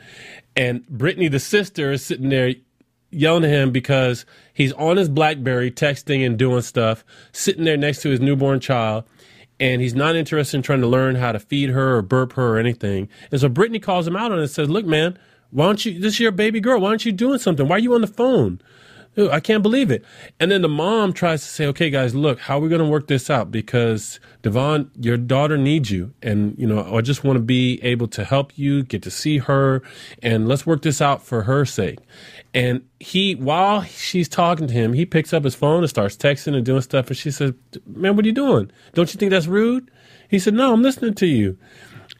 And 0.57 0.85
Brittany, 0.89 1.29
the 1.29 1.39
sister, 1.39 1.93
is 1.93 2.03
sitting 2.03 2.27
there 2.27 2.53
yelling 3.11 3.45
at 3.45 3.49
him 3.49 3.71
because 3.71 4.25
he's 4.53 4.73
on 4.73 4.97
his 4.97 5.07
Blackberry 5.07 5.71
texting 5.71 6.25
and 6.25 6.37
doing 6.37 6.63
stuff, 6.63 7.05
sitting 7.31 7.63
there 7.63 7.77
next 7.77 8.01
to 8.01 8.09
his 8.09 8.19
newborn 8.19 8.59
child, 8.59 9.05
and 9.57 9.81
he's 9.81 9.95
not 9.95 10.17
interested 10.17 10.57
in 10.57 10.63
trying 10.63 10.81
to 10.81 10.87
learn 10.87 11.15
how 11.15 11.31
to 11.31 11.39
feed 11.39 11.69
her 11.69 11.95
or 11.95 12.01
burp 12.01 12.33
her 12.33 12.55
or 12.55 12.57
anything. 12.57 13.07
And 13.31 13.39
so 13.39 13.47
Brittany 13.47 13.79
calls 13.79 14.05
him 14.05 14.17
out 14.17 14.33
on 14.33 14.39
it 14.39 14.41
and 14.41 14.51
says, 14.51 14.69
"Look, 14.69 14.85
man, 14.85 15.17
why 15.51 15.65
don't 15.65 15.85
you? 15.85 15.99
This 15.99 16.13
is 16.13 16.19
your 16.19 16.31
baby 16.31 16.59
girl. 16.59 16.79
Why 16.79 16.89
aren't 16.89 17.05
you 17.05 17.11
doing 17.11 17.39
something? 17.39 17.67
Why 17.67 17.75
are 17.75 17.79
you 17.79 17.93
on 17.93 18.01
the 18.01 18.07
phone?" 18.07 18.61
I 19.17 19.41
can't 19.41 19.61
believe 19.61 19.91
it. 19.91 20.05
And 20.39 20.49
then 20.49 20.61
the 20.61 20.69
mom 20.69 21.11
tries 21.11 21.41
to 21.41 21.47
say, 21.47 21.65
okay, 21.67 21.89
guys, 21.89 22.15
look, 22.15 22.39
how 22.39 22.57
are 22.57 22.61
we 22.61 22.69
going 22.69 22.79
to 22.79 22.87
work 22.87 23.07
this 23.07 23.29
out? 23.29 23.51
Because 23.51 24.21
Devon, 24.41 24.89
your 24.97 25.17
daughter 25.17 25.57
needs 25.57 25.91
you. 25.91 26.13
And, 26.21 26.57
you 26.57 26.65
know, 26.65 26.95
I 26.95 27.01
just 27.01 27.21
want 27.21 27.35
to 27.35 27.43
be 27.43 27.83
able 27.83 28.07
to 28.07 28.23
help 28.23 28.57
you, 28.57 28.83
get 28.83 29.03
to 29.03 29.11
see 29.11 29.39
her, 29.39 29.83
and 30.23 30.47
let's 30.47 30.65
work 30.65 30.81
this 30.81 31.01
out 31.01 31.21
for 31.23 31.43
her 31.43 31.65
sake. 31.65 31.99
And 32.53 32.83
he, 33.01 33.35
while 33.35 33.83
she's 33.83 34.29
talking 34.29 34.67
to 34.67 34.73
him, 34.73 34.93
he 34.93 35.05
picks 35.05 35.33
up 35.33 35.43
his 35.43 35.55
phone 35.55 35.79
and 35.79 35.89
starts 35.89 36.15
texting 36.15 36.55
and 36.55 36.65
doing 36.65 36.81
stuff. 36.81 37.07
And 37.07 37.17
she 37.17 37.31
says, 37.31 37.51
man, 37.85 38.15
what 38.15 38.23
are 38.23 38.29
you 38.29 38.33
doing? 38.33 38.71
Don't 38.93 39.13
you 39.13 39.19
think 39.19 39.31
that's 39.31 39.47
rude? 39.47 39.91
He 40.29 40.39
said, 40.39 40.53
no, 40.53 40.71
I'm 40.71 40.81
listening 40.81 41.15
to 41.15 41.27
you. 41.27 41.57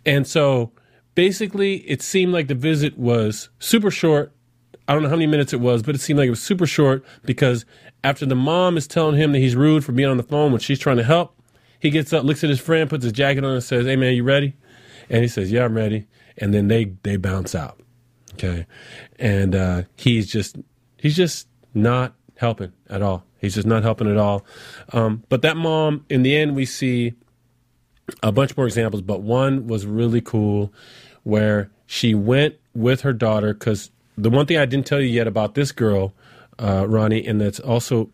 And 0.06 0.28
so 0.28 0.74
basically, 1.16 1.78
it 1.90 2.02
seemed 2.02 2.34
like 2.34 2.48
the 2.48 2.56
visit 2.56 2.98
was 2.98 3.50
super 3.60 3.92
short 3.92 4.34
I 4.92 4.94
don't 4.94 5.04
know 5.04 5.10
how 5.10 5.16
many 5.16 5.28
minutes 5.28 5.54
it 5.54 5.62
was, 5.62 5.84
but 5.84 5.96
it 5.96 6.02
seemed 6.02 6.20
like 6.20 6.28
it 6.28 6.32
was 6.32 6.42
super 6.42 6.66
short 6.66 7.06
because 7.24 7.66
after 8.04 8.26
the 8.26 8.36
mom 8.36 8.76
is 8.76 8.88
telling 8.88 9.16
him 9.16 9.32
that 9.32 9.40
he's 9.40 9.56
rude 9.56 9.86
for 9.86 9.94
being 9.94 10.10
on 10.10 10.18
the 10.18 10.24
phone 10.24 10.52
when 10.52 10.60
she's 10.60 10.80
trying 10.80 10.98
to 10.98 11.04
help, 11.04 11.34
he 11.80 11.90
gets 11.90 12.12
up, 12.12 12.26
looks 12.26 12.44
at 12.44 12.50
his 12.50 12.60
friend, 12.60 12.90
puts 12.90 13.06
his 13.06 13.14
jacket 13.14 13.46
on, 13.46 13.54
and 13.54 13.64
says, 13.64 13.86
"Hey 13.86 13.96
man, 13.96 14.14
you 14.16 14.24
ready?" 14.24 14.54
And 15.10 15.22
he 15.22 15.30
says, 15.30 15.50
"Yeah, 15.50 15.64
I'm 15.64 15.76
ready." 15.76 16.08
And 16.38 16.54
then 16.54 16.68
they 16.68 16.92
they 17.04 17.16
bounce 17.16 17.56
out. 17.56 17.80
Okay, 18.34 18.66
and 19.18 19.56
uh, 19.56 19.84
he's 19.96 20.30
just 20.30 20.58
he's 20.98 21.16
just 21.16 21.48
not 21.74 22.14
helping 22.36 22.74
at 22.90 23.02
all. 23.02 23.24
He's 23.40 23.56
just 23.56 23.68
not 23.68 23.84
helping 23.84 24.12
at 24.12 24.18
all. 24.18 24.46
Um, 24.92 25.24
but 25.30 25.42
that 25.44 25.56
mom, 25.56 26.06
in 26.10 26.24
the 26.24 26.36
end, 26.36 26.54
we 26.54 26.66
see 26.66 27.14
a 28.22 28.32
bunch 28.34 28.58
more 28.58 28.66
examples, 28.66 29.02
but 29.02 29.22
one 29.22 29.68
was 29.68 29.86
really 29.86 30.22
cool 30.22 30.74
where 31.24 31.70
she 31.86 32.14
went 32.14 32.56
with 32.74 33.02
her 33.02 33.14
daughter 33.14 33.54
because 33.54 33.92
the 34.18 34.30
one 34.30 34.46
thing 34.46 34.58
I 34.58 34.66
didn't 34.66 34.86
tell 34.86 35.00
you 35.02 35.08
yet 35.08 35.28
about 35.28 35.56
this 35.56 35.72
girl, 35.72 36.14
uh, 36.60 36.86
Ronnie, 36.88 37.26
and 37.26 37.42
that's 37.42 37.60
also 37.60 38.10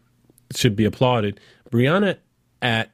should 0.55 0.75
be 0.75 0.85
applauded. 0.85 1.39
Brianna, 1.69 2.17
at 2.61 2.91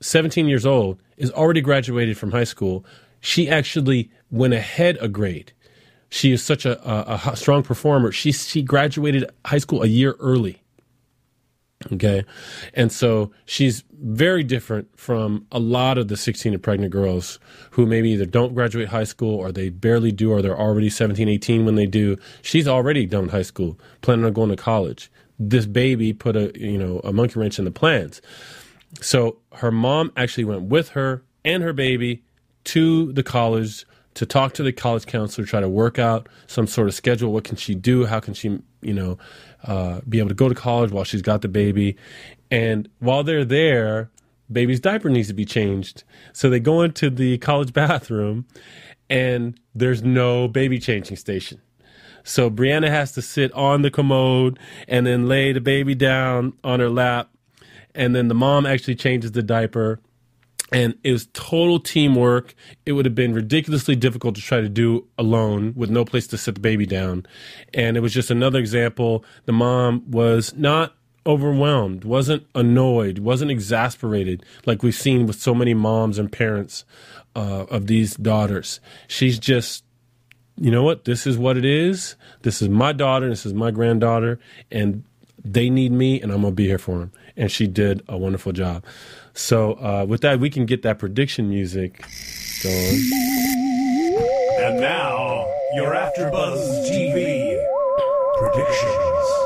17 0.00 0.46
years 0.46 0.64
old, 0.64 0.98
is 1.16 1.30
already 1.32 1.60
graduated 1.60 2.16
from 2.16 2.32
high 2.32 2.44
school. 2.44 2.84
She 3.20 3.48
actually 3.48 4.10
went 4.30 4.54
ahead 4.54 4.98
a 5.00 5.08
grade. 5.08 5.52
She 6.10 6.32
is 6.32 6.42
such 6.42 6.64
a, 6.64 6.78
a, 6.88 7.32
a 7.32 7.36
strong 7.36 7.62
performer. 7.62 8.12
She 8.12 8.30
she 8.30 8.62
graduated 8.62 9.30
high 9.44 9.58
school 9.58 9.82
a 9.82 9.86
year 9.86 10.14
early. 10.20 10.62
Okay. 11.92 12.24
And 12.72 12.90
so 12.90 13.30
she's 13.44 13.84
very 13.92 14.42
different 14.42 14.88
from 14.98 15.46
a 15.52 15.58
lot 15.58 15.98
of 15.98 16.08
the 16.08 16.16
16 16.16 16.54
and 16.54 16.62
pregnant 16.62 16.92
girls 16.92 17.38
who 17.72 17.86
maybe 17.86 18.10
either 18.10 18.26
don't 18.26 18.54
graduate 18.54 18.88
high 18.88 19.04
school 19.04 19.34
or 19.34 19.52
they 19.52 19.68
barely 19.68 20.12
do 20.12 20.30
or 20.30 20.42
they're 20.42 20.58
already 20.58 20.90
17, 20.90 21.28
18 21.28 21.64
when 21.64 21.74
they 21.74 21.86
do. 21.86 22.16
She's 22.42 22.66
already 22.66 23.06
done 23.06 23.28
high 23.28 23.42
school, 23.42 23.78
planning 24.00 24.24
on 24.24 24.32
going 24.32 24.50
to 24.50 24.56
college. 24.56 25.10
This 25.38 25.66
baby 25.66 26.12
put 26.12 26.36
a, 26.36 26.52
you 26.54 26.78
know, 26.78 27.00
a 27.04 27.12
monkey 27.12 27.38
wrench 27.38 27.58
in 27.58 27.64
the 27.64 27.70
plans. 27.70 28.22
So 29.00 29.38
her 29.54 29.70
mom 29.70 30.12
actually 30.16 30.44
went 30.44 30.62
with 30.62 30.90
her 30.90 31.22
and 31.44 31.62
her 31.62 31.72
baby 31.72 32.22
to 32.64 33.12
the 33.12 33.22
college 33.22 33.84
to 34.14 34.24
talk 34.24 34.54
to 34.54 34.62
the 34.62 34.72
college 34.72 35.06
counselor, 35.06 35.46
try 35.46 35.60
to 35.60 35.68
work 35.68 35.98
out 35.98 36.28
some 36.46 36.66
sort 36.66 36.88
of 36.88 36.94
schedule. 36.94 37.32
What 37.32 37.44
can 37.44 37.56
she 37.56 37.74
do? 37.74 38.06
How 38.06 38.20
can 38.20 38.32
she, 38.32 38.60
you 38.80 38.94
know, 38.94 39.18
uh, 39.64 40.00
be 40.08 40.18
able 40.18 40.28
to 40.28 40.34
go 40.34 40.48
to 40.48 40.54
college 40.54 40.90
while 40.90 41.04
she's 41.04 41.22
got 41.22 41.42
the 41.42 41.48
baby? 41.48 41.96
And 42.50 42.88
while 42.98 43.24
they're 43.24 43.44
there, 43.44 44.10
baby's 44.50 44.80
diaper 44.80 45.08
needs 45.08 45.28
to 45.28 45.34
be 45.34 45.44
changed. 45.44 46.04
So 46.32 46.50
they 46.50 46.60
go 46.60 46.82
into 46.82 47.10
the 47.10 47.38
college 47.38 47.72
bathroom, 47.74 48.46
and 49.10 49.58
there's 49.74 50.02
no 50.02 50.48
baby 50.48 50.78
changing 50.78 51.16
station. 51.16 51.60
So 52.24 52.50
Brianna 52.50 52.88
has 52.88 53.12
to 53.12 53.22
sit 53.22 53.52
on 53.52 53.82
the 53.82 53.90
commode 53.90 54.58
and 54.88 55.06
then 55.06 55.28
lay 55.28 55.52
the 55.52 55.60
baby 55.60 55.94
down 55.94 56.54
on 56.64 56.80
her 56.80 56.88
lap. 56.88 57.28
And 57.94 58.16
then 58.16 58.28
the 58.28 58.34
mom 58.34 58.64
actually 58.64 58.94
changes 58.96 59.32
the 59.32 59.42
diaper 59.42 60.00
and 60.74 60.98
it 61.04 61.12
was 61.12 61.28
total 61.32 61.78
teamwork. 61.78 62.52
It 62.84 62.92
would 62.92 63.04
have 63.04 63.14
been 63.14 63.32
ridiculously 63.32 63.94
difficult 63.94 64.34
to 64.34 64.40
try 64.40 64.60
to 64.60 64.68
do 64.68 65.06
alone 65.16 65.72
with 65.76 65.88
no 65.88 66.04
place 66.04 66.26
to 66.26 66.36
sit 66.36 66.56
the 66.56 66.60
baby 66.60 66.84
down. 66.84 67.26
And 67.72 67.96
it 67.96 68.00
was 68.00 68.12
just 68.12 68.28
another 68.28 68.58
example. 68.58 69.24
The 69.44 69.52
mom 69.52 70.02
was 70.10 70.52
not 70.56 70.96
overwhelmed, 71.26 72.02
wasn't 72.02 72.44
annoyed, 72.56 73.20
wasn't 73.20 73.52
exasperated 73.52 74.44
like 74.66 74.82
we've 74.82 74.96
seen 74.96 75.26
with 75.26 75.40
so 75.40 75.54
many 75.54 75.74
moms 75.74 76.18
and 76.18 76.30
parents 76.30 76.84
uh, 77.36 77.66
of 77.70 77.86
these 77.86 78.16
daughters. 78.16 78.80
She's 79.06 79.38
just, 79.38 79.84
you 80.56 80.72
know 80.72 80.82
what? 80.82 81.04
This 81.04 81.24
is 81.24 81.38
what 81.38 81.56
it 81.56 81.64
is. 81.64 82.16
This 82.42 82.60
is 82.60 82.68
my 82.68 82.92
daughter. 82.92 83.28
This 83.28 83.46
is 83.46 83.54
my 83.54 83.70
granddaughter. 83.70 84.40
And 84.72 85.04
they 85.44 85.70
need 85.70 85.92
me, 85.92 86.20
and 86.20 86.32
I'm 86.32 86.40
going 86.40 86.52
to 86.52 86.56
be 86.56 86.66
here 86.66 86.78
for 86.78 86.98
them. 86.98 87.12
And 87.36 87.50
she 87.52 87.68
did 87.68 88.02
a 88.08 88.18
wonderful 88.18 88.50
job. 88.50 88.84
So 89.34 89.72
uh, 89.74 90.06
with 90.08 90.20
that, 90.22 90.38
we 90.38 90.48
can 90.48 90.64
get 90.64 90.82
that 90.82 90.98
prediction 90.98 91.48
music 91.48 92.04
going. 92.62 93.00
And 94.60 94.80
now, 94.80 95.46
your 95.74 95.92
AfterBuzz 95.92 96.88
TV 96.88 97.60
predictions. 98.38 99.44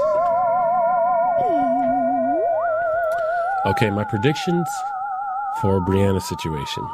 Okay, 3.66 3.90
my 3.90 4.04
predictions 4.04 4.68
for 5.60 5.80
Brianna's 5.80 6.28
situation. 6.28 6.86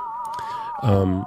Um, 0.83 1.27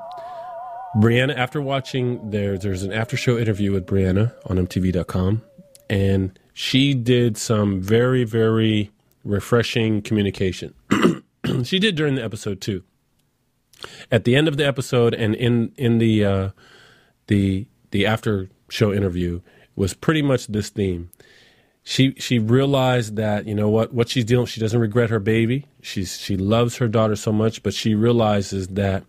Brianna, 0.95 1.35
after 1.35 1.61
watching 1.61 2.31
there, 2.31 2.57
there's 2.57 2.83
an 2.83 2.91
after 2.91 3.17
show 3.17 3.37
interview 3.37 3.71
with 3.71 3.85
Brianna 3.85 4.33
on 4.45 4.57
MTV.com, 4.57 5.41
and 5.89 6.39
she 6.53 6.93
did 6.93 7.37
some 7.37 7.81
very, 7.81 8.23
very 8.23 8.91
refreshing 9.23 10.01
communication. 10.01 10.73
She 11.67 11.79
did 11.79 11.95
during 11.95 12.15
the 12.15 12.23
episode 12.23 12.61
too. 12.61 12.83
At 14.11 14.23
the 14.23 14.35
end 14.35 14.47
of 14.47 14.57
the 14.57 14.65
episode 14.65 15.13
and 15.13 15.35
in 15.35 15.71
in 15.77 15.99
the 15.99 16.25
uh, 16.25 16.49
the 17.27 17.67
the 17.91 18.05
after 18.05 18.49
show 18.69 18.93
interview 18.93 19.41
was 19.75 19.93
pretty 19.93 20.21
much 20.21 20.47
this 20.47 20.69
theme. 20.69 21.09
She 21.83 22.13
she 22.17 22.39
realized 22.39 23.15
that 23.15 23.47
you 23.47 23.55
know 23.55 23.69
what 23.69 23.93
what 23.93 24.09
she's 24.09 24.25
dealing. 24.25 24.47
She 24.47 24.59
doesn't 24.59 24.79
regret 24.79 25.09
her 25.09 25.19
baby. 25.19 25.65
She's 25.81 26.19
she 26.19 26.35
loves 26.35 26.77
her 26.77 26.87
daughter 26.87 27.15
so 27.15 27.31
much, 27.31 27.63
but 27.63 27.73
she 27.73 27.95
realizes 27.95 28.69
that 28.69 29.05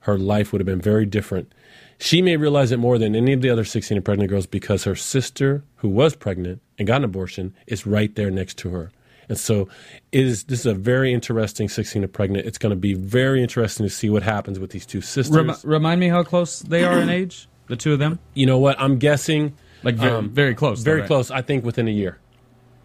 her 0.00 0.18
life 0.18 0.52
would 0.52 0.60
have 0.60 0.66
been 0.66 0.80
very 0.80 1.06
different. 1.06 1.52
She 1.98 2.20
may 2.22 2.36
realize 2.36 2.72
it 2.72 2.78
more 2.78 2.98
than 2.98 3.14
any 3.14 3.32
of 3.32 3.42
the 3.42 3.50
other 3.50 3.64
16 3.64 3.96
and 3.96 4.04
pregnant 4.04 4.28
girls 4.28 4.46
because 4.46 4.82
her 4.84 4.96
sister, 4.96 5.62
who 5.76 5.88
was 5.88 6.16
pregnant 6.16 6.60
and 6.76 6.88
got 6.88 6.96
an 6.96 7.04
abortion, 7.04 7.54
is 7.68 7.86
right 7.86 8.12
there 8.16 8.30
next 8.30 8.58
to 8.58 8.70
her. 8.70 8.90
And 9.32 9.40
so 9.40 9.66
it 10.12 10.26
is 10.26 10.44
this 10.44 10.60
is 10.60 10.66
a 10.66 10.74
very 10.74 11.10
interesting 11.10 11.66
16 11.66 12.02
to 12.02 12.08
pregnant. 12.08 12.46
It's 12.46 12.58
going 12.58 12.68
to 12.70 12.76
be 12.76 12.92
very 12.92 13.42
interesting 13.42 13.86
to 13.86 13.90
see 13.90 14.10
what 14.10 14.22
happens 14.22 14.58
with 14.58 14.70
these 14.72 14.84
two 14.84 15.00
sisters. 15.00 15.34
Rem- 15.34 15.56
remind 15.64 16.00
me 16.00 16.08
how 16.08 16.22
close 16.22 16.58
they 16.60 16.84
are 16.84 16.98
in 17.00 17.08
age, 17.08 17.48
the 17.68 17.76
two 17.76 17.94
of 17.94 17.98
them. 17.98 18.18
you 18.34 18.44
know 18.44 18.58
what? 18.58 18.78
I'm 18.78 18.98
guessing 18.98 19.54
Like 19.82 19.94
very, 19.94 20.12
um, 20.12 20.28
very 20.28 20.54
close. 20.54 20.80
though, 20.84 20.90
very 20.90 21.00
right? 21.00 21.06
close. 21.06 21.30
I 21.30 21.40
think 21.40 21.64
within 21.64 21.88
a 21.88 21.92
year. 21.92 22.18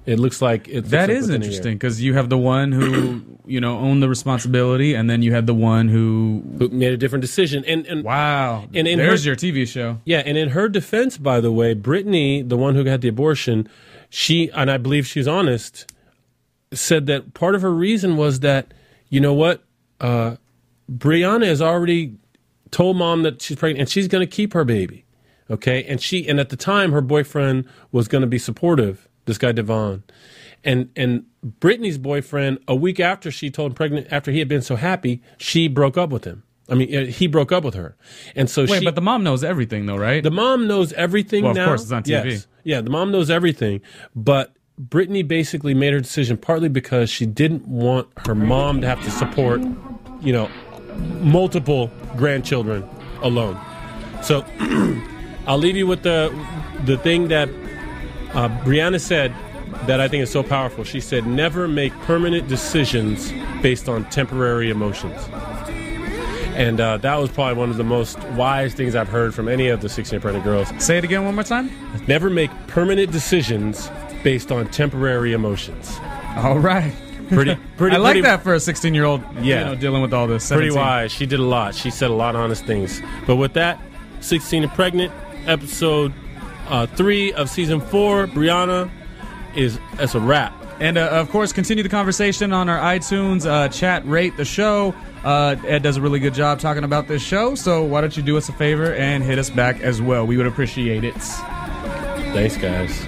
It 0.05 0.19
looks 0.19 0.41
like 0.41 0.69
it. 0.69 0.75
looks 0.75 0.89
That 0.91 1.09
like 1.09 1.17
is 1.17 1.27
within 1.27 1.41
a 1.41 1.43
year. 1.43 1.51
interesting 1.51 1.73
because 1.75 2.01
you 2.01 2.13
have 2.13 2.29
the 2.29 2.37
one 2.37 2.71
who 2.71 3.21
you 3.45 3.59
know 3.59 3.77
owned 3.77 4.01
the 4.01 4.07
responsibility, 4.07 4.93
and 4.95 5.09
then 5.09 5.21
you 5.21 5.33
had 5.33 5.47
the 5.47 5.53
one 5.53 5.89
who 5.89 6.41
Who 6.59 6.69
made 6.69 6.93
a 6.93 6.97
different 6.97 7.23
decision. 7.23 7.65
And 7.67 7.85
and 7.85 8.05
wow. 8.05 8.69
And 8.73 8.87
there's 8.87 9.25
her- 9.25 9.31
your 9.31 9.35
TV 9.35 9.67
show. 9.67 9.99
yeah, 10.05 10.23
and 10.25 10.37
in 10.37 10.47
her 10.51 10.69
defense, 10.69 11.17
by 11.17 11.41
the 11.41 11.51
way, 11.51 11.73
Brittany, 11.73 12.41
the 12.41 12.55
one 12.55 12.73
who 12.75 12.85
had 12.85 13.01
the 13.01 13.09
abortion, 13.09 13.67
she 14.09 14.49
and 14.51 14.71
I 14.71 14.77
believe 14.77 15.05
she's 15.05 15.27
honest, 15.27 15.91
said 16.73 17.05
that 17.07 17.33
part 17.33 17.55
of 17.55 17.61
her 17.61 17.73
reason 17.73 18.17
was 18.17 18.41
that 18.41 18.73
you 19.09 19.19
know 19.21 19.33
what, 19.33 19.63
uh, 20.01 20.35
Brianna 20.91 21.45
has 21.45 21.61
already 21.61 22.15
told 22.71 22.97
mom 22.97 23.23
that 23.23 23.41
she's 23.41 23.57
pregnant 23.57 23.79
and 23.79 23.89
she's 23.89 24.07
going 24.07 24.25
to 24.25 24.29
keep 24.29 24.53
her 24.53 24.65
baby, 24.65 25.05
okay? 25.49 25.83
And 25.85 26.01
she 26.01 26.27
and 26.27 26.39
at 26.39 26.49
the 26.49 26.57
time 26.57 26.91
her 26.91 27.01
boyfriend 27.01 27.65
was 27.91 28.07
going 28.07 28.21
to 28.21 28.27
be 28.27 28.37
supportive. 28.39 29.07
This 29.25 29.37
guy 29.37 29.51
Devon, 29.51 30.03
and 30.63 30.89
and 30.95 31.25
Brittany's 31.43 31.97
boyfriend 31.97 32.59
a 32.67 32.75
week 32.75 32.99
after 32.99 33.31
she 33.31 33.49
told 33.49 33.71
him 33.71 33.75
pregnant 33.75 34.07
after 34.11 34.31
he 34.31 34.39
had 34.39 34.47
been 34.47 34.61
so 34.61 34.75
happy, 34.77 35.21
she 35.37 35.67
broke 35.67 35.97
up 35.97 36.09
with 36.09 36.23
him. 36.23 36.43
I 36.69 36.75
mean, 36.75 36.93
uh, 36.93 37.05
he 37.05 37.27
broke 37.27 37.53
up 37.53 37.63
with 37.63 37.75
her, 37.75 37.95
and 38.35 38.49
so 38.49 38.63
Wait, 38.63 38.79
she, 38.79 38.85
but 38.85 38.95
the 38.95 39.01
mom 39.01 39.23
knows 39.23 39.43
everything 39.43 39.85
though, 39.85 39.95
right? 39.97 40.21
the 40.21 40.31
mom 40.31 40.67
knows 40.67 40.91
everything 40.93 41.43
Well, 41.43 41.51
of 41.51 41.57
now. 41.57 41.65
course, 41.65 41.83
it's 41.83 41.91
on 41.93 42.03
TV. 42.03 42.31
Yes. 42.31 42.47
Yeah, 42.65 42.81
the 42.81 42.89
mom 42.89 43.11
knows 43.11 43.29
everything. 43.29 43.79
But 44.15 44.53
Brittany 44.77 45.23
basically 45.23 45.73
made 45.73 45.93
her 45.93 45.99
decision 45.99 46.37
partly 46.37 46.69
because 46.69 47.09
she 47.09 47.25
didn't 47.25 47.67
want 47.67 48.07
her 48.27 48.35
mom 48.35 48.81
to 48.81 48.87
have 48.87 49.03
to 49.03 49.09
support, 49.09 49.59
you 50.21 50.31
know, 50.31 50.49
multiple 51.19 51.89
grandchildren 52.15 52.87
alone. 53.23 53.59
So 54.21 54.45
I'll 55.47 55.57
leave 55.57 55.75
you 55.75 55.87
with 55.87 56.03
the 56.03 56.31
the 56.85 56.97
thing 56.99 57.29
that 57.29 57.49
uh, 58.33 58.49
Brianna 58.63 59.01
said 59.01 59.33
that 59.87 59.99
I 59.99 60.07
think 60.07 60.21
is 60.21 60.31
so 60.31 60.43
powerful. 60.43 60.83
She 60.83 61.01
said, 61.01 61.25
"Never 61.25 61.67
make 61.67 61.91
permanent 62.01 62.47
decisions 62.47 63.31
based 63.63 63.89
on 63.89 64.05
temporary 64.11 64.69
emotions." 64.69 65.19
And 66.55 66.79
uh, 66.79 66.97
that 66.97 67.15
was 67.15 67.31
probably 67.31 67.55
one 67.55 67.69
of 67.69 67.77
the 67.77 67.83
most 67.83 68.19
wise 68.29 68.73
things 68.73 68.95
I've 68.95 69.07
heard 69.07 69.33
from 69.35 69.47
any 69.47 69.67
of 69.67 69.81
the 69.81 69.89
16 69.89 70.17
and 70.17 70.21
pregnant 70.23 70.43
girls. 70.43 70.69
Say 70.83 70.97
it 70.97 71.03
again 71.03 71.23
one 71.23 71.35
more 71.35 71.43
time. 71.43 71.69
Never 72.07 72.31
make 72.31 72.49
permanent 72.65 73.11
decisions 73.11 73.91
based 74.27 74.51
on 74.51 74.67
temporary 74.67 75.31
emotions. 75.31 75.97
All 76.35 76.59
right. 76.59 76.93
Pretty, 77.29 77.55
pretty. 77.77 77.95
I 77.95 77.99
like 77.99 78.15
pretty, 78.15 78.21
that 78.23 78.43
for 78.43 78.55
a 78.55 78.59
16 78.59 78.93
year 78.93 79.05
old. 79.05 79.21
Yeah. 79.35 79.59
you 79.59 79.65
know, 79.67 79.75
dealing 79.75 80.01
with 80.01 80.13
all 80.13 80.27
this. 80.27 80.49
Pretty 80.49 80.69
wise. 80.69 81.13
She 81.13 81.25
did 81.25 81.39
a 81.39 81.43
lot. 81.43 81.73
She 81.73 81.89
said 81.89 82.09
a 82.09 82.13
lot 82.13 82.35
of 82.35 82.41
honest 82.41 82.65
things. 82.65 83.01
But 83.25 83.37
with 83.37 83.53
that, 83.53 83.79
16 84.19 84.63
and 84.63 84.71
pregnant, 84.73 85.13
episode 85.45 86.13
uh, 86.67 86.87
three 86.87 87.31
of 87.31 87.49
season 87.49 87.79
four, 87.79 88.27
Brianna 88.27 88.91
is 89.55 89.79
that's 89.95 90.13
a 90.13 90.19
wrap. 90.19 90.53
And 90.81 90.97
uh, 90.97 91.07
of 91.07 91.29
course, 91.29 91.53
continue 91.53 91.81
the 91.81 91.89
conversation 91.89 92.51
on 92.51 92.67
our 92.67 92.79
iTunes 92.79 93.49
uh, 93.49 93.69
chat, 93.69 94.05
rate 94.05 94.35
the 94.35 94.43
show. 94.43 94.93
Uh, 95.23 95.55
Ed 95.65 95.83
does 95.83 95.95
a 95.95 96.01
really 96.01 96.19
good 96.19 96.33
job 96.33 96.59
talking 96.59 96.83
about 96.83 97.07
this 97.07 97.21
show, 97.21 97.55
so 97.55 97.81
why 97.81 98.01
don't 98.01 98.17
you 98.17 98.23
do 98.23 98.35
us 98.35 98.49
a 98.49 98.53
favor 98.53 98.93
and 98.93 99.23
hit 99.23 99.39
us 99.39 99.49
back 99.49 99.79
as 99.79 100.01
well? 100.01 100.27
We 100.27 100.35
would 100.35 100.47
appreciate 100.47 101.05
it. 101.05 101.15
Thanks, 102.33 102.57
guys. 102.57 103.07